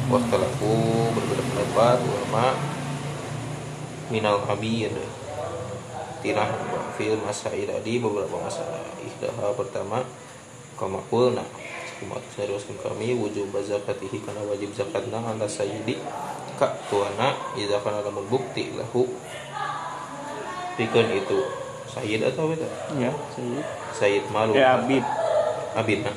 Waktalafu 0.09 0.73
berbeda 1.17 1.43
pendapat 1.45 1.97
ulama. 2.01 2.57
Minal 4.09 4.41
habir 4.49 4.89
tinah 6.19 6.49
fil 6.99 7.15
masail 7.23 7.67
tadi 7.67 7.99
beberapa 7.99 8.37
masalah 8.39 8.83
ihdaha 9.03 9.55
pertama 9.55 10.03
kama 10.75 10.99
kulna 11.07 11.43
Kumat 11.99 12.23
seriuskan 12.31 12.79
kami 12.79 13.11
wujub 13.11 13.51
zakatihi 13.59 14.23
karena 14.23 14.39
wajib 14.47 14.71
zakatna 14.71 15.19
ala 15.19 15.43
sayyidi 15.43 15.99
ka 16.55 16.71
tuana 16.87 17.35
idza 17.59 17.75
kana 17.83 17.99
lamun 17.99 18.23
bukti 18.31 18.71
lahu. 18.71 19.03
Pikeun 20.79 21.11
itu 21.11 21.43
sayyid 21.91 22.23
atau 22.23 22.47
beda? 22.47 22.63
Ya 22.95 23.11
sayyid. 23.35 23.65
Sayyid 23.91 24.23
malu. 24.31 24.55
Ya 24.55 24.79
abid 24.79 25.03
abid 25.75 26.07
nah. 26.07 26.15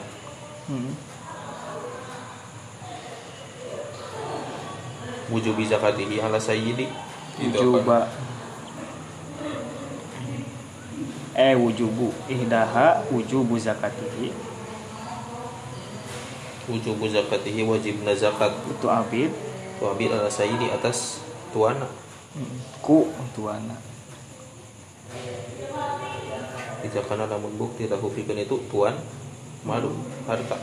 Hmm. 0.71 0.95
wujub 5.35 5.59
zakatihi 5.67 6.23
ala 6.23 6.39
sayyidi. 6.39 6.87
Wujuba 7.43 8.07
eh 11.33 11.57
wujubu 11.57 12.13
ihdaha 12.29 13.05
wujubu 13.09 13.57
zakatihi. 13.57 14.33
Wujub 16.69 17.01
zakatihi 17.09 17.67
wajib 17.67 18.05
zakat. 18.15 18.55
Itu 18.71 18.87
abid. 18.87 19.33
Tu 19.81 19.83
abid 19.83 20.11
ala 20.15 20.31
sayyidi 20.31 20.71
atas 20.71 21.25
tuana. 21.51 21.89
Ku 22.85 23.11
tuana. 23.35 23.77
Jika 26.83 27.01
kana 27.07 27.31
namun 27.31 27.55
bukti 27.59 27.87
lahu 27.87 28.11
pikeun 28.11 28.43
itu 28.43 28.57
tuan 28.71 28.95
malu 29.67 29.91
harta. 30.27 30.59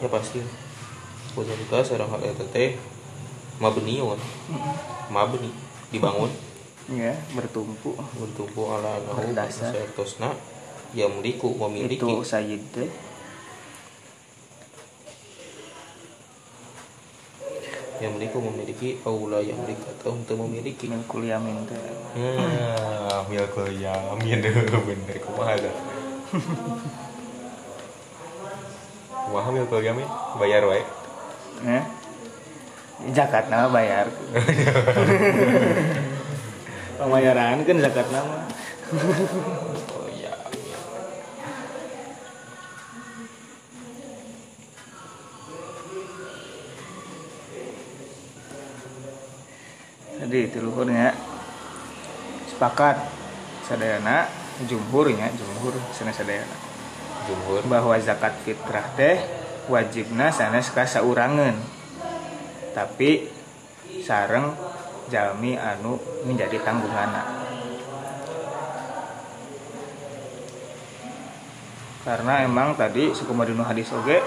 Ya 0.00 0.08
pasti. 0.08 0.40
Wajibka 1.36 1.84
sareng 1.84 2.08
hal 2.08 2.22
eta 2.24 2.44
teh 2.50 2.74
mabniun 3.58 4.18
mabni 5.10 5.50
dibangun 5.90 6.30
ya 6.88 7.12
bertumpu. 7.36 7.92
Bertumpu 8.16 8.60
ala 8.68 8.96
Berdasar. 9.12 9.72
saetosna 9.76 10.32
ya 10.96 11.04
memiliki 11.08 11.44
memiliki. 11.44 12.00
Itu 12.00 12.24
sayyid 12.24 12.62
teh 12.72 12.88
yang 17.98 18.14
memiliki 18.14 18.38
memiliki 18.38 18.88
aula 19.02 19.42
yang 19.42 19.58
memiliki 19.58 19.82
atau 19.98 20.14
untuk 20.14 20.38
memiliki. 20.46 20.86
Min 20.86 21.02
kulyamin 21.04 21.66
teh 21.66 21.76
Hmm, 22.16 23.26
milkul 23.30 23.68
yamin 23.68 24.40
bener 24.80 25.16
kumaha 25.20 25.54
dah. 25.58 25.74
kumaha 29.28 29.48
mil 29.52 29.66
poligami 29.68 30.04
bayar 30.40 30.64
wae. 30.64 30.82
Ya 31.66 31.82
zakat 33.14 33.46
nama 33.46 33.70
bayar 33.70 34.10
pembayaran 36.98 37.62
kan 37.62 37.76
zakat 37.78 38.06
nama. 38.10 38.44
Oh 39.94 40.10
iya 40.10 40.34
jadi 50.18 50.38
itu 50.50 50.58
luhurnya 50.60 51.14
sepakat. 52.50 52.98
Sadayana 53.68 54.26
jumhurnya 54.64 55.28
jumhur. 55.36 55.76
Sana 55.92 56.10
sadayana. 56.10 56.56
Jumhur. 57.28 57.62
Bahwa 57.68 57.94
zakat 58.00 58.34
fitrah 58.42 58.88
teh 58.96 59.20
wajibna 59.70 60.32
sanes 60.32 60.72
ka 60.74 60.88
saurangan. 60.88 61.54
Tapi 62.72 63.28
sareng 64.02 64.56
jalmi 65.08 65.56
anu 65.56 65.96
menjadi 66.24 66.60
tanggungan 66.62 67.10
karena 72.04 72.34
emang 72.44 72.72
tadi 72.72 73.12
suku 73.12 73.36
madinu 73.36 73.60
hadis 73.64 73.92
oge 73.92 74.20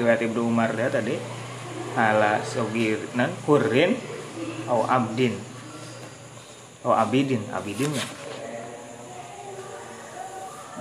riwayat 0.00 0.24
Ibnu 0.24 0.40
Umar 0.46 0.72
dia 0.72 0.88
tadi 0.88 1.18
ala 1.98 2.40
sogirnan 2.46 3.34
kurin 3.42 3.98
au 4.70 4.86
abdin. 4.86 5.34
Au 6.86 6.94
abidin 6.94 7.42
abidin 7.50 7.90
ya. 7.90 8.06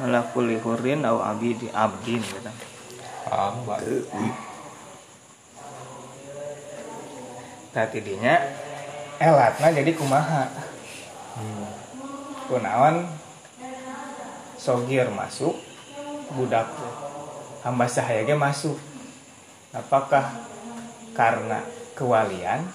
Ala 0.05 0.29
kulli 0.29 0.61
hurin 0.61 1.01
au 1.03 1.19
abidin 1.19 1.73
abdin 1.73 2.21
gitu 2.21 2.51
mbak 3.27 3.83
tadi 7.75 7.99
dinya 8.01 8.35
elatna 9.17 9.73
jadi 9.73 9.91
kumaha? 9.97 10.45
Hmm. 11.37 11.69
sogir 14.57 15.05
masuk 15.13 15.53
budak 16.33 16.67
hamba 17.61 17.85
sahaya 17.89 18.25
ge 18.25 18.35
masuk. 18.37 18.77
Apakah 19.75 20.33
karena 21.13 21.61
kewalian? 21.93 22.65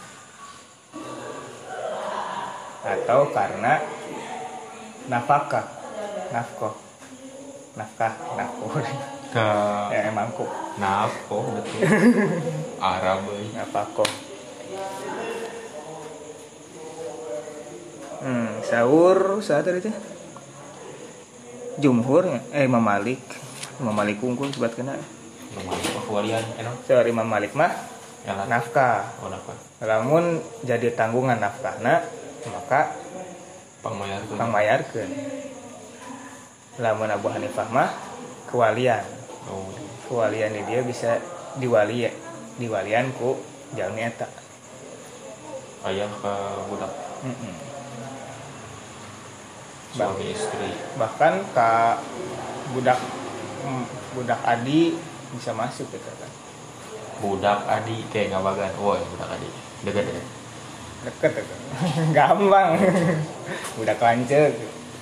Atau 2.83 3.31
karena 3.35 3.83
nafkah? 5.11 5.67
Nafkah. 6.31 6.75
Nafkah 7.75 8.13
nafkah. 8.37 8.85
Ke 9.33 9.49
ya 9.97 10.13
emang 10.13 10.29
kok 10.37 10.45
nafko 10.77 11.57
betul. 11.57 11.81
Arab 12.85 13.25
euy. 13.33 13.49
nafkah 13.57 14.05
hmm 18.23 18.63
sahur 18.63 19.43
saat 19.43 19.67
tadi 19.67 19.83
teh. 19.83 19.95
Jumhur 21.83 22.29
ya? 22.29 22.41
eh 22.55 22.65
Imam 22.69 22.83
Malik. 22.85 23.21
Imam 23.83 23.97
Malik 23.97 24.23
unggul 24.23 24.53
buat 24.55 24.73
kena. 24.79 24.95
Nomor 25.53 25.77
kewalian 26.07 26.45
enak. 26.57 26.87
Sorry 26.87 27.11
Imam 27.11 27.27
Malik 27.27 27.53
mah 27.53 27.73
elat 28.23 28.47
nafkah. 28.47 29.11
Oh 29.21 29.29
nafkah. 29.29 29.57
Lamun 29.83 30.39
jadi 30.63 30.95
tanggungan 30.95 31.43
nafkahna 31.43 32.07
maka 32.49 32.95
pangmayar 33.83 34.23
tuh 34.31 34.39
pangmayarkeun. 34.39 35.11
Lamun 36.81 37.11
Abu 37.11 37.29
Hanifah 37.29 37.69
mah 37.69 37.91
kewalian. 38.49 39.05
Oh. 39.51 39.69
Kewalian 40.07 40.53
dia 40.69 40.81
bisa 40.85 41.19
diwali 41.57 42.09
diwalian 42.61 43.11
ku 43.17 43.41
jalmi 43.73 44.05
eta. 44.05 44.29
Ayah 45.89 46.07
ke 46.07 46.35
budak. 46.69 46.93
Mm-mm. 47.25 47.72
Suami 49.93 50.33
istri. 50.33 50.71
bahkan 50.97 51.45
ka 51.53 52.01
budak 52.73 52.97
mm, 53.65 53.85
budak 54.17 54.41
adi 54.45 54.97
bisa 55.37 55.53
masuk 55.53 55.89
gitu 55.93 56.11
kan. 56.17 56.31
Budak 57.21 57.61
adi 57.69 58.05
kayak 58.09 58.37
ngabagan 58.37 58.73
woi 58.81 59.01
budak 59.17 59.29
adi. 59.37 59.49
Deket 59.85 60.07
ya 60.09 60.23
deket 61.03 61.43
itu 61.43 61.57
gampang 62.17 62.79
budak 63.77 63.99
lancet. 63.99 64.55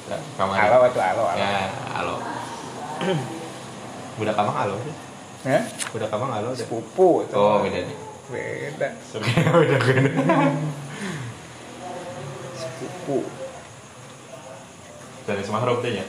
Nah, 0.08 0.20
kamar 0.34 0.56
alo 0.66 0.78
atau 0.88 1.00
alo 1.00 1.22
alo. 1.28 1.38
Ya 1.38 1.68
halo 1.94 2.16
budak 4.20 4.34
kamang 4.36 4.56
halo 4.56 4.74
sih. 4.84 4.94
Hah? 5.48 5.64
budak 5.92 6.08
kamang 6.12 6.30
halo 6.32 6.52
deh 6.52 6.64
sepupu 6.64 7.24
itu. 7.24 7.34
Oh 7.36 7.64
beda 7.64 7.80
nih. 7.84 7.98
Beda. 8.28 8.88
Sebenarnya 9.08 9.50
beda 9.60 9.76
beda. 9.80 10.10
Sepupu 12.56 13.18
dari 15.30 15.46
Semarang 15.46 15.78
tuh 15.78 15.94
ya? 15.94 16.02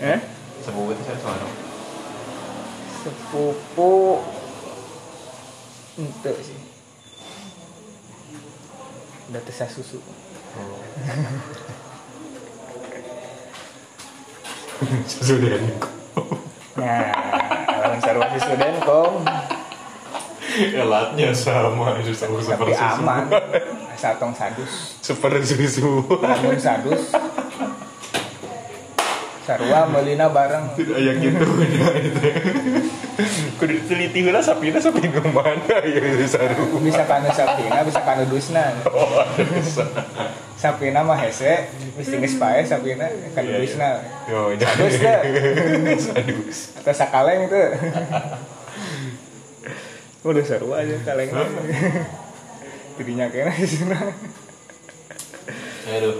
Eh? 0.00 0.18
Sepupu 0.64 0.96
itu 0.96 1.04
saya 1.04 1.20
Semarang 1.20 1.64
sepupu 3.04 4.24
ente 6.00 6.32
sih. 6.40 6.56
Udah 9.28 9.44
tesah 9.44 9.68
susu. 9.68 10.00
Oh. 10.56 10.80
sudah 15.06 15.54
nih 15.54 15.70
nah 16.74 17.14
lawan 17.78 18.02
sarwa 18.02 18.26
si 18.34 18.42
Suden 18.42 18.74
kong 18.82 19.22
elatnya 20.74 21.30
sama 21.30 21.94
susah 22.02 22.58
tapi 22.58 22.74
aman. 22.74 23.30
Asal 23.94 24.18
tong 24.18 24.34
sadus. 24.34 24.98
Seperti 24.98 25.54
susu. 25.54 26.02
Namun 26.18 26.58
sadus 26.58 27.14
sarwa 29.44 29.80
melina 29.92 30.26
bareng. 30.28 30.72
Gitu 30.80 30.92
ya 30.96 31.12
itu 31.14 31.46
kudu 33.60 33.72
diteliti 33.78 34.26
lah 34.32 34.42
sapi 34.42 34.74
sapi 34.74 35.06
mana 35.30 35.76
ya 35.86 36.00
itu 36.02 36.26
saru 36.26 36.80
bisa 36.82 37.06
kanu 37.06 37.30
sapina 37.30 37.80
bisa 37.86 38.00
kanu 38.02 38.24
dusna. 38.26 38.74
Oh 38.90 39.22
bisa 39.38 39.84
sapina 40.58 41.06
mah 41.06 41.20
hese 41.20 41.68
mesti 41.94 42.18
geus 42.18 42.34
pae 42.40 42.64
sapina 42.66 43.06
kanu 43.36 43.48
Iya, 43.48 43.56
iya. 43.56 43.62
dusna. 43.62 43.90
Yo 44.26 44.40
Sadus, 44.58 44.94
teh. 44.98 45.20
sadus 46.00 46.58
atau 46.82 46.94
sakaleng 46.96 47.46
itu. 47.46 47.62
Udah 50.24 50.44
seru 50.44 50.72
aja 50.72 50.96
kaleng 51.04 51.28
jadinya 52.94 53.26
kena 53.26 53.52
di 53.58 53.66
sana 53.66 53.98
aduh 55.90 56.14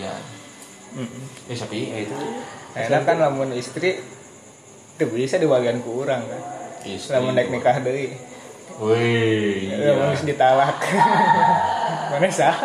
kemudian 0.00 0.22
eh 1.46 1.56
sapi 1.56 1.80
eh 1.92 2.00
itu. 2.08 2.14
Enak 2.74 3.02
kan 3.06 3.16
lamun 3.18 3.54
istri 3.54 4.00
itu 4.96 5.04
bisa 5.06 5.38
diwalian 5.38 5.82
ku 5.84 6.02
urang 6.02 6.24
kan. 6.24 6.42
Istri. 6.82 7.14
Lamun 7.14 7.36
naik 7.36 7.52
nikah 7.52 7.78
deui. 7.84 8.16
Wih 8.80 9.70
lamun 9.76 10.10
iya 10.10 10.10
geus 10.16 10.24
ditalak. 10.24 10.78
Mana 12.10 12.26
sah 12.32 12.56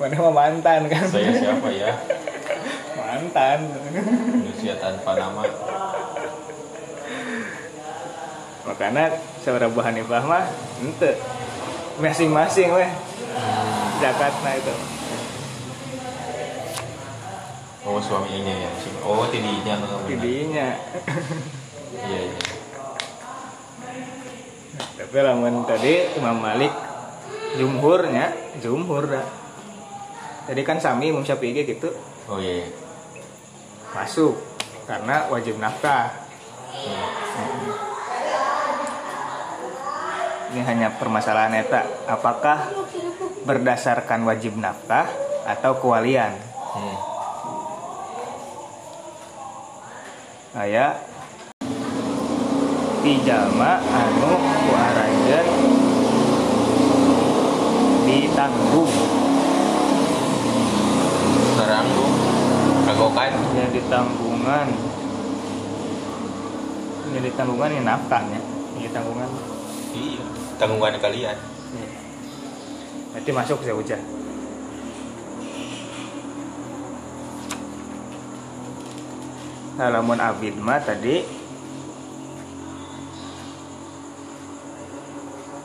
mana 0.00 0.16
mah 0.16 0.32
mantan 0.32 0.88
kan? 0.88 1.04
Saya 1.08 1.28
siapa 1.34 1.68
ya? 1.72 1.92
Mantan. 2.98 3.58
Manusia 3.92 4.78
tanpa 4.80 5.12
nama. 5.12 5.44
Makanya 8.64 9.12
saudara 9.44 9.68
Bu 9.68 9.84
Hanifah 9.84 10.24
mah 10.24 10.44
ente. 10.80 11.20
Masing-masing 12.00 12.72
weh. 12.72 12.90
Zakatna 14.00 14.56
itu 14.56 14.72
oh 17.86 18.00
suaminya 18.00 18.54
ya? 18.54 18.70
Oh 19.04 19.24
tidinya 19.32 19.74
tidinya 20.04 20.68
iya 22.04 22.20
iya. 22.28 22.40
Tapi 25.00 25.16
lamun 25.26 25.64
tadi 25.64 26.12
Imam 26.20 26.38
Malik 26.38 26.70
jumhurnya 27.56 28.56
jumhur 28.60 29.10
dah. 29.10 29.26
Jadi 30.50 30.62
kan 30.62 30.78
sami 30.78 31.10
Imam 31.10 31.24
Syafi'i 31.24 31.66
gitu. 31.66 31.90
Oh 32.30 32.38
iya 32.38 32.62
iya. 32.62 32.68
masuk 33.90 34.38
karena 34.86 35.26
wajib 35.32 35.58
nafkah. 35.58 36.14
Hmm. 36.70 37.10
ini 40.50 40.62
hanya 40.66 40.94
permasalahan 40.94 41.58
eta. 41.58 41.82
Apakah 42.06 42.70
berdasarkan 43.46 44.26
wajib 44.26 44.54
nafkah 44.58 45.10
atau 45.46 45.78
kewalian? 45.78 46.34
Hmm. 46.74 46.96
Aya. 50.54 50.98
Pijama 53.00 53.80
anu 53.80 54.32
ku 54.36 54.70
aranjeun 54.76 55.46
ditanggung 58.04 58.92
sekarang 61.56 61.86
tuh 61.96 62.10
Ragokan. 62.84 63.32
jadi 63.56 63.80
tanggungan. 63.88 64.68
Jadi 67.10 67.30
tanggungan 67.34 67.70
ini 67.72 67.82
nafkahnya 67.86 68.40
ini 68.76 68.88
tanggungan. 68.92 69.30
Iya. 69.96 70.24
Tanggungan 70.60 71.00
kalian. 71.00 71.38
nanti 73.10 73.30
masuk 73.34 73.58
saya 73.66 73.74
ucap 73.74 73.98
halaman 79.80 80.20
abid 80.20 80.54
mah 80.56 80.76
tadi 80.78 81.24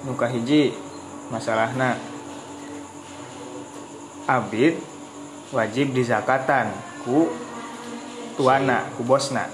nuka 0.05 0.29
hiji 0.29 0.71
masalahna 1.27 1.97
abid 4.25 4.77
wajib 5.49 5.91
dizakatan 5.91 6.69
ku 7.03 7.29
tuana 8.35 8.87
ku 8.95 9.03
bosna 9.03 9.45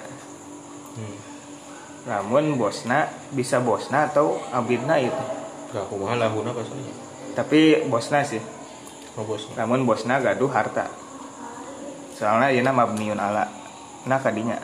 Hmm. 0.92 1.16
namun 2.04 2.60
bosna 2.60 3.08
bisa 3.32 3.64
bosna 3.64 4.12
atau 4.12 4.36
abidna 4.52 5.00
itu 5.00 5.24
Gak 5.72 5.88
kumaha 5.88 6.20
lahuna 6.20 6.52
pasalnya. 6.52 6.92
tapi 7.32 7.88
bosna 7.88 8.20
sih 8.28 8.44
Oh 9.16 9.24
bos. 9.24 9.48
namun 9.56 9.88
bosna 9.88 10.20
gaduh 10.20 10.52
harta 10.52 10.92
soalnya 12.12 12.52
ieu 12.52 12.60
mabniun 12.62 13.16
ala 13.16 13.48
nah 14.06 14.18
kadinya 14.18 14.58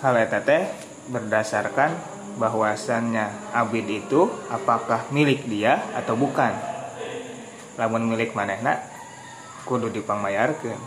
hal 0.00 0.16
eta 0.16 0.40
teh 0.40 0.64
berdasarkan 1.12 1.92
bahwasannya 2.40 3.52
abid 3.52 3.86
itu 3.88 4.32
apakah 4.48 5.12
milik 5.12 5.44
dia 5.44 5.76
atau 5.92 6.16
bukan. 6.16 6.56
Lamun 7.76 8.08
milik 8.08 8.32
manehna 8.32 8.80
kudu 9.68 9.92
dipangmayarkeun. 9.92 10.80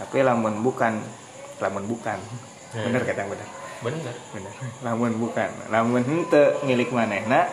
Tapi 0.00 0.16
lamun 0.20 0.60
bukan 0.60 1.00
lamun 1.62 1.88
bukan. 1.88 2.20
Hmm. 2.74 2.84
bener 2.90 3.02
kata 3.06 3.24
bener? 3.24 3.48
Bener. 3.80 4.14
bener. 4.34 4.52
Lamun 4.84 5.16
bukan. 5.16 5.48
Lamun 5.72 6.04
henteu 6.04 6.60
milik 6.68 6.92
manehna 6.92 7.48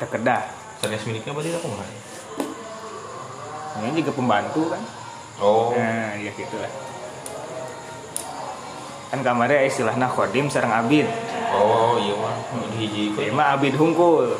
tekedah. 0.00 0.48
Sanes 0.80 1.04
miliknya 1.04 1.36
berarti 1.36 1.52
aku 1.52 1.68
kumaha? 1.68 2.07
Ini 3.80 3.98
juga 3.98 4.12
pembantu 4.12 4.68
kan 4.68 4.82
Oh. 5.38 5.70
nah 5.70 6.18
ya 6.18 6.34
gitu 6.34 6.58
lah 6.58 6.66
kan 9.08 9.22
kamarnya 9.22 9.62
istilahnya 9.64 10.06
khodim 10.06 10.46
sarang 10.46 10.74
abid 10.76 11.06
Oh 11.48 11.96
iya 11.96 12.12
mah. 12.12 12.36
Hiji 12.74 13.08
ikut. 13.08 13.32
mah 13.32 13.54
abid 13.54 13.72
hungkul 13.72 14.36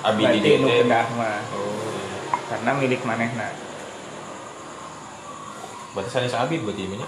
Abi 0.00 0.24
di 0.32 0.56
nu 0.56 0.64
DT. 0.64 0.86
kedah 0.86 1.06
mah 1.12 1.42
Oh. 1.50 1.66
iya. 1.84 2.16
karena 2.46 2.70
milik 2.74 3.02
manehna 3.02 3.50
Berarti 5.90 6.06
sanes 6.08 6.32
abi 6.32 6.56
berarti 6.56 6.86
ini. 6.86 7.02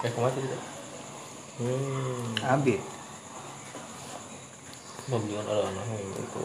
Eh 0.00 0.10
kumaha 0.10 0.32
tadi? 0.32 0.48
Hmm. 1.60 2.32
abid 2.56 2.80
Pembelian 5.06 5.44
ala 5.44 5.68
anak 5.68 5.86
itu. 6.00 6.44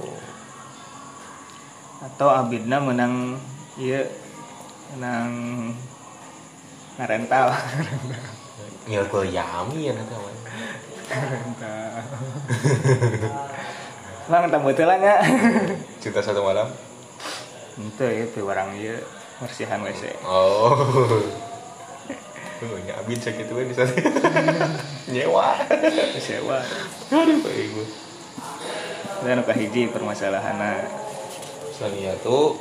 atau 2.02 2.28
abidna 2.28 2.78
menang 2.78 3.40
iya 3.80 4.04
menang 4.96 5.32
ngarental 7.00 7.56
Ngil 8.90 9.06
ke 9.08 9.20
yami 9.30 9.88
ya 9.88 9.94
nanti 9.94 10.14
awan. 10.18 10.36
ngarental 11.12 12.04
Bang, 14.30 14.48
tamu 14.48 14.72
teu 14.72 14.88
lah 14.88 14.96
nya. 14.96 15.20
Cinta 16.00 16.24
satu 16.24 16.40
malam. 16.40 16.72
Itu 17.76 18.06
itu 18.08 18.40
barang 18.48 18.80
ieu 18.80 18.96
bersihan 19.44 19.82
WC. 19.84 20.14
Oh. 20.24 20.72
Oh, 22.62 22.78
nya 22.86 22.94
abin 23.02 23.18
sakit 23.18 23.50
we 23.50 23.66
bisa. 23.66 23.84
Nyewa. 25.10 25.58
Sewa. 26.22 26.62
Aduh, 27.10 27.38
baik 27.42 27.68
gue. 27.74 27.88
Dan 29.26 29.42
ka 29.42 29.54
hiji 29.58 29.90
permasalahanna 29.90 30.86
Saniyatu 31.74 32.56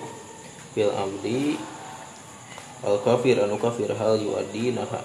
fil 0.72 0.92
abdi 0.94 1.58
al 2.80 2.96
kafir 3.04 3.36
anu 3.40 3.60
kafir 3.60 3.92
hal 3.92 4.16
yuadi 4.16 4.72
naha 4.72 5.00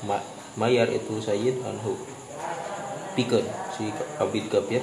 Ma, 0.00 0.16
mayar 0.56 0.88
itu 0.88 1.20
sayyid 1.20 1.60
anhu. 1.60 1.92
Pikeun 3.12 3.44
si 3.76 3.92
abid 4.16 4.48
kafir 4.48 4.80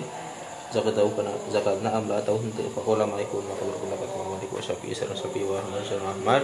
zakat 0.67 0.99
tahu 0.99 1.09
kana 1.15 1.31
zakatna 1.47 1.89
amla 1.95 2.19
atau 2.19 2.35
henteu 2.43 2.67
fa 2.75 2.83
ulama 2.83 3.15
ikun 3.23 3.39
maka 3.47 3.63
berpendapat 3.63 4.03
Imam 4.11 4.35
Malik 4.35 4.51
wa 4.51 4.59
Syafi'i 4.59 4.91
sareng 4.91 5.15
Syafi'i 5.15 5.47
wa 5.47 5.55
Ahmad 5.63 5.79
sareng 5.87 6.11
Ahmad 6.11 6.43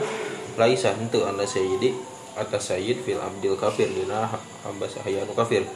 laisa 0.55 0.95
henteu 0.95 1.28
anda 1.28 1.43
sayyidi 1.43 1.91
atas 2.39 2.71
sayyid 2.71 3.03
fil 3.03 3.19
abdil 3.19 3.59
kafir 3.59 3.91
dina 3.91 4.32
hamba 4.63 4.88
sahaya 4.88 5.28
anu 5.28 5.36
kafir. 5.36 5.67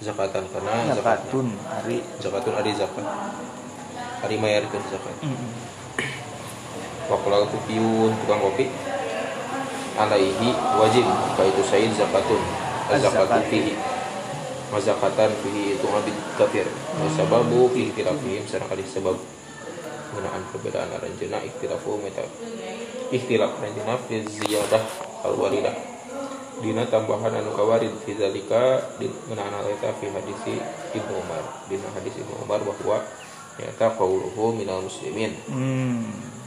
Zakatan 0.00 0.48
kana 0.48 0.96
zakatna. 0.96 0.96
Zakatun 0.96 1.46
ari. 1.82 1.98
Zakatun 2.22 2.54
ari 2.56 2.72
zakat. 2.72 3.04
Ari 4.22 4.36
mayarkeun 4.38 4.84
zakat 4.86 5.16
Wakulau 7.10 7.42
kupiun 7.50 8.14
tukang 8.22 8.38
kopi. 8.38 8.70
Alaihi 9.98 10.54
wajib. 10.78 11.02
Ka 11.34 11.42
itu 11.42 11.62
said 11.66 11.90
zakatun. 11.98 12.38
Zakatu 12.94 13.42
fihi. 13.50 13.74
Mazakatan 14.70 15.34
fihi 15.42 15.74
itu 15.74 15.86
abid 15.90 16.14
kafir. 16.38 16.66
Sababu 17.18 17.66
fi 17.74 17.90
ikhtilafihim 17.90 18.46
sareng 18.46 18.70
kali 18.70 18.86
sebab 18.86 19.18
mengenaan 20.14 20.46
perbedaan 20.54 20.94
aranjeuna 20.94 21.42
ikhtilafu 21.42 21.98
meta. 21.98 22.22
Ikhtilaf 23.10 23.58
aranjeuna 23.58 23.98
fi 24.06 24.22
ziyadah 24.22 24.82
al 25.26 25.34
waridah 25.34 25.74
dina 26.60 26.84
tambahan 26.86 27.40
anu 27.40 27.56
kawarid 27.56 27.88
fi 28.04 28.12
zalika 28.14 28.84
hal 29.00 29.66
eta 29.66 29.90
fi 29.96 30.06
hadisi 30.12 30.60
Ibnu 30.94 31.18
Umar. 31.18 31.42
Dina 31.66 31.88
hadis 31.96 32.14
Ibnu 32.20 32.46
Umar 32.46 32.60
bahwa 32.62 33.02
nyata 33.58 33.86
qauluhu 33.96 34.54
minal 34.54 34.84
muslimin. 34.86 35.34
Hmm 35.50 36.39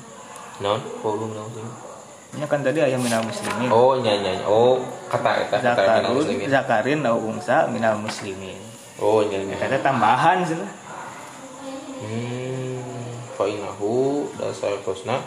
non? 0.62 0.80
Qauluhu 1.01 1.32
minal 1.32 1.47
muslimin 1.49 1.93
nya 2.34 2.49
kan 2.49 2.66
tadi 2.66 2.82
aya 2.82 2.97
minal 2.97 3.22
muslimin. 3.22 3.70
Oh 3.70 3.93
nyanyi 4.01 4.41
oh 4.49 4.82
kata 5.06 5.45
eta 5.45 5.62
kata 5.62 5.62
minal 5.62 5.78
zakarun 5.78 6.18
muslimin. 6.18 6.49
Zakarin 6.49 7.06
au 7.06 7.22
ungsa 7.22 7.70
minal 7.70 8.01
muslimin. 8.01 8.58
Oh 8.97 9.22
nyanyi 9.22 9.54
eta 9.54 9.70
teh 9.70 9.78
tambahan 9.86 10.41
sih. 10.41 10.58
Hmm 10.58 10.74
fa 13.38 13.45
innahu 13.45 14.26
dasar 14.41 14.74
kosna 14.82 15.22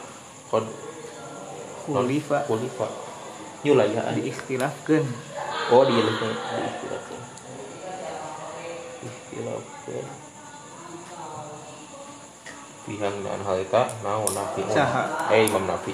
qad 0.51 0.67
kulifa. 1.87 2.43
Kulifa. 2.51 2.91
Yulayaan 3.63 4.19
diikhtilafkeun 4.19 5.07
oh 5.75 5.83
dia 5.87 6.03
lebih 6.03 6.35
diistilahkan 9.03 10.26
pihak 12.87 13.15
dan 13.19 13.41
hal 13.43 13.59
itu 13.59 13.83
naon 14.07 14.31
nafi 14.31 14.63
Saha. 14.71 15.27
eh 15.35 15.43
imam 15.51 15.67
nafi. 15.67 15.91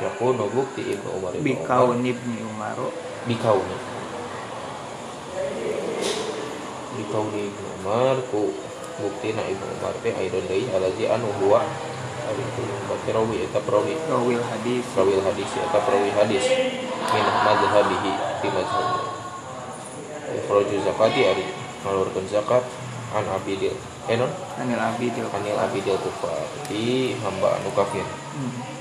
Yakunu 0.00 0.48
bukti 0.48 0.80
Ibnu 0.96 1.20
Umar 1.20 1.36
Ibnu 1.36 1.44
Umar. 1.44 1.44
bikaun 1.44 2.00
ibni 2.00 2.40
umaro 2.40 2.88
bikauni 3.28 3.76
bikauni 6.96 7.40
Ibnu 7.52 7.68
Umar 7.84 8.16
ku 8.32 8.48
bukti 8.96 9.36
na 9.36 9.44
Ibnu 9.44 9.66
Umar. 9.76 9.92
Teh 10.00 10.16
aidon 10.16 10.44
deui 10.48 10.64
alazi 10.72 11.04
anu 11.04 11.28
huwa. 11.44 11.60
Berarti 12.30 13.10
rawi 13.10 13.36
eta 13.44 13.58
perawi 13.60 13.92
rawil 14.08 14.40
hadis. 14.40 14.84
Perawi 14.96 15.20
hadis 15.20 15.50
eta 15.52 15.78
perawi 15.84 16.10
hadis. 16.16 16.44
Min 17.10 17.26
mazhabihi 17.44 18.12
di 18.40 18.48
mazhab 18.48 19.19
Ikhraju 20.30 20.76
zakati 20.86 21.20
ari 21.26 21.44
ngalurkeun 21.82 22.26
zakat 22.30 22.62
an 23.16 23.24
abidil 23.34 23.74
eh 24.06 24.16
non? 24.16 24.30
Anil 24.58 24.78
abidil. 24.78 25.26
Anil 25.30 25.58
abidil 25.58 25.98
kufar 25.98 26.38
di 26.70 27.14
hamba 27.18 27.58
anu 27.58 27.70
kafir. 27.74 28.06
Hmm. 28.06 28.80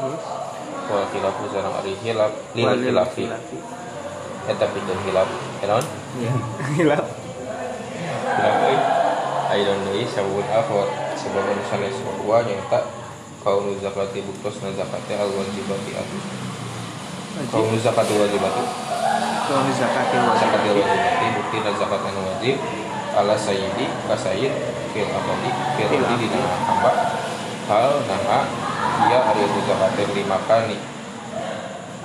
terus? 0.00 0.24
Wa 0.90 1.06
khilafu 1.12 1.44
sareng 1.52 1.74
ari 1.76 1.92
hilaf 2.02 2.32
lil 2.56 2.66
khilafi 2.74 3.24
eta 4.48 4.64
pikeun 4.72 5.00
hilaf 5.06 5.28
eh 5.62 5.66
non? 5.68 5.84
Ya 6.24 6.32
hilaf 6.74 7.06
hilaf 8.36 8.56
euy. 8.66 8.78
Aidon 9.50 9.82
deui 9.82 10.06
sabun 10.06 10.46
akhir 10.46 10.88
sebab 11.18 11.44
anu 11.44 11.62
sanes 11.66 11.96
wa 12.24 12.38
nyata 12.42 12.86
kaunu 13.42 13.74
zakati 13.82 14.22
buktos 14.22 14.62
na 14.62 14.70
zakatnya 14.72 15.20
al 15.20 15.30
wajibati 15.34 15.92
wajib 17.40 17.52
kaunu 17.56 17.76
zakati 17.80 18.14
wajibati 18.20 18.62
kalau 19.50 19.66
zakatil 19.74 20.22
zakat 20.38 20.62
wajib. 20.62 20.86
Wajibati 20.86 21.26
bukti 21.34 21.58
na 21.58 21.70
zakat 21.74 22.00
anu 22.06 22.20
wajib. 22.22 22.56
Ala 23.10 23.34
sayyidi 23.34 23.90
ka 24.06 24.14
sayyid 24.14 24.54
fil 24.94 25.10
abadi 25.10 25.50
fil 25.74 25.90
abdi 25.90 26.06
abdi. 26.06 26.26
dina 26.30 26.54
hamba 26.70 26.90
hal 27.66 27.98
naha 28.06 28.40
dia 29.02 29.18
ari 29.26 29.42
itu 29.42 29.60
zakatnya 29.66 30.04
lima 30.14 30.38
kali. 30.46 30.78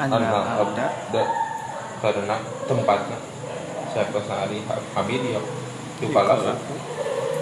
Anil 0.02 0.26
anal 0.26 0.58
abda. 0.66 0.88
karena 2.02 2.38
tempatnya. 2.66 3.18
Saya 3.94 4.10
pesan 4.10 4.38
hari 4.42 4.66
abid 4.98 5.22
ya. 5.22 5.42
Itu 6.02 6.10
kalah 6.10 6.58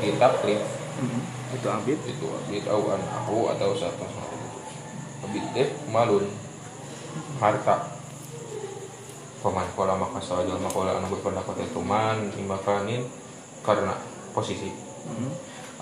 ditaklif 0.04 0.62
itu 1.54 1.68
abid 1.72 2.00
itu 2.04 2.26
abid 2.28 2.64
au 2.68 2.92
aku 2.92 3.40
atau 3.56 3.72
saya 3.72 3.96
pesan 3.96 4.20
hari 4.20 4.48
abid 5.32 5.44
deh 5.56 5.70
malun 5.90 6.28
harta. 7.44 7.76
Paman 9.44 9.68
kola 9.76 10.00
maka 10.00 10.24
saja 10.24 10.56
makola 10.56 10.96
anak 10.96 11.12
berpendapat 11.20 11.68
itu 11.68 11.84
man 11.84 12.32
imakanin 12.40 13.04
karena 13.60 13.92
posisi. 14.32 14.72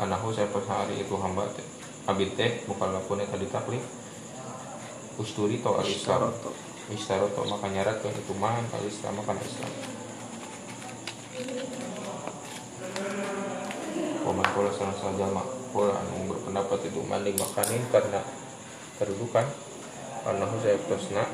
Anakku 0.01 0.33
saya 0.33 0.49
pesan 0.49 0.73
hari 0.73 1.05
itu 1.05 1.13
hamba 1.13 1.45
teh 1.53 1.61
abid 2.09 2.33
teh 2.33 2.65
bukan 2.65 2.89
lakukan 2.89 3.29
tadi 3.29 3.45
taklif. 3.53 3.85
Usturi 5.21 5.61
to 5.61 5.69
al 5.77 5.85
islam 5.85 6.33
istaroto 6.89 7.45
maka 7.45 7.69
nyarat 7.69 8.01
kan 8.01 8.09
itu 8.09 8.33
man 8.33 8.65
al 8.73 8.81
islam 8.81 9.21
makan 9.21 9.37
islam. 9.45 9.71
Paman 14.25 14.47
kola 14.57 14.73
salah 14.73 14.97
saja 14.97 15.29
mak 15.29 15.45
kola 15.69 15.93
anu 16.01 16.33
berpendapat 16.33 16.89
itu 16.89 16.99
mandi 17.05 17.29
makanin 17.37 17.85
karena 17.93 18.25
kedudukan. 18.97 19.45
Anakku 20.21 20.57
saya 20.65 20.77
pesna 20.89 21.25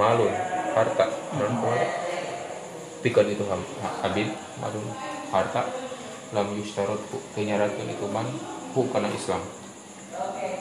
malun 0.00 0.32
harta. 0.72 1.06
Dan 1.36 1.52
kola 1.60 1.84
pikir 3.04 3.28
itu 3.28 3.44
ham 3.44 3.60
abid 4.00 4.32
malun 4.56 4.88
harta. 5.28 5.68
Lam 6.32 6.56
yustarot 6.56 7.04
kenyaratkan 7.36 7.90
itu 7.90 8.06
man 8.08 8.24
hu 8.72 8.88
karena 8.88 9.12
Islam. 9.12 9.44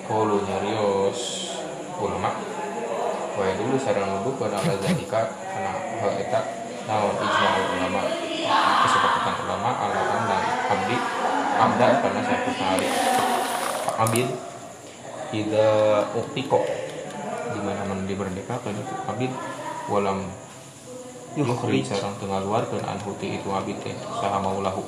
Kolu 0.03 0.43
nyarios 0.43 1.47
ulama. 1.95 2.35
Wah 3.39 3.55
dulu 3.55 3.79
sarang 3.79 4.19
nuduh 4.19 4.35
pada 4.35 4.59
ala 4.59 4.75
zalika 4.83 5.31
karena 5.31 5.71
hal 6.03 6.11
eta 6.19 6.39
naon 6.89 7.15
ijma 7.15 7.49
ulama. 7.79 8.01
Kesepakatan 8.83 9.35
ulama 9.45 9.69
ala 9.77 10.01
anna 10.09 10.37
abdi 10.73 10.97
abda 11.59 11.87
karena 12.01 12.21
saya 12.25 12.51
hari 12.65 12.87
abid 13.99 14.27
tidak 15.29 16.09
uktiko 16.17 16.65
di 17.49 17.59
mana 17.61 17.81
mana 17.85 18.03
dimerdekakan 18.05 18.73
itu 18.77 18.95
abid 19.09 19.31
walam 19.89 20.29
yukhrij. 21.33 21.85
Sarang 21.85 22.15
tengah 22.21 22.41
luar 22.45 22.65
dan 22.69 22.97
anhuti 22.97 23.37
itu 23.37 23.49
abid 23.49 23.77
teh. 23.81 23.95
Saha 24.17 24.37
maulahu 24.41 24.85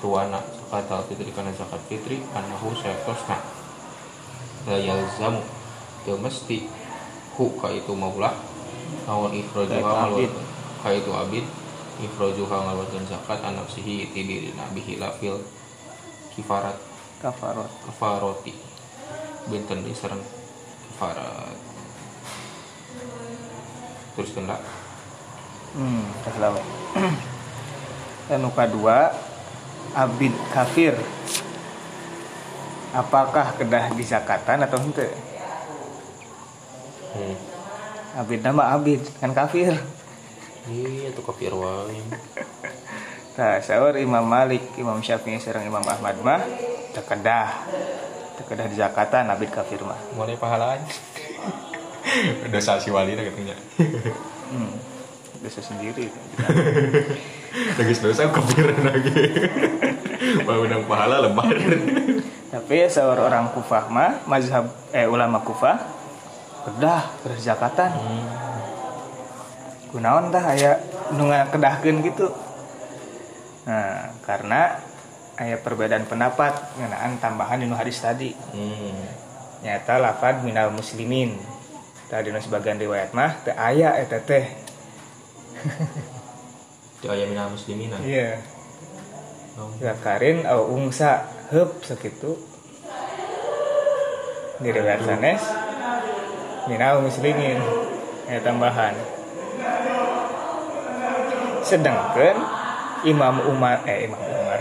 tuana 0.00 0.40
kata 0.68 1.00
fitri 1.08 1.32
kana 1.32 1.48
zakat 1.56 1.80
fitri 1.88 2.20
anahu 2.36 2.76
sayatosna 2.76 3.40
la 4.68 4.76
yalzamu 4.76 5.40
teu 6.04 6.20
mesti 6.20 6.68
hu 7.36 7.56
ka 7.56 7.72
itu 7.72 7.92
maulah. 7.96 8.36
Naon 9.08 9.34
ikhrajuha 9.34 9.82
ngalwat 9.82 10.32
ka 10.84 10.88
itu 10.92 11.10
abid 11.10 11.44
ikhrajuha 11.96 12.56
ngalwatkeun 12.60 13.08
zakat 13.08 13.40
anak 13.40 13.66
sihi 13.72 14.04
ti 14.12 14.20
dirina 14.22 14.68
bihi 14.76 15.00
lafil 15.00 15.40
kifarat. 16.36 16.76
Kafarot. 17.16 17.72
Kafaroti. 17.88 18.52
Benten 19.48 19.80
di 19.80 19.96
sareng 19.96 20.20
kifarat 20.90 21.55
terus 24.16 24.32
kena. 24.32 24.56
Hmm 25.76 26.08
lawe 26.40 26.62
dan 28.26 28.42
nu 28.42 28.50
kedua 28.50 29.14
abid 29.94 30.34
kafir. 30.50 30.94
Apakah 32.96 33.52
kedah 33.60 33.92
disakatan 33.92 34.64
atau 34.64 34.80
ente 34.80 35.12
hmm. 37.12 37.36
abid 38.24 38.40
nama 38.40 38.72
abid 38.72 39.04
kan 39.20 39.36
kafir. 39.36 39.76
Iya 40.66 41.12
tuh 41.12 41.24
kafir 41.24 41.52
wae. 41.54 42.00
Nah, 43.36 43.60
sahur 43.60 43.92
Imam 44.00 44.24
Malik, 44.24 44.64
Imam 44.80 44.96
Syafi'i, 45.04 45.36
serang 45.36 45.68
Imam 45.68 45.84
Ahmad 45.84 46.16
mah 46.24 46.40
terkedah, 46.96 47.68
terkedah 48.40 48.64
di 48.64 48.80
zakatan 48.80 49.28
abid 49.28 49.52
kafir 49.52 49.76
mah. 49.84 50.00
mulai 50.16 50.40
pahalaan 50.40 50.80
dosa 52.50 52.78
si 52.78 52.88
wali 52.94 53.18
katanya 53.18 53.56
Hmm. 54.46 54.78
Dosa 55.42 55.58
sendiri. 55.58 56.06
lagi 57.76 57.94
dosa 57.98 58.30
kafir 58.30 58.70
lagi 58.78 59.10
mau 60.46 60.62
menang 60.62 60.86
pahala 60.86 61.18
lembar 61.26 61.50
Tapi 62.46 62.86
sahur 62.88 63.18
orang 63.20 63.50
Kufah 63.52 63.90
mah, 63.90 64.22
mazhab 64.24 64.70
eh 64.94 65.04
ulama 65.04 65.42
Kufah, 65.42 65.76
kedah 66.62 67.10
kedah 67.26 67.38
zakatan. 67.42 67.90
Kunaon 69.90 70.30
tah 70.30 70.54
aya 70.54 70.78
nu 71.18 71.26
kedahkeun 71.28 72.06
gitu. 72.06 72.30
Nah, 73.66 74.14
karena 74.24 74.78
aya 75.36 75.58
perbedaan 75.58 76.06
pendapat 76.06 76.54
ngeunaan 76.78 77.18
tambahan 77.18 77.66
nu 77.66 77.74
hadis 77.74 77.98
tadi. 77.98 78.30
hmm. 78.30 79.26
nyata 79.66 79.98
lafad 79.98 80.46
minal 80.46 80.70
muslimin 80.70 81.34
tadi 82.06 82.30
sebagian 82.30 82.78
riwayat 82.78 83.10
mah 83.10 83.42
teu 83.42 83.54
aya 83.58 83.98
eta 83.98 84.22
teh 84.22 84.66
itu 86.96 87.06
ayam 87.12 87.28
minal 87.32 87.48
muslimin. 87.50 87.90
Iya. 88.02 88.40
Oh. 89.56 89.72
zakarin 89.80 90.44
au 90.44 90.68
ungsa 90.68 91.26
heup 91.48 91.80
sakitu. 91.80 92.36
Di 94.60 94.68
riwayat 94.72 95.02
sanes 95.04 95.42
minal 96.70 97.02
muslimin. 97.02 97.58
Aya 98.26 98.40
tambahan. 98.42 98.94
Sedangkan 101.66 102.36
Imam 103.02 103.42
Umar 103.50 103.82
eh 103.88 104.06
Imam 104.06 104.22
Umar. 104.22 104.60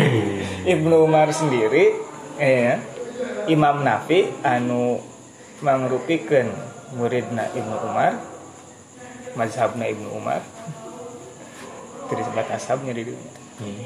Ibnu 0.74 0.94
Umar 1.06 1.28
sendiri 1.30 1.94
eh 2.42 2.58
ya, 2.66 2.74
Imam 3.46 3.86
Nafi 3.86 4.32
anu 4.42 4.98
mangrupikeun 5.64 6.52
muridna 6.96 7.48
Ibnu 7.52 7.76
Umar 7.86 8.16
mazhabna 9.36 9.84
Ibnu 9.86 10.08
Umar. 10.16 10.40
Disebut 12.06 12.48
ashabnya 12.48 12.94
di 12.94 13.02
dunia. 13.12 13.32
Hmm. 13.56 13.82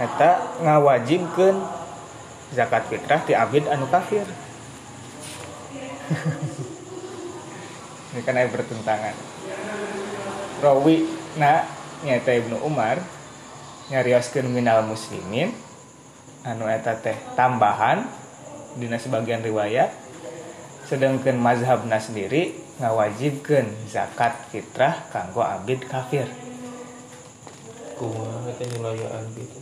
eta 0.00 0.56
ngawajibkeun 0.64 1.60
zakat 2.56 2.88
fitrah 2.88 3.20
ti 3.28 3.36
abid 3.36 3.68
anu 3.68 3.84
kafir. 3.92 4.24
Ini 8.10 8.24
kan 8.24 8.40
bertentangan. 8.48 9.14
Rawi 10.64 11.04
na 11.36 11.68
nyata 12.02 12.32
Ibnu 12.32 12.64
Umar 12.64 13.04
nyarioskeun 13.92 14.48
minal 14.48 14.88
muslimin 14.88 15.52
anu 16.46 16.64
eta 16.64 16.96
teh 16.96 17.18
tambahan 17.36 18.08
dina 18.78 19.00
sebagian 19.00 19.42
riwayat 19.42 19.90
sedangkan 20.86 21.38
mazhabna 21.38 21.98
sendiri 22.02 22.54
ngawajibkeun 22.82 23.66
zakat 23.86 24.34
fitrah 24.50 25.06
kanggo 25.14 25.42
abid 25.42 25.86
kafir. 25.86 26.26
Kumaha 27.94 28.50
eta 28.50 28.64
gitu 29.36 29.58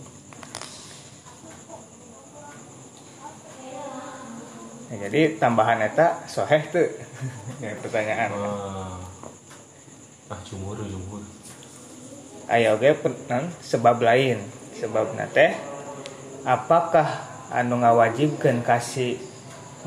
Nah, 4.89 4.97
jadi 5.05 5.37
tambahan 5.37 5.85
eta 5.85 6.25
soheh 6.25 6.65
tuh 6.73 6.89
ya, 7.61 7.77
pertanyaan. 7.77 8.33
Ah. 8.33 8.97
Ah 10.33 10.41
jumur 10.49 10.81
jumur 10.81 11.21
ayo 12.49 12.81
oge 12.81 12.97
non, 13.29 13.53
sebab 13.61 14.01
lain. 14.01 14.41
Sebab 14.81 15.13
teh 15.35 15.53
apakah 16.49 17.28
anu 17.49 17.81
ngawajibkeun 17.81 18.61
kasih 18.61 19.17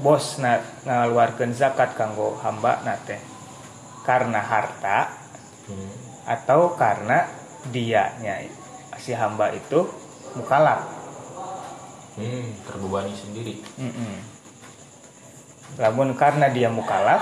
bos 0.01 0.41
na 0.41 0.63
ngaluarkeun 0.87 1.53
zakat 1.53 1.93
kanggo 1.93 2.33
hamba 2.41 2.81
nate 2.81 3.21
karena 4.01 4.41
harta 4.41 5.13
hmm. 5.69 5.91
atau 6.25 6.73
karena 6.73 7.29
dianya 7.69 8.49
si 8.97 9.13
hamba 9.13 9.53
itu 9.53 9.85
mukalaf 10.33 10.89
hmm. 12.17 12.65
terbebani 12.65 13.13
sendiri 13.13 13.61
Mm-mm. 13.77 14.13
lamun 15.77 16.17
karena 16.17 16.49
dia 16.49 16.71
mukalaf 16.73 17.21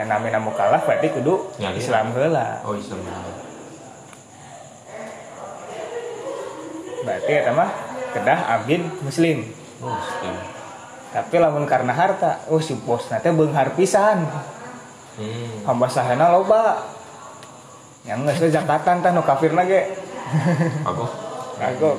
eh, 0.00 0.06
namina 0.08 0.40
mukalaf 0.40 0.88
berarti 0.88 1.12
kudu 1.12 1.52
Ya. 1.60 1.76
Islam 1.76 2.16
heula 2.16 2.64
oh 2.64 2.72
Islam 2.72 3.04
berarti 7.04 7.32
eta 7.36 7.52
mah 7.52 7.93
kedah 8.14 8.38
abid 8.54 8.82
muslim. 9.02 9.44
Islam 9.82 10.54
tapi 11.14 11.38
lamun 11.38 11.62
karena 11.62 11.94
harta 11.94 12.42
oh 12.50 12.58
si 12.58 12.74
bos 12.74 13.06
nanti 13.06 13.30
beunghar 13.30 13.70
pisan. 13.78 14.26
Hmm. 15.14 15.62
hamba 15.62 15.86
sahana 15.86 16.34
loba. 16.34 16.90
Yang 18.02 18.34
geus 18.34 18.38
we 18.42 18.48
zakatan 18.50 18.98
tah 18.98 19.14
nu 19.14 19.22
kafirna 19.22 19.62
ge. 19.62 19.94
Aku 20.82 21.06
aku 21.54 21.90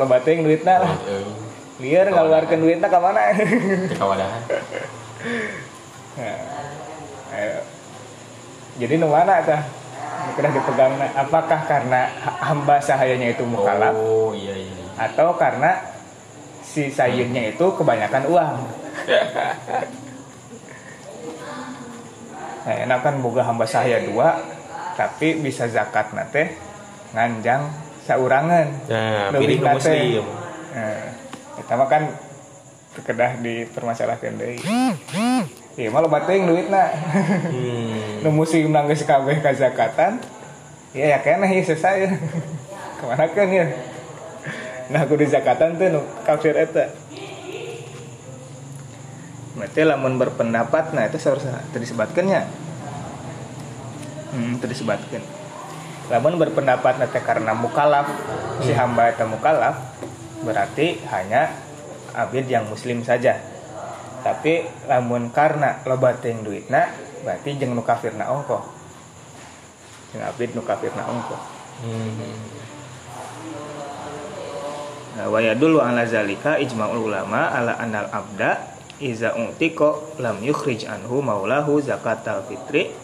loba 0.00 0.16
teh 0.24 0.32
yang 0.32 0.48
duitna 0.48 0.80
lah. 0.80 0.96
Eh, 1.04 1.28
liar 1.84 2.08
ngaluarkeun 2.08 2.64
duitna 2.64 2.88
ka 2.88 3.04
mana? 3.04 3.36
Kekawadahan 3.92 4.42
Nah, 6.16 6.38
Eh, 7.30 7.60
jadi 8.80 8.96
nu 8.96 9.12
mana 9.12 9.44
tah? 9.44 9.60
Kedah 10.40 10.52
dipegang 10.56 10.96
apakah 11.14 11.68
karena 11.68 12.08
ha- 12.16 12.38
hamba 12.48 12.80
sahayanya 12.80 13.32
itu 13.32 13.44
mukalaf 13.44 13.92
oh 13.92 14.32
iya 14.32 14.52
iya. 14.52 14.79
Atau 15.00 15.32
karena 15.40 15.80
si 16.60 16.92
sayurnya 16.92 17.56
itu 17.56 17.66
kebanyakan 17.72 18.24
uang 18.28 18.56
nah 22.60 22.74
enak 22.84 23.00
kan 23.00 23.14
boga 23.24 23.42
hamba 23.48 23.64
sahaya 23.64 24.04
dua 24.04 24.36
tapi 25.00 25.40
bisa 25.40 25.64
zakat 25.72 26.12
nate 26.12 26.52
nganjang 27.16 27.64
saurangan 28.04 28.68
nah 28.86 29.32
Lebih 29.32 29.64
nate. 29.64 29.74
muslim 29.80 30.24
Nah, 30.70 31.02
kita 31.58 31.74
mah 31.74 31.88
kan 31.90 32.02
kedah 32.94 33.42
dipermasalahkan 33.42 34.38
deui. 34.38 34.54
Iya 35.74 35.90
mah 35.90 35.98
loba 35.98 36.22
teuing 36.22 36.46
duitna. 36.46 36.94
hmm. 37.50 38.22
Nu 38.22 38.30
muslim 38.30 38.70
nanggeus 38.70 39.02
kabeh 39.02 39.42
kazakatan. 39.42 40.22
Ya 40.94 41.10
ya 41.10 41.18
keneh 41.26 41.58
ieu 41.58 41.66
selesai. 41.66 42.06
Ke 43.02 43.02
mana 43.02 43.26
kan 43.26 43.50
ya? 43.50 43.66
Nah 44.90 45.06
kudu 45.06 45.22
zakatan 45.22 45.78
tuh 45.78 45.86
nu 45.86 46.02
kafir 46.26 46.58
eta. 46.58 46.90
Berarti 49.54 49.80
lamun 49.86 50.18
berpendapat 50.18 50.90
nah 50.90 51.06
itu 51.06 51.18
seharusnya 51.22 51.62
tadi 51.70 51.86
disebutkannya. 51.86 52.42
Hmm, 54.34 54.58
tadi 54.58 54.74
disebutkan. 54.74 55.22
Lamun 56.10 56.42
berpendapat 56.42 56.98
nanti 56.98 57.22
karena 57.22 57.54
mukalaf 57.54 58.10
si 58.66 58.74
hamba 58.74 59.14
itu 59.14 59.22
mukalaf 59.30 59.78
berarti 60.42 60.98
hanya 61.14 61.54
abid 62.10 62.50
yang 62.50 62.66
muslim 62.66 63.06
saja. 63.06 63.38
Tapi 64.26 64.66
lamun 64.90 65.30
karena 65.30 65.86
loba 65.86 66.18
teuing 66.18 66.42
duitna 66.42 66.90
berarti 67.22 67.54
jeung 67.62 67.78
nu 67.78 67.86
kafirna 67.86 68.26
ongko. 68.26 68.58
Jeung 70.10 70.24
abid 70.26 70.50
nu 70.58 70.66
kafirna 70.66 71.06
ongko. 71.06 71.36
Hmm. 71.86 72.34
Nah, 75.10 75.26
wa 75.26 75.42
yadullu 75.42 75.82
ala 75.82 76.06
zalika 76.06 76.54
ijma'ul 76.62 77.10
ulama 77.10 77.50
ala 77.50 77.74
anal 77.82 78.06
abda 78.14 78.78
iza 79.02 79.34
u'tiko 79.34 80.14
lam 80.22 80.38
yukhrij 80.38 80.86
anhu 80.86 81.18
maulahu 81.18 81.82
zakatal 81.82 82.46
fitri 82.46 82.94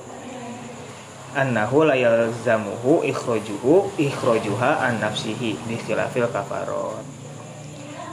annahu 1.34 1.82
la 1.82 1.98
yalzamuhu 1.98 3.02
ikhrajuhu 3.10 3.98
ikhrajuha 3.98 4.86
an 4.86 5.02
nafsihi 5.02 5.58
bi 5.66 5.74
khilafil 5.82 6.30
kafarot 6.30 7.02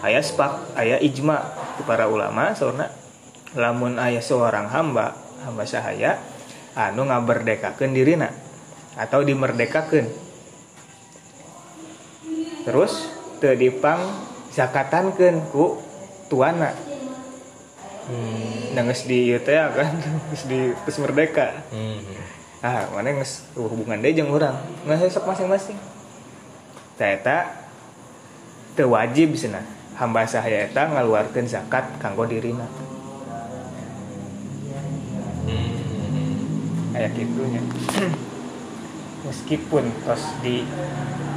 aya 0.01 0.19
sepak 0.19 0.73
aya 0.73 0.97
ijma 0.97 1.53
para 1.85 2.09
ulama 2.09 2.51
soalna 2.57 2.89
lamun 3.53 4.01
aya 4.01 4.19
seorang 4.19 4.67
hamba 4.73 5.13
hamba 5.45 5.63
sahaya 5.69 6.17
anu 6.73 7.05
ngaberdekakeun 7.05 7.93
dirina 7.93 8.33
atau 8.97 9.25
dimerdekakeun. 9.25 10.05
Terus 12.63 13.09
teu 13.43 13.59
dipang 13.59 13.99
zakatankeun 14.55 15.43
ku 15.51 15.75
tuana. 16.31 16.71
Hmm. 18.07 18.71
geus 18.71 19.03
di 19.03 19.35
teh 19.43 19.59
kan 19.59 19.99
geus 20.31 20.47
di 20.47 20.71
geus 20.71 20.97
merdeka. 21.03 21.51
Hmm. 21.75 21.99
ah 22.63 22.87
mana 22.95 23.11
geus 23.19 23.43
hubungan 23.59 23.99
deui 23.99 24.15
jeung 24.15 24.31
urang? 24.31 24.55
Nggak 24.87 25.11
sok 25.11 25.27
masing-masing. 25.27 25.75
Tah 26.95 27.11
eta 27.11 27.51
teu 28.79 28.95
wajib 28.95 29.35
cenah 29.35 29.67
hamba 29.99 30.23
sahaya 30.23 30.71
eta 30.71 30.87
ngaluarkeun 30.87 31.43
zakat 31.43 31.83
kanggo 31.99 32.23
dirina. 32.23 32.63
Hmm. 35.43 36.95
kayak 36.95 37.11
gitunya 37.11 37.59
meskipun 39.27 39.83
tos 40.07 40.23
di 40.39 40.63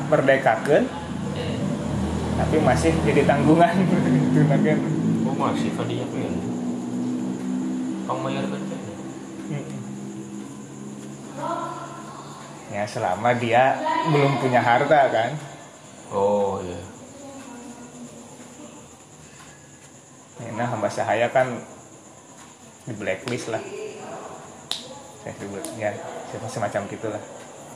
merdekakeun 0.06 0.86
tapi 2.36 2.56
masih 2.60 2.92
jadi 3.02 3.24
tanggungan. 3.24 3.72
Itu 4.28 4.40
kan. 4.44 4.78
Oh 5.26 5.34
masih 5.34 5.72
kadinya 5.72 6.06
kan? 6.06 6.34
Kang 8.06 8.18
mayar 8.22 8.44
kan? 8.46 8.62
ya 12.66 12.84
selama 12.84 13.32
dia 13.40 13.80
belum 14.12 14.36
punya 14.36 14.60
harta 14.60 15.08
kan. 15.08 15.32
Oh 16.12 16.60
iya. 16.60 16.80
Ya, 20.36 20.50
nah 20.52 20.68
hamba 20.68 20.92
sahaya 20.92 21.32
kan 21.32 21.56
di 22.84 22.92
blacklist 22.92 23.48
lah. 23.48 23.64
Saya 25.24 25.32
sebut 25.40 25.64
ya 25.80 25.90
sem- 26.28 26.52
semacam 26.52 26.84
gitulah. 26.92 27.22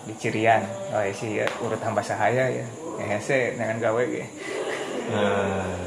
Di 0.05 0.13
cirian. 0.21 0.69
Oh 0.93 1.01
ya 1.01 1.13
sih 1.17 1.41
ya, 1.41 1.49
urut 1.65 1.81
hamba 1.81 2.05
sahaya 2.05 2.53
ya 2.53 2.67
ya 3.01 3.17
hese 3.17 3.57
dengan 3.57 3.81
gawe 3.81 4.03
ge. 4.05 4.25
Nah. 5.11 5.81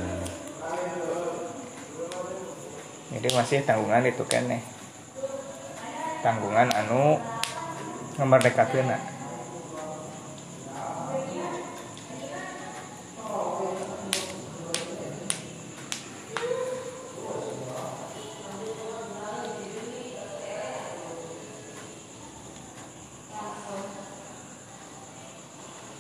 jadi 3.14 3.30
masih 3.40 3.64
tanggungan 3.64 4.04
itu 4.04 4.26
kan 4.26 4.44
nih 4.50 4.60
tanggungan 6.26 6.74
anu 6.74 7.22
ngemerdekakeun 8.18 8.90
na. 8.90 8.98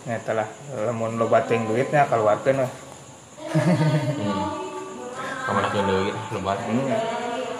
Ya 0.03 0.19
telah 0.19 0.51
loba 1.17 1.45
teuing 1.45 1.67
duitnya 1.69 2.09
keluarkeun 2.09 2.63
weh. 2.63 2.71
Hmm. 3.53 4.43
Kamana 5.43 5.67
ke 5.69 5.79
deui 5.83 6.09
lebat. 6.33 6.57
Hmm. 6.63 6.87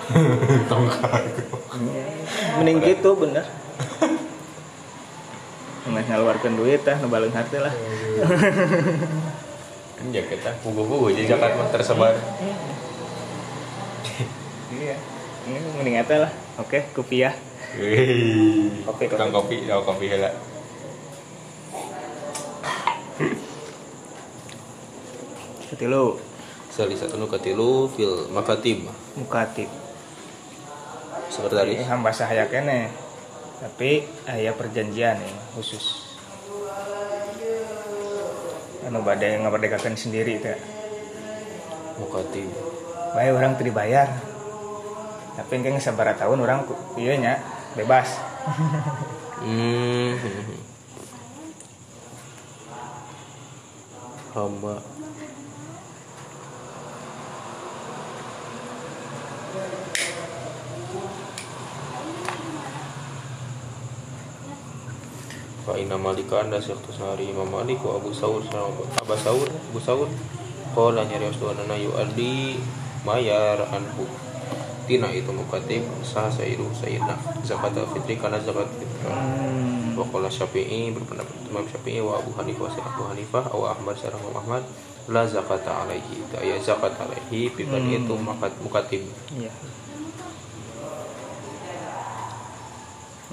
Tongkat. 0.71 1.23
Mending 2.59 2.79
gitu 2.83 3.09
bener. 3.15 3.45
Nggak 5.83 6.05
ngeluarkan 6.07 6.53
duit 6.55 6.79
tah 6.87 6.95
ngebaleun 6.95 7.35
hati 7.35 7.57
lah. 7.59 7.73
Kan 9.99 10.15
ya 10.15 10.23
kita 10.25 10.55
buku-buku 10.63 11.11
jadi 11.15 11.35
zakat 11.35 11.59
mah 11.59 11.67
tersebar. 11.69 12.15
Iya. 14.73 14.95
Ini 15.43 15.59
mending 15.75 15.95
eta 15.99 16.15
lah. 16.23 16.31
Oke, 16.57 16.87
kopiah. 16.95 17.35
Wih. 17.75 18.85
Kopi, 18.85 19.09
Tukang 19.11 19.33
kopi, 19.33 19.65
ya 19.67 19.81
kopi 19.81 20.05
heula. 20.07 20.29
Ketilu 20.29 20.52
Salah 26.73 26.97
satu 26.97 27.21
nu 27.21 27.29
katilu 27.29 27.85
fil 27.93 28.33
makatib 28.33 28.89
mukatib. 29.13 29.69
sekretaris. 31.29 31.81
Ini 31.81 31.85
hamba 31.85 32.09
sahaya 32.09 32.49
kene. 32.49 32.89
Tapi 33.61 34.05
aya 34.25 34.57
perjanjian 34.57 35.21
nih 35.21 35.35
khusus. 35.53 36.17
Anu 38.89 39.05
badai 39.05 39.37
ngaberdekakeun 39.37 39.93
sendiri 39.93 40.41
teh. 40.41 40.57
Mukatib. 42.01 42.49
Bae 43.13 43.29
orang 43.29 43.53
teu 43.53 43.69
dibayar. 43.69 44.09
Tapi 45.37 45.51
engke 45.61 45.77
sabaraha 45.77 46.25
tahun 46.25 46.41
orang 46.41 46.65
ieu 46.97 47.13
nya 47.21 47.37
bebas. 47.77 48.17
Hmm. 49.45 50.17
Hamba. 54.33 54.81
Fa 65.61 65.77
inna 65.77 66.01
malika 66.01 66.41
anda 66.41 66.57
syekh 66.57 66.81
sehari 66.89 67.29
Imam 67.29 67.45
Malik 67.45 67.77
wa 67.85 68.01
Abu 68.01 68.09
sama 68.09 68.41
Abu 68.41 69.13
Saur 69.21 69.45
Abu 69.45 69.77
Saur. 69.77 70.09
Qala 70.73 71.05
nyari 71.05 71.29
asduanana 71.29 71.77
yu'addi 71.77 72.57
mayar 73.05 73.61
anhu. 73.69 74.09
Tina 74.89 75.13
itu 75.13 75.29
mukatib 75.29 75.85
sah 76.01 76.33
sayyidu 76.33 76.67
sayyidna 76.73 77.15
zakat 77.45 77.77
fitri 77.93 78.17
karena 78.17 78.41
zakat 78.41 78.65
fitri 78.81 78.97
Waqala 79.93 80.29
Syafi'i 80.29 80.91
berpendapat 80.91 81.35
Imam 81.47 81.65
Syafi'i 81.65 82.01
wa 82.01 82.17
Abu 82.17 82.33
Hanifah 82.35 82.69
wa 82.69 82.83
Abu 82.83 83.01
Hanifah 83.13 83.45
wa 83.53 83.67
Ahmad 83.71 83.95
sareng 83.97 84.21
Ahmad 84.33 84.63
la 85.11 85.27
zakata 85.27 85.83
alaihi 85.83 86.23
itu 86.23 86.35
aya 86.39 86.55
zakat 86.63 86.95
alaihi 86.95 87.51
pikan 87.51 87.83
Hmm. 87.83 87.97
itu 87.99 88.13
makat 88.15 88.51
mukatib 88.63 89.03
Iya. 89.35 89.51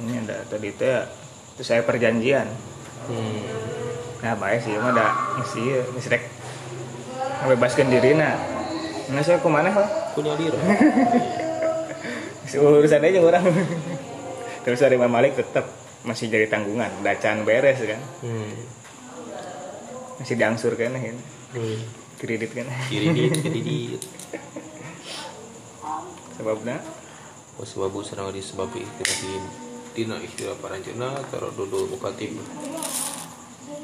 Ini 0.00 0.24
ada 0.24 0.36
tadi 0.48 0.72
teh 0.72 1.04
itu 1.56 1.62
saya 1.62 1.84
perjanjian. 1.84 2.48
hmm. 3.08 3.42
Nah, 4.20 4.36
baik 4.36 4.60
sih 4.60 4.76
mah 4.76 4.92
ada 4.92 5.06
mesti 5.40 5.60
ieu, 5.64 5.80
mesti 5.96 6.08
rek 6.12 6.24
ngebebaskeun 7.40 7.88
dirina. 7.88 8.36
Nah, 9.08 9.22
saya 9.24 9.40
ke 9.40 9.48
mana 9.48 9.72
lah? 9.72 9.88
punya 10.12 10.34
diri 10.36 10.52
urusan 12.50 13.00
aja 13.00 13.20
orang. 13.22 13.44
terus 14.66 14.82
dari 14.82 14.98
Imam 14.98 15.08
Malik 15.08 15.38
tetap 15.38 15.64
masih 16.04 16.32
jadi 16.32 16.46
tanggungan. 16.48 16.90
Bacaan 17.04 17.44
beres 17.44 17.80
kan. 17.80 18.00
Hmm. 18.24 18.52
masih 20.20 20.36
diangsur 20.36 20.76
kan 20.76 20.92
ya. 20.92 21.12
kredit 22.20 22.52
kan. 22.52 22.68
Kiri 22.92 23.06
di 23.16 23.22
kiri 23.32 23.60
di 23.64 23.78
sebabnya 26.40 26.80
wasbabu 27.60 28.00
serang 28.00 28.32
disebab 28.32 28.72
ikhtilafin 28.72 29.44
dina 29.92 30.16
ikhtilaf 30.16 30.56
paranjeunna 30.64 31.20
taradudul 31.28 31.92
mukatib 31.92 32.32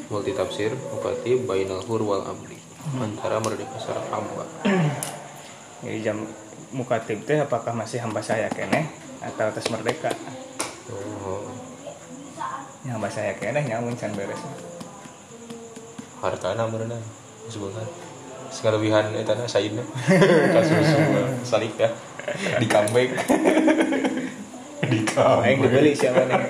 multi 0.08 0.32
tafsir 0.32 0.72
mukatib 0.72 1.44
bainal 1.44 1.84
hur 1.84 2.00
wal 2.00 2.24
abdi 2.24 2.56
antara 2.96 3.42
merdeka 3.42 3.76
sareng 3.76 4.08
hamba. 4.08 4.44
Jadi 5.84 5.98
jam 6.00 6.24
mukatib 6.72 7.28
teh 7.28 7.44
apakah 7.44 7.76
masih 7.76 8.00
hamba 8.00 8.24
saya 8.24 8.48
kene 8.48 8.88
atau 9.20 9.52
atas 9.52 9.68
merdeka? 9.68 10.14
Oh 10.88 11.45
Ya, 12.86 12.94
hamba 12.94 13.10
saya 13.10 13.34
kene 13.34 13.66
nyamun 13.66 13.98
can 13.98 14.14
beres. 14.14 14.38
Hartana 16.22 16.70
berenang 16.70 17.02
sebentar 17.50 17.82
sekalebihan 18.46 19.10
eta 19.10 19.34
na 19.34 19.42
sayyidna 19.50 19.82
kasus 20.54 20.94
salik 21.42 21.74
ya. 21.74 21.90
Di 22.62 22.66
comeback. 22.70 23.10
Di 24.86 25.02
Aing 25.02 25.10
comeback 25.10 25.58
dibeli 25.66 25.92
siapa 25.98 26.30
nih? 26.30 26.46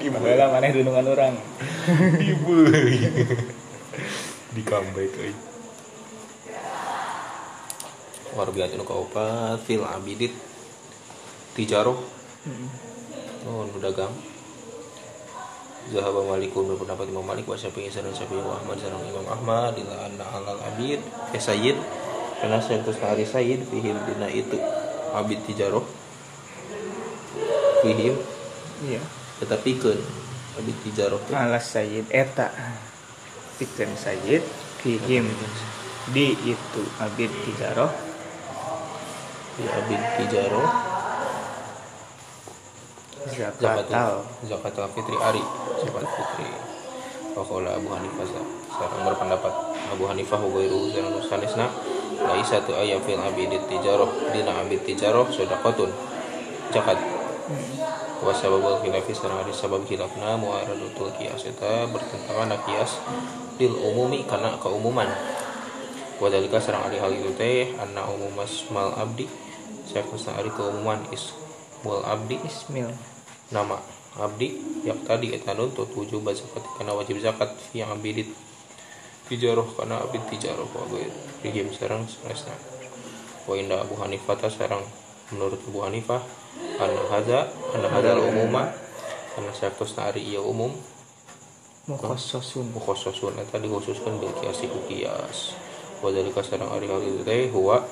Dibeli 0.00 0.32
lah 0.32 0.48
mana 0.48 0.72
dunungan 0.72 1.04
orang. 1.04 1.36
Dibeli. 2.24 2.96
Di 4.56 4.62
comeback 4.64 5.12
euy 5.20 5.34
luar 8.32 8.48
biasa 8.48 8.80
nu 8.80 8.88
kaopat 8.88 9.60
fil 9.68 9.84
abidit. 9.84 10.32
Tijaroh 11.52 12.00
oh 13.44 13.68
nu 13.68 13.76
dagang 13.76 14.31
Zahaba 15.90 16.22
Malikun 16.22 16.70
berpendapat 16.70 17.10
Imam 17.10 17.26
Malik 17.26 17.50
wa 17.50 17.58
Syafi'i 17.58 17.90
sareng 17.90 18.14
Syafi'i 18.14 18.38
wa 18.38 18.54
Ahmad 18.54 18.78
sareng 18.78 19.02
Imam 19.02 19.26
Ahmad 19.26 19.74
ila 19.74 20.06
anna 20.06 20.22
halal 20.22 20.60
abid 20.62 21.02
ke 21.34 21.38
sayyid 21.42 21.74
karena 22.38 22.62
terus 22.62 22.98
hari 23.02 23.26
sayyid 23.26 23.66
fihim 23.66 23.98
dina 24.06 24.30
itu 24.30 24.58
abid 25.10 25.42
tijaroh 25.42 25.82
fihim 27.82 28.14
iya. 28.86 29.02
tetapi 29.42 29.78
kan 29.82 29.98
abid 30.58 30.76
tijaroh. 30.86 31.20
Alas 31.34 31.66
sayyid 31.66 32.06
eta 32.14 32.54
pikeun 33.58 33.90
sayyid 33.98 34.44
fihim 34.82 35.26
di 36.14 36.34
itu 36.46 36.82
abid 37.02 37.30
tijaroh. 37.46 37.90
Di 39.52 39.64
abid 39.68 40.02
tijaroh 40.16 40.91
zakatal 43.32 44.22
zakat 44.44 44.76
fitri 44.92 45.16
ari. 45.18 45.42
Zakat 45.80 46.06
fitri 46.06 46.72
Wakola 47.32 47.80
Abu 47.80 47.88
Hanifah 47.88 48.28
sarang 48.68 49.08
berpendapat 49.08 49.52
Abu 49.88 50.04
Hanifah 50.04 50.36
wa 50.36 50.52
ghairuhu 50.52 50.92
sareng 50.92 51.16
sanesna 51.24 51.66
laisa 52.20 52.60
tu 52.60 52.76
aya 52.76 53.00
fil 53.00 53.16
abidit 53.16 53.64
tijaroh. 53.72 54.12
Dina 54.36 54.52
abid 54.60 54.84
tijaroh 54.84 55.24
sedekatun 55.32 55.88
zakat. 56.68 57.00
Wa 58.20 58.36
sababul 58.36 58.84
khilafi 58.84 59.16
sareng 59.16 59.40
ari 59.40 59.52
sabab 59.56 59.80
khilafna 59.88 60.36
muaradatul 60.36 61.08
qiyas 61.16 61.48
eta 61.48 61.88
bertentangan 61.88 62.52
qiyas 62.68 63.00
lil 63.56 63.80
umumi 63.80 64.28
kana 64.28 64.60
keumuman. 64.60 65.08
Wa 66.20 66.28
dalika 66.28 66.60
sareng 66.60 66.84
ari 66.84 67.00
hal 67.00 67.16
itu 67.16 67.32
teh 67.32 67.72
anna 67.80 68.04
umumas 68.12 68.68
mal 68.68 68.92
abdi. 68.92 69.24
Sakusna 69.88 70.36
ari 70.36 70.52
keumuman 70.52 71.00
is 71.08 71.32
wal 71.80 72.04
abdi. 72.04 72.36
Ismil 72.44 72.92
nama 73.52 73.78
abdi 74.18 74.56
yang 74.82 74.98
tadi 75.06 75.32
eta 75.36 75.52
nuntut 75.52 75.88
wujub 75.94 76.24
zakat 76.32 76.64
karena 76.76 76.92
wajib 76.96 77.20
zakat 77.22 77.52
yang 77.72 77.92
abidit 77.92 78.28
tijaroh 79.28 79.68
karena 79.76 80.00
abid 80.02 80.20
tijaroh 80.28 80.68
wa 80.72 80.84
rihim 81.44 81.70
sareng 81.72 82.04
sanesna 82.08 82.52
wa 83.46 83.54
inda 83.56 83.80
Abu 83.80 83.96
Hanifah 84.00 84.36
ta 84.36 84.48
sareng 84.50 84.82
menurut 85.32 85.60
Abu 85.64 85.80
Hanifah 85.80 86.20
anna 86.78 87.02
hadza 87.08 87.48
anna 87.74 87.88
hadzal 87.88 88.20
umuma. 88.20 88.72
Karena 89.32 89.52
satus 89.56 89.96
nari 89.96 90.20
ieu 90.28 90.44
umum. 90.44 90.76
Mukhasasun 91.88 92.70
mukhasasun 92.70 93.42
eta 93.42 93.58
dikhususkan 93.58 94.20
bil 94.22 94.30
kiasi 94.38 94.70
kias 94.86 95.58
wa 95.98 96.14
dalika 96.14 96.44
sareng 96.44 96.70
ari 96.70 96.86
hal 96.86 97.02
itu 97.02 97.24
teh 97.26 97.50
huwa. 97.50 97.82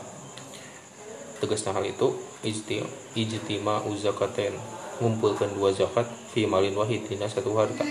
Tegasna 1.40 1.74
hal 1.74 1.88
itu 1.88 2.12
ijti 2.44 2.84
ijtima 3.16 3.80
uzakaten 3.88 4.54
ngumpulkan 5.00 5.48
dua 5.56 5.72
zakat 5.72 6.04
fi 6.30 6.44
malin 6.44 6.76
wahid 6.76 7.08
dina 7.08 7.24
satu 7.24 7.56
harta. 7.56 7.82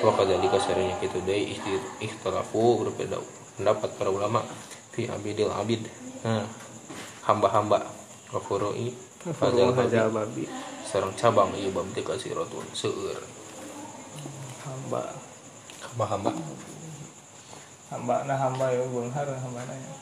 Wa 0.00 0.12
kadzalika 0.16 0.56
sarenya 0.56 0.96
kitu 0.98 1.20
deui 1.24 1.52
ikhtalafu 2.00 2.84
berbeda 2.84 3.20
pendapat 3.60 3.90
para 4.00 4.10
ulama 4.10 4.40
fi 4.92 5.06
abidil 5.08 5.52
abid. 5.52 5.84
Nah 6.24 6.48
hamba-hamba. 7.28 7.84
Wa 8.32 8.40
furu'i 8.40 8.90
hajal 9.24 10.10
babi 10.10 10.44
sareng 10.84 11.12
cabang 11.16 11.52
ieu 11.56 11.72
bab 11.72 11.88
teh 11.92 12.04
kasiratun 12.04 12.64
seueur 12.76 13.20
hamba. 14.64 15.12
Hamba-hamba. 15.80 16.32
Hamba 17.92 18.26
nah 18.26 18.36
hamba 18.40 18.66
ya 18.72 18.82
beunghar 18.90 19.28
hamba 19.28 19.60
nanya 19.68 19.92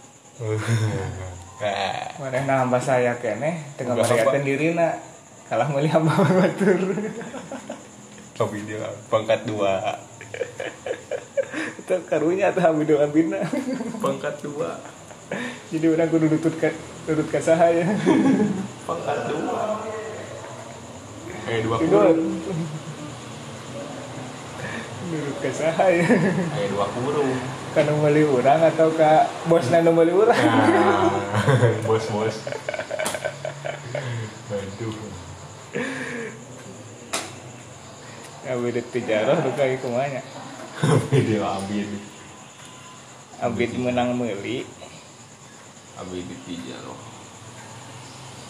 Nah, 1.63 2.09
mana 2.19 2.39
nah 2.43 2.57
hamba 2.67 2.81
saya 2.81 3.15
kene 3.23 3.63
tengah 3.79 3.95
Udah 3.95 4.03
hamba. 4.03 4.35
mereka 4.35 4.89
kalah 5.53 5.69
meuli 5.69 5.85
hamba 5.93 6.17
batur 6.17 6.81
Tapi 8.33 8.65
dia 8.65 8.89
pangkat 9.13 9.45
dua. 9.45 10.01
Itu 11.77 11.93
karunya 12.09 12.49
atau 12.49 12.65
hamba 12.65 12.89
doa 12.89 13.05
bina? 13.13 13.45
Pangkat 14.01 14.41
dua. 14.41 14.81
Jadi 15.69 15.93
orang 15.93 16.09
kudu 16.09 16.33
nutut 16.33 16.57
ka 16.57 16.73
nutut 17.05 17.29
ka 17.29 17.45
ya. 17.69 17.85
Pangkat 18.89 19.19
dua. 19.29 19.61
Eh 21.45 21.61
dua 21.61 21.77
kurung 21.77 22.41
nutut 25.13 25.37
ka 25.45 25.53
ya. 25.93 26.07
Eh 26.57 26.67
dua 26.73 26.87
kurung 26.97 27.29
kan 27.77 27.89
meuli 27.93 28.25
urang 28.25 28.61
atau 28.73 28.89
ka 28.97 29.29
bosna 29.53 29.85
nu 29.85 29.93
meuli 29.93 30.17
urang 30.17 30.33
Nah 30.33 31.13
Bos 31.85 32.09
bos. 32.09 32.37
Aduh 34.49 35.12
beda 38.63 38.81
tijarah 38.93 39.41
lu 39.41 39.51
kayak 39.57 39.81
kumanya 39.81 40.21
Video 41.09 41.47
Abid. 41.47 41.89
Abid 43.41 43.71
menang 43.81 44.13
meuli 44.19 44.69
Abid 45.97 46.25
di 46.29 46.37
Tijaro 46.45 46.97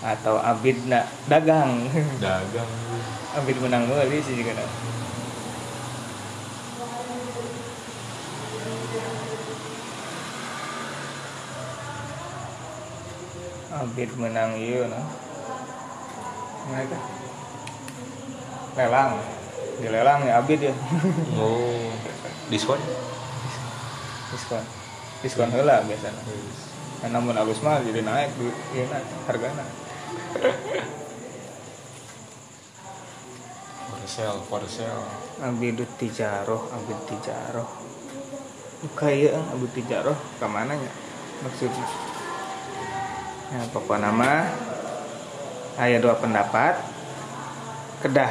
atau 0.03 0.35
abid 0.35 0.82
na 0.90 1.07
dagang. 1.31 1.86
Dagang. 2.19 2.66
Abid 3.39 3.55
menang 3.62 3.86
meuli 3.86 4.19
sih 4.19 4.35
juga 4.35 4.59
na. 4.59 4.66
abid 13.73 14.15
menang 14.15 14.55
iya 14.61 14.86
nah 14.86 15.03
Mana 16.68 16.80
itu? 16.86 16.98
lelang. 18.72 19.10
Di 19.80 19.89
lelang 19.89 20.20
ya 20.24 20.40
abid 20.40 20.60
ya. 20.60 20.74
Oh 21.36 21.93
Diskon? 22.48 22.80
Diskon. 24.32 24.64
Diskon 25.24 25.51
heula 25.52 25.84
biasanya 25.84 26.22
Nah, 27.02 27.18
namun 27.18 27.34
alus 27.34 27.59
mah 27.66 27.82
jadi 27.82 27.98
naik 28.06 28.30
duit 28.39 28.55
iya 28.78 28.86
naik 28.86 29.02
hargana 29.26 29.66
For 33.90 34.06
sale 34.06 34.39
For 34.47 34.62
sale. 34.70 35.02
Abidut 35.43 35.90
tijaroh 35.98 36.62
abid 36.70 36.98
tijaroh. 37.10 37.66
Kayak 38.94 39.43
abid 39.51 39.70
tijaroh. 39.74 40.14
Ke 40.39 40.47
mana 40.47 40.78
ya 40.78 40.93
maksudnya? 41.43 41.86
Ya 43.51 43.66
pokok 43.74 43.98
nama 43.98 44.47
ada 45.83 45.99
dua 45.99 46.15
pendapat 46.15 46.79
kedah 48.07 48.31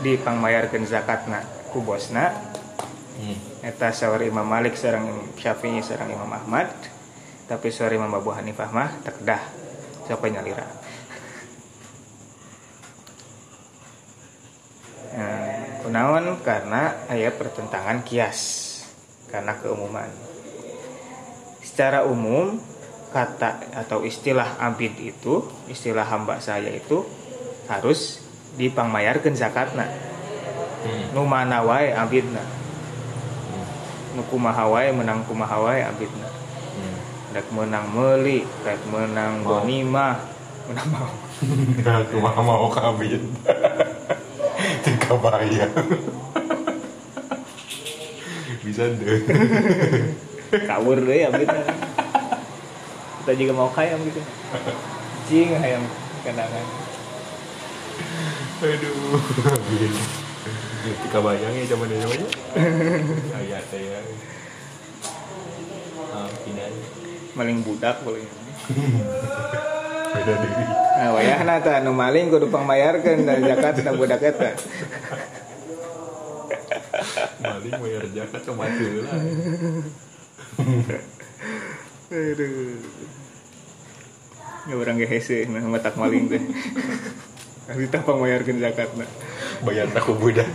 dipangbayarkan 0.00 0.88
zakatna 0.88 1.44
ku 1.72 1.84
bosna. 1.84 2.32
Hmm. 3.16 3.40
eta 3.64 3.96
sawar 3.96 4.20
Imam 4.20 4.44
Malik 4.44 4.76
sareng 4.76 5.08
Imam 5.08 5.32
Syafi'i 5.36 5.80
sareng 5.80 6.12
Imam 6.12 6.28
Ahmad. 6.28 6.68
Tapi 7.48 7.72
sawar 7.72 7.96
Imam 7.96 8.12
Abu 8.12 8.28
Hanifah 8.32 8.68
mah 8.72 8.92
tak 9.04 9.20
kedah 9.20 9.42
siapa 10.08 10.24
nyalira? 10.32 10.64
Nah, 15.16 15.80
kunaon 15.80 16.44
karena 16.44 17.08
ayat 17.08 17.40
pertentangan 17.40 18.04
kias 18.04 18.40
karena 19.32 19.56
keumuman. 19.56 20.12
Secara 21.64 22.04
umum 22.04 22.60
kata 23.08 23.70
atau 23.74 24.02
istilah 24.02 24.58
abid 24.58 24.94
itu 24.98 25.46
istilah 25.66 26.04
hamba 26.04 26.38
saya 26.38 26.68
itu 26.68 27.02
harus 27.66 28.22
dipangmayarkeun 28.56 29.34
zakatna 29.34 29.86
Hmm. 30.76 31.18
nu 31.18 31.26
mana 31.26 31.66
wae 31.66 31.90
abidna 31.90 32.38
nu 34.14 34.22
kumaha 34.30 34.70
wae 34.70 34.94
menang 34.94 35.26
kumaha 35.26 35.58
wae 35.58 35.82
abidna 35.82 36.28
Hmm. 36.76 36.96
rek 37.34 37.48
menang 37.50 37.90
meuli 37.90 38.46
rek 38.62 38.78
menang 38.86 39.42
Mau. 39.42 39.60
gonimah 39.60 40.14
menang 40.70 40.88
mau 40.88 41.10
Aku 42.00 42.16
mah 42.16 42.32
mau 42.40 42.68
kabin. 42.72 43.20
Tika 44.84 45.12
bayar. 45.20 45.68
Bisa 48.64 48.88
deh. 48.88 49.20
kawur 50.64 50.96
deh 50.96 51.26
abidna 51.26 51.60
kita 53.26 53.34
juga 53.34 53.52
mau 53.58 53.66
kaya 53.74 53.98
gitu 53.98 54.22
jing 55.26 55.50
hayam 55.58 55.82
kenangan 56.22 56.62
Aduh. 58.56 59.20
Kabin. 59.44 59.92
Tika 61.04 61.18
bayang 61.20 61.52
ya 61.52 61.64
zaman 61.68 61.92
ini 61.92 62.00
namanya. 62.00 62.28
Ayat 63.36 63.64
saya. 63.68 64.00
Ah, 66.08 66.30
maling 67.36 67.60
budak 67.60 68.00
boleh 68.00 68.24
Beda 70.16 70.34
diri. 70.40 70.64
nah 70.96 71.12
wayahna 71.12 71.60
ta 71.60 71.84
nu 71.84 71.92
maling 71.92 72.32
kudu 72.32 72.48
pangmayarkeun 72.48 73.28
dari 73.28 73.44
zakat 73.44 73.84
na 73.84 73.92
budak 73.92 74.24
eta 74.24 74.56
Maling 77.44 77.76
bayar 77.76 78.04
zakat 78.08 78.40
cuma 78.48 78.64
lah. 78.64 79.20
aduh 82.08 82.80
ya 84.66 84.74
orang 84.74 84.98
ge 84.98 85.06
hese 85.06 85.46
nah 85.46 85.62
matak 85.66 85.94
maling 85.94 86.26
teh 86.30 86.42
Kita 87.66 87.98
pangmayarkeun 88.06 88.62
zakatna 88.62 89.10
Bayar 89.66 89.90
aku 89.90 90.14
budak. 90.14 90.46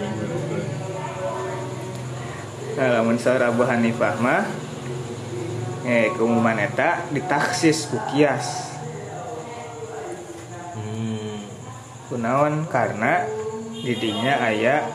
Bener-bener. 0.00 0.64
Nah, 2.80 2.88
lamun 2.96 3.20
Abu 3.20 3.62
Hanifah 3.68 4.16
mah 4.24 4.48
eh 5.84 6.08
keumuman 6.16 6.56
eta 6.56 7.04
ditaksis 7.12 7.92
ku 7.92 8.00
kias. 8.08 8.72
Hmm. 10.72 11.44
Kunaon 12.08 12.64
karena 12.72 13.28
didinya 13.84 14.40
aya 14.40 14.88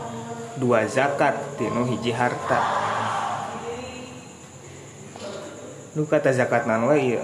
dua 0.58 0.90
zakat 0.90 1.38
tinu 1.62 1.86
hiji 1.86 2.10
harta. 2.10 2.58
Nu 5.96 6.04
kata 6.04 6.36
zakat 6.36 6.68
nan 6.68 6.92
ieu. 6.92 7.24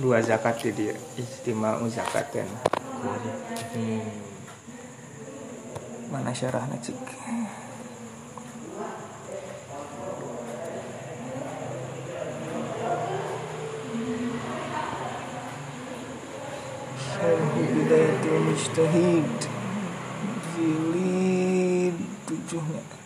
Dua 0.00 0.20
zakat 0.20 0.60
di 0.60 0.70
dia 0.76 0.94
istimau 1.16 1.84
zakaten. 1.88 2.48
Hmm. 3.72 4.04
Mana 6.12 6.32
syarahna 6.36 6.76
cik? 6.80 7.00
Mujtahid 18.50 19.40
Jilid 20.52 21.96
tujuhnya 22.28 22.99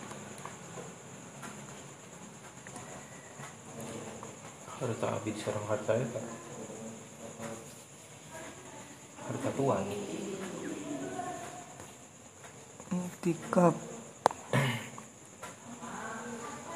harta 4.75 5.07
abid 5.15 5.35
sarang 5.39 5.63
harta 5.71 5.95
eta 5.95 6.21
harta 9.23 9.49
tuan 9.55 9.87
Itikaf 13.25 13.75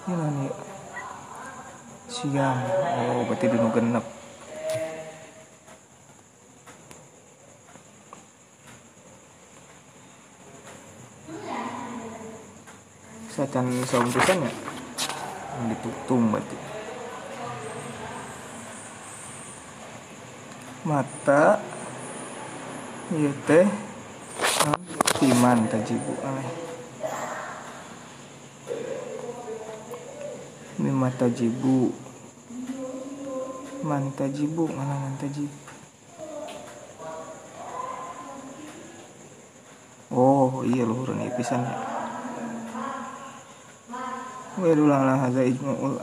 Ini 0.10 0.26
nih 0.26 0.50
Siang. 2.10 2.60
Oh 2.98 3.22
berarti 3.30 3.46
dulu 3.46 3.70
genep. 3.78 4.06
Sacan 13.30 13.70
saum 13.86 14.10
pisan 14.10 14.42
ya? 14.42 14.52
Ditutung 15.70 16.34
berarti 16.34 16.79
Mata 20.90 21.62
Iya 23.14 23.30
teh 23.46 23.68
Iman 25.20 25.70
tajibu 25.70 26.18
aneh. 26.26 26.50
Mimma 30.82 31.14
tajibu 31.14 31.94
Man 33.86 34.10
tajibu 34.18 34.66
Mana 34.74 34.98
man 34.98 35.14
tajib 35.22 35.52
Oh 40.10 40.66
iya 40.66 40.90
luhur 40.90 41.14
nih 41.14 41.30
pisan 41.38 41.62
ya. 41.62 41.74
Wa 44.58 44.74
ulang 44.74 45.06
lah 45.06 45.22
hadza 45.22 45.46
ijma'ul 45.46 46.02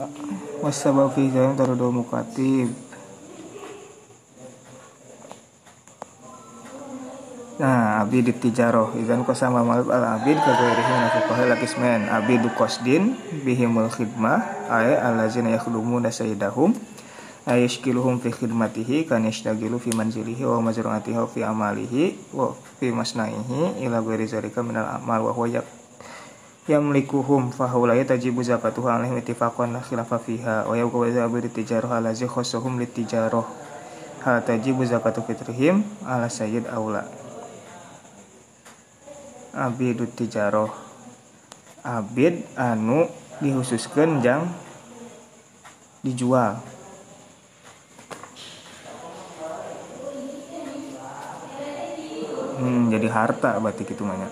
wasabab 0.63 1.11
fi 1.11 1.27
zalim 1.27 1.59
mukatib 1.91 2.71
Nah, 7.57 7.96
abid 8.07 8.31
tijaroh. 8.39 8.95
Idan 8.95 9.27
kosama 9.27 9.67
malab 9.67 9.91
al 9.91 10.23
abid 10.23 10.39
ka 10.39 10.51
ghairihi 10.55 10.93
min 10.95 11.09
fuqaha 11.11 11.43
lakismen 11.51 12.07
abidu 12.07 12.47
qasdin 12.55 13.19
bihimul 13.43 13.91
khidmah 13.91 14.71
ay 14.71 14.95
allazina 14.95 15.51
yakhdumuna 15.51 16.07
sayyidahum 16.07 16.71
ay 17.47 17.63
yashkiluhum 17.63 18.19
fi 18.23 18.31
khidmatihi 18.31 19.07
kan 19.07 19.23
yashtagilu 19.23 19.79
fi 19.79 19.95
manzilihi 19.95 20.43
wa 20.43 20.59
mazru'atihi 20.59 21.19
fi 21.31 21.47
amalihi 21.47 22.35
wa 22.35 22.51
fi 22.79 22.91
masna'ihi 22.91 23.83
ila 23.87 24.03
ghairi 24.03 24.27
zalika 24.27 24.59
minal 24.63 24.83
amal 24.83 25.27
wa 25.27 25.31
huwa 25.31 25.47
yak 25.47 25.67
yamlikuhum 26.67 27.55
fahulaya 27.55 28.03
tajibu 28.03 28.43
zakatuhu 28.43 28.91
alaihim 28.91 29.23
ittifaqan 29.23 29.71
la 29.71 29.79
khilafa 29.79 30.19
fiha 30.19 30.67
wa 30.67 30.75
yabqa 30.75 31.23
abid 31.23 31.47
tijaroh 31.55 31.87
allazi 31.95 32.27
khassuhum 32.27 32.83
litijaroh 32.83 33.47
hal 34.27 34.43
tajibu 34.43 34.83
zakatu 34.83 35.23
fitrihim 35.23 35.87
ala 36.03 36.27
sayyid 36.27 36.67
aula 36.67 37.07
abid 39.57 40.05
tijaroh 40.13 40.69
abid 41.81 42.45
anu 42.53 43.09
dihususkan 43.41 44.21
jang 44.21 44.53
dijual. 46.05 46.61
Hmm, 52.57 52.89
jadi 52.89 53.05
harta 53.13 53.61
berarti 53.61 53.85
gitu 53.85 54.01
banyak 54.01 54.31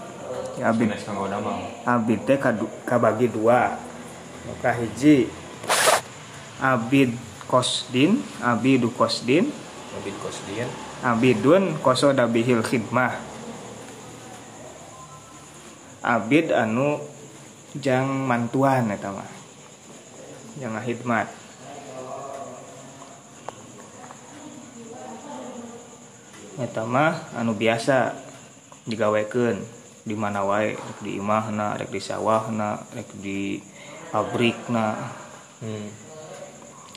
ya, 0.57 0.73
abid. 0.73 0.93
Abid 1.85 2.19
teh 2.25 2.37
kabagi 2.85 3.29
dua. 3.29 3.77
Maka 4.45 4.73
hiji. 4.77 5.29
Abid 6.57 7.13
kosdin 7.45 8.25
abidu 8.41 8.89
kosdin 8.89 9.53
abid 9.95 10.15
kosdian 10.19 10.69
abidun 11.05 11.77
kosoda 11.79 12.25
bihil 12.25 12.65
khidmah 12.65 13.34
abid 16.05 16.53
anu 16.53 17.01
jang 17.81 18.05
mantuan 18.05 18.93
eta 18.93 19.09
mah 19.09 19.25
jang 20.61 20.77
khidmat 20.77 21.25
eta 26.61 26.85
mah 26.85 27.33
anu 27.33 27.57
biasa 27.57 28.13
digawekeun 28.85 29.57
di 30.05 30.13
mana 30.13 30.45
wae 30.45 30.77
rek 30.77 30.99
di 31.01 31.17
imahna 31.17 31.73
rek 31.81 31.89
di 31.89 31.97
sawahna 31.97 32.77
rek 32.93 33.09
di 33.17 33.57
pabrikna 34.13 34.93
hmm. 35.65 36.05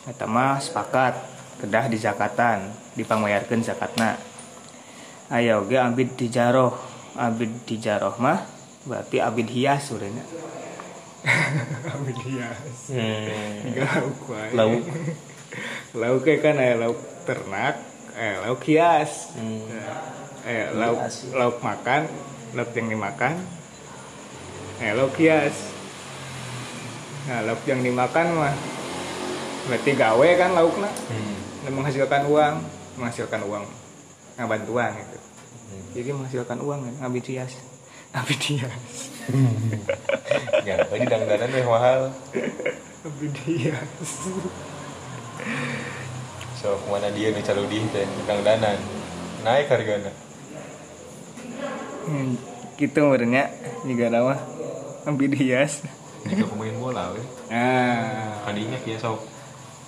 Eta 0.08 0.24
mah 0.24 0.56
sepakat 0.56 1.20
kedah 1.60 1.84
di 1.92 2.00
zakatan 2.00 2.72
dipangmayarkeun 2.96 3.60
zakatna. 3.60 4.16
Aya 5.28 5.60
oge 5.60 5.76
abid 5.76 6.16
tijaroh. 6.16 6.72
Abid 7.12 7.68
tijaroh 7.68 8.16
mah 8.16 8.57
berarti 8.88 9.20
abid 9.20 9.48
hias 9.52 9.92
urangnya. 9.92 10.24
abid 11.94 12.18
hias. 12.24 12.78
hmm. 12.88 13.76
Lauk 13.76 14.20
wae. 14.32 14.50
lauk 14.56 14.84
Lauk 15.96 16.20
kayak 16.24 16.40
kan 16.44 16.56
aya 16.60 16.74
lauk 16.80 17.00
ternak, 17.28 17.80
eh 18.16 18.40
lauk 18.40 18.64
hias. 18.64 19.36
hmm. 19.36 19.68
Eh 20.48 20.72
lauk 20.72 20.98
lauk 21.36 21.60
makan, 21.60 22.08
lauk 22.56 22.72
yang 22.72 22.88
dimakan. 22.88 23.36
Eh 24.80 24.96
lauk 24.96 25.12
hias. 25.20 25.56
Nah, 27.28 27.44
lauk 27.44 27.60
yang 27.68 27.84
dimakan 27.84 28.26
mah 28.40 28.56
berarti 29.68 29.90
gawe 29.92 30.28
kan 30.40 30.50
laukna 30.56 30.88
hmm. 30.88 31.36
dan 31.68 31.72
menghasilkan 31.76 32.22
uang 32.24 32.54
menghasilkan 32.96 33.40
uang 33.44 33.64
ngabantuan 34.40 34.96
gitu 34.96 35.18
Hmm. 35.68 35.84
jadi 35.92 36.16
menghasilkan 36.16 36.64
uang 36.64 36.80
ya 36.80 36.92
ngabid 37.04 37.24
hias 37.28 37.52
ngabid 38.12 38.40
hias 38.42 38.74
Ya, 40.64 40.80
tadi 40.82 41.04
dangdanan 41.04 41.48
teh 41.48 41.64
mahal. 41.64 42.08
ngabid 43.04 43.34
hias 43.44 44.10
So, 46.58 46.74
ke 46.74 46.86
mana 46.90 47.12
dia 47.12 47.30
nu 47.30 47.38
caludi 47.38 47.78
teh 47.88 48.02
dangdanan. 48.24 48.74
Naik 49.46 49.70
hargana. 49.70 50.10
Hmm, 52.02 52.34
gitu 52.74 52.98
menurutnya 53.04 53.52
juga 53.84 54.06
nama 54.08 54.34
ngabid 55.04 55.32
hias 55.36 55.84
Jika 56.26 56.50
pemain 56.50 56.74
bola 56.74 57.14
we. 57.14 57.22
ah 57.48 58.42
Kadinya 58.42 58.74
kieu 58.82 58.98
sok 58.98 59.22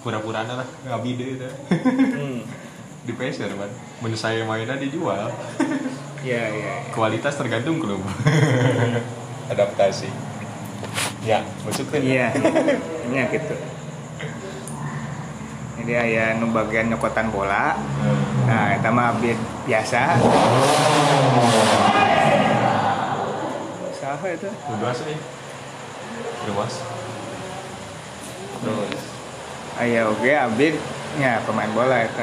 pura-pura 0.00 0.44
lah 0.44 0.68
ngabide 0.86 1.40
teh. 1.40 1.52
hmm. 1.74 2.40
Di 3.02 3.12
peser 3.16 3.50
man. 3.56 3.72
Mun 3.98 4.12
saya 4.14 4.44
mainnya 4.44 4.76
dijual. 4.76 5.32
Ya 6.20 6.42
ya 6.52 6.72
Kualitas 6.92 7.34
tergantung 7.36 7.80
klub. 7.80 8.02
Adaptasi. 9.52 10.08
Ya, 11.24 11.44
maksudnya. 11.66 12.00
iya 12.00 12.26
iya 13.12 13.22
gitu 13.28 13.54
jadi 15.80 15.96
ayah 15.96 16.26
nu 16.36 16.52
bagian 16.52 16.92
nyokotan 16.92 17.32
bola 17.32 17.72
nah 18.44 18.76
itu 18.76 18.88
mah 18.92 19.16
biasa 19.64 20.20
saha 23.96 24.26
itu 24.28 24.50
Luas 24.76 24.98
nih. 25.08 25.18
Luas. 26.52 26.74
terus 28.60 29.02
ayah 29.80 30.02
oke 30.12 30.30
abid 30.30 30.74
ya 31.16 31.40
pemain 31.48 31.72
bola 31.72 32.04
itu 32.04 32.22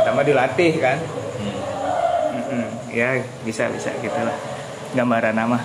itu 0.00 0.10
mah 0.14 0.24
dilatih 0.24 0.72
kan. 0.78 0.98
Ya 2.90 3.22
bisa 3.46 3.70
bisa 3.70 3.94
gitu 3.98 4.20
lah. 4.20 4.36
Gambaran 4.94 5.34
nama. 5.34 5.58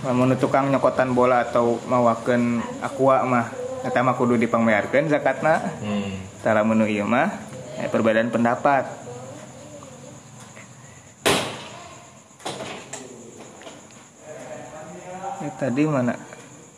Lamun 0.00 0.32
tukang 0.40 0.72
nyokotan 0.72 1.12
bola 1.12 1.44
atau 1.44 1.76
mawakeun 1.86 2.64
aqua 2.80 3.22
mah 3.28 3.52
eta 3.84 4.00
mah 4.00 4.16
kudu 4.16 4.40
dipangmearkeun 4.40 5.08
zakatna. 5.12 5.60
Hmm. 5.80 6.16
tara 6.40 6.64
menu 6.64 6.88
ieu 6.88 7.04
mah 7.04 7.28
eh, 7.76 7.88
perbedaan 7.88 8.32
pendapat. 8.32 8.88
Ini 15.40 15.50
tadi 15.56 15.82
mana? 15.88 16.16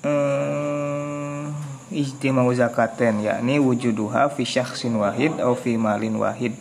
Hmm, 0.02 1.50
ijtimau 1.90 2.50
zakaten 2.54 3.22
yakni 3.22 3.58
wujuduha 3.62 4.30
fi 4.34 4.42
syakhsin 4.42 4.98
wahid 4.98 5.38
atau 5.38 5.54
fi 5.54 5.78
malin 5.78 6.18
wahid 6.18 6.54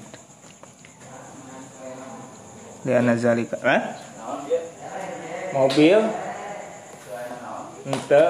Liana 2.82 3.14
zalika. 3.14 3.58
Hah? 3.62 3.82
Mobil. 5.54 6.00
Ente 7.86 8.24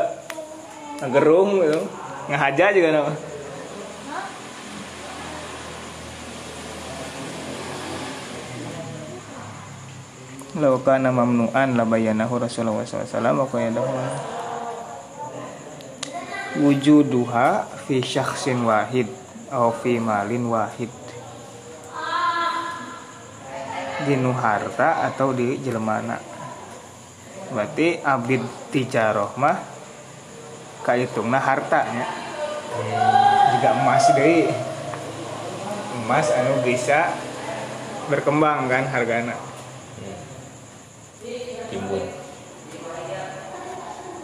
Gerung 1.02 1.64
gitu. 1.64 1.82
Ngahaja 2.30 2.66
juga 2.76 2.90
nama. 2.94 3.12
Lau 10.62 10.78
kana 10.84 11.10
mamnu'an 11.16 11.80
la 11.80 11.88
bayanahu 11.88 12.44
Rasulullah 12.44 12.84
SAW 12.84 13.40
wa 13.40 13.48
qayadahu 13.48 13.88
wujuduha 16.60 17.64
fi 17.88 18.04
syakhsin 18.04 18.68
wahid 18.68 19.08
atau 19.48 19.72
fi 19.72 19.98
malin 19.98 20.52
wahid 20.52 20.92
di 24.06 24.18
nu 24.18 24.34
harta 24.34 25.08
atau 25.12 25.34
di 25.34 25.58
jelmana? 25.62 26.18
Berarti 27.52 28.00
abid 28.00 28.42
tijaroh 28.72 29.36
mah 29.36 29.58
kahitungna 30.82 31.38
harta 31.38 31.86
nya 31.94 32.08
juga 33.54 33.70
emas 33.78 34.06
deui 34.18 34.50
emas 36.02 36.28
anu 36.34 36.64
bisa 36.66 37.14
berkembang 38.12 38.68
kan 38.68 38.88
hargana. 38.92 39.36
Timbun. 41.72 42.04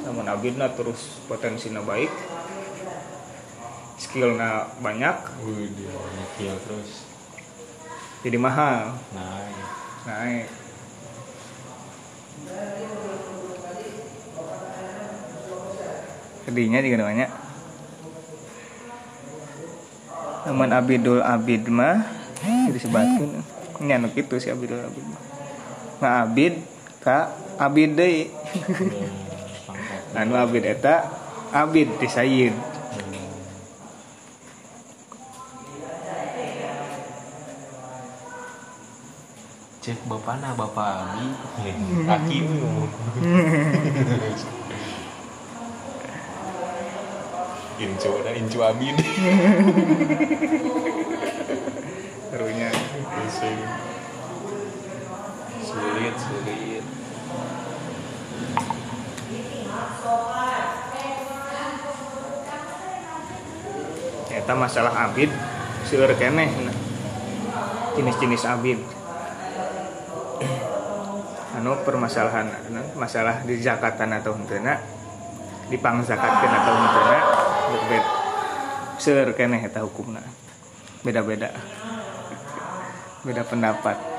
namun 0.03 0.23
abidna 0.27 0.71
terus 0.71 1.23
potensinya 1.27 1.83
baik. 1.83 2.11
Skillnya 3.99 4.71
banyak. 4.79 5.15
Wih, 5.43 5.67
dia 5.75 5.91
nyekil 5.91 6.55
terus. 6.63 7.06
Jadi 8.25 8.37
mahal. 8.39 8.97
Naik. 9.13 9.57
naik. 10.07 10.47
Sedihnya 16.47 16.79
juga 16.79 17.05
banyak 17.05 17.31
namun 20.47 20.71
abidul 20.71 21.19
abid 21.19 21.67
mah 21.67 22.07
disebutkan 22.71 23.43
ini 23.83 23.91
anu 23.91 24.07
gitu 24.15 24.39
si 24.39 24.47
abidul 24.47 24.79
abid 24.79 25.03
mah. 25.03 25.21
Nah 25.99 26.23
abid 26.23 26.63
ka 27.03 27.35
abid 27.59 27.99
deui 27.99 28.31
Hmm. 28.47 29.27
Anu 30.15 30.39
abid 30.39 30.63
eta? 30.63 31.03
Abid 31.51 31.99
sayyid 31.99 32.55
Cek 39.87 40.03
bapak 40.03 40.43
nah 40.43 40.51
bapak 40.51 41.15
Abi. 41.15 41.31
Aki 42.11 42.37
ngomong. 42.43 42.91
Incu 47.79 48.09
ada 48.19 48.35
incu 48.35 48.59
serunya 52.27 52.67
Pusing. 53.15 53.59
Sulit, 55.63 56.15
sulit. 56.19 56.83
eta 64.27 64.51
masalah 64.51 64.91
abid 65.07 65.31
seueur 65.87 66.11
keneh 66.19 66.51
jenis-jenis 67.95 68.43
abid 68.47 68.79
anu 71.57 71.73
permasalahan 71.81 72.47
anu, 72.53 72.81
masalah 72.93 73.41
di 73.41 73.57
zakatan 73.57 74.13
atau 74.13 74.37
henteu 74.37 74.61
dipang 75.67 75.99
zakatkeun 76.05 76.53
atau 76.53 76.73
henteu 76.77 77.03
berbeda 77.67 78.27
seueur 78.97 79.29
keneh 79.37 79.61
eta 79.61 79.85
hukumna. 79.85 80.21
Beda-beda. 81.05 81.53
Beda 83.21 83.45
pendapat 83.45 84.16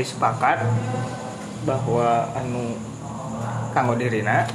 Tadi 0.00 0.16
sepakat 0.16 0.64
bahwa 1.68 2.32
anu 2.32 2.72
kanggo 3.76 4.00
dirina 4.00 4.48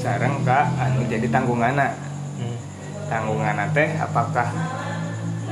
sareng 0.00 0.40
ka 0.48 0.64
anu 0.80 1.04
jadi 1.04 1.28
tanggungana. 1.28 1.92
Hmm. 2.40 2.56
Tanggungana 3.04 3.68
teh 3.76 4.00
apakah 4.00 4.48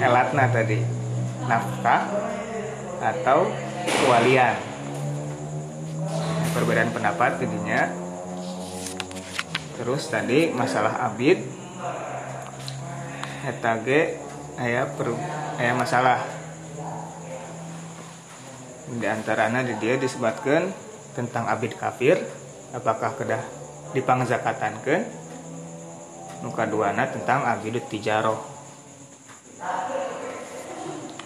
elatna 0.01 0.49
tadi 0.49 0.81
nafkah 1.45 2.09
atau 3.05 3.53
kewalian 3.85 4.57
perbedaan 6.57 6.89
pendapat 6.89 7.45
jadinya 7.45 7.93
terus 9.77 10.09
tadi 10.09 10.49
masalah 10.57 11.13
abid 11.13 11.45
eta 13.53 13.85
ge 13.85 14.17
aya 14.57 14.89
per 14.97 15.13
aya 15.61 15.77
masalah 15.77 16.38
di 18.99 19.07
antaranya 19.07 19.63
di 19.63 19.75
dia 19.79 19.95
disebutkan 19.97 20.75
tentang 21.15 21.47
abid 21.47 21.79
kafir 21.79 22.19
apakah 22.75 23.15
kedah 23.17 23.43
dipangzakatankeun 23.97 25.03
nu 26.45 26.55
kaduana 26.55 27.09
tentang 27.11 27.43
abidut 27.43 27.87
tijaroh 27.91 28.39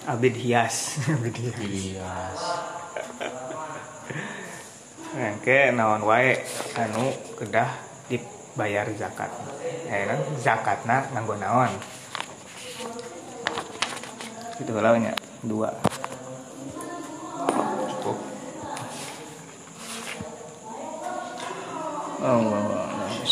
abid 0.08 0.36
hias 0.38 0.96
abid 1.16 1.36
hias 1.36 2.40
Iya. 5.12 5.30
Engke 5.32 5.68
naon 5.76 6.02
wae 6.08 6.40
anu 6.76 7.12
kedah 7.36 7.68
dibayar 8.08 8.88
zakat. 8.96 9.28
Eh 9.88 10.08
kan 10.08 10.20
zakatna 10.40 10.96
nganggo 11.12 11.36
naon? 11.36 11.72
Itu 14.56 14.72
nya 14.72 15.12
dua. 15.44 15.91
Cukup. 22.22 22.54
Allah. 22.54 22.91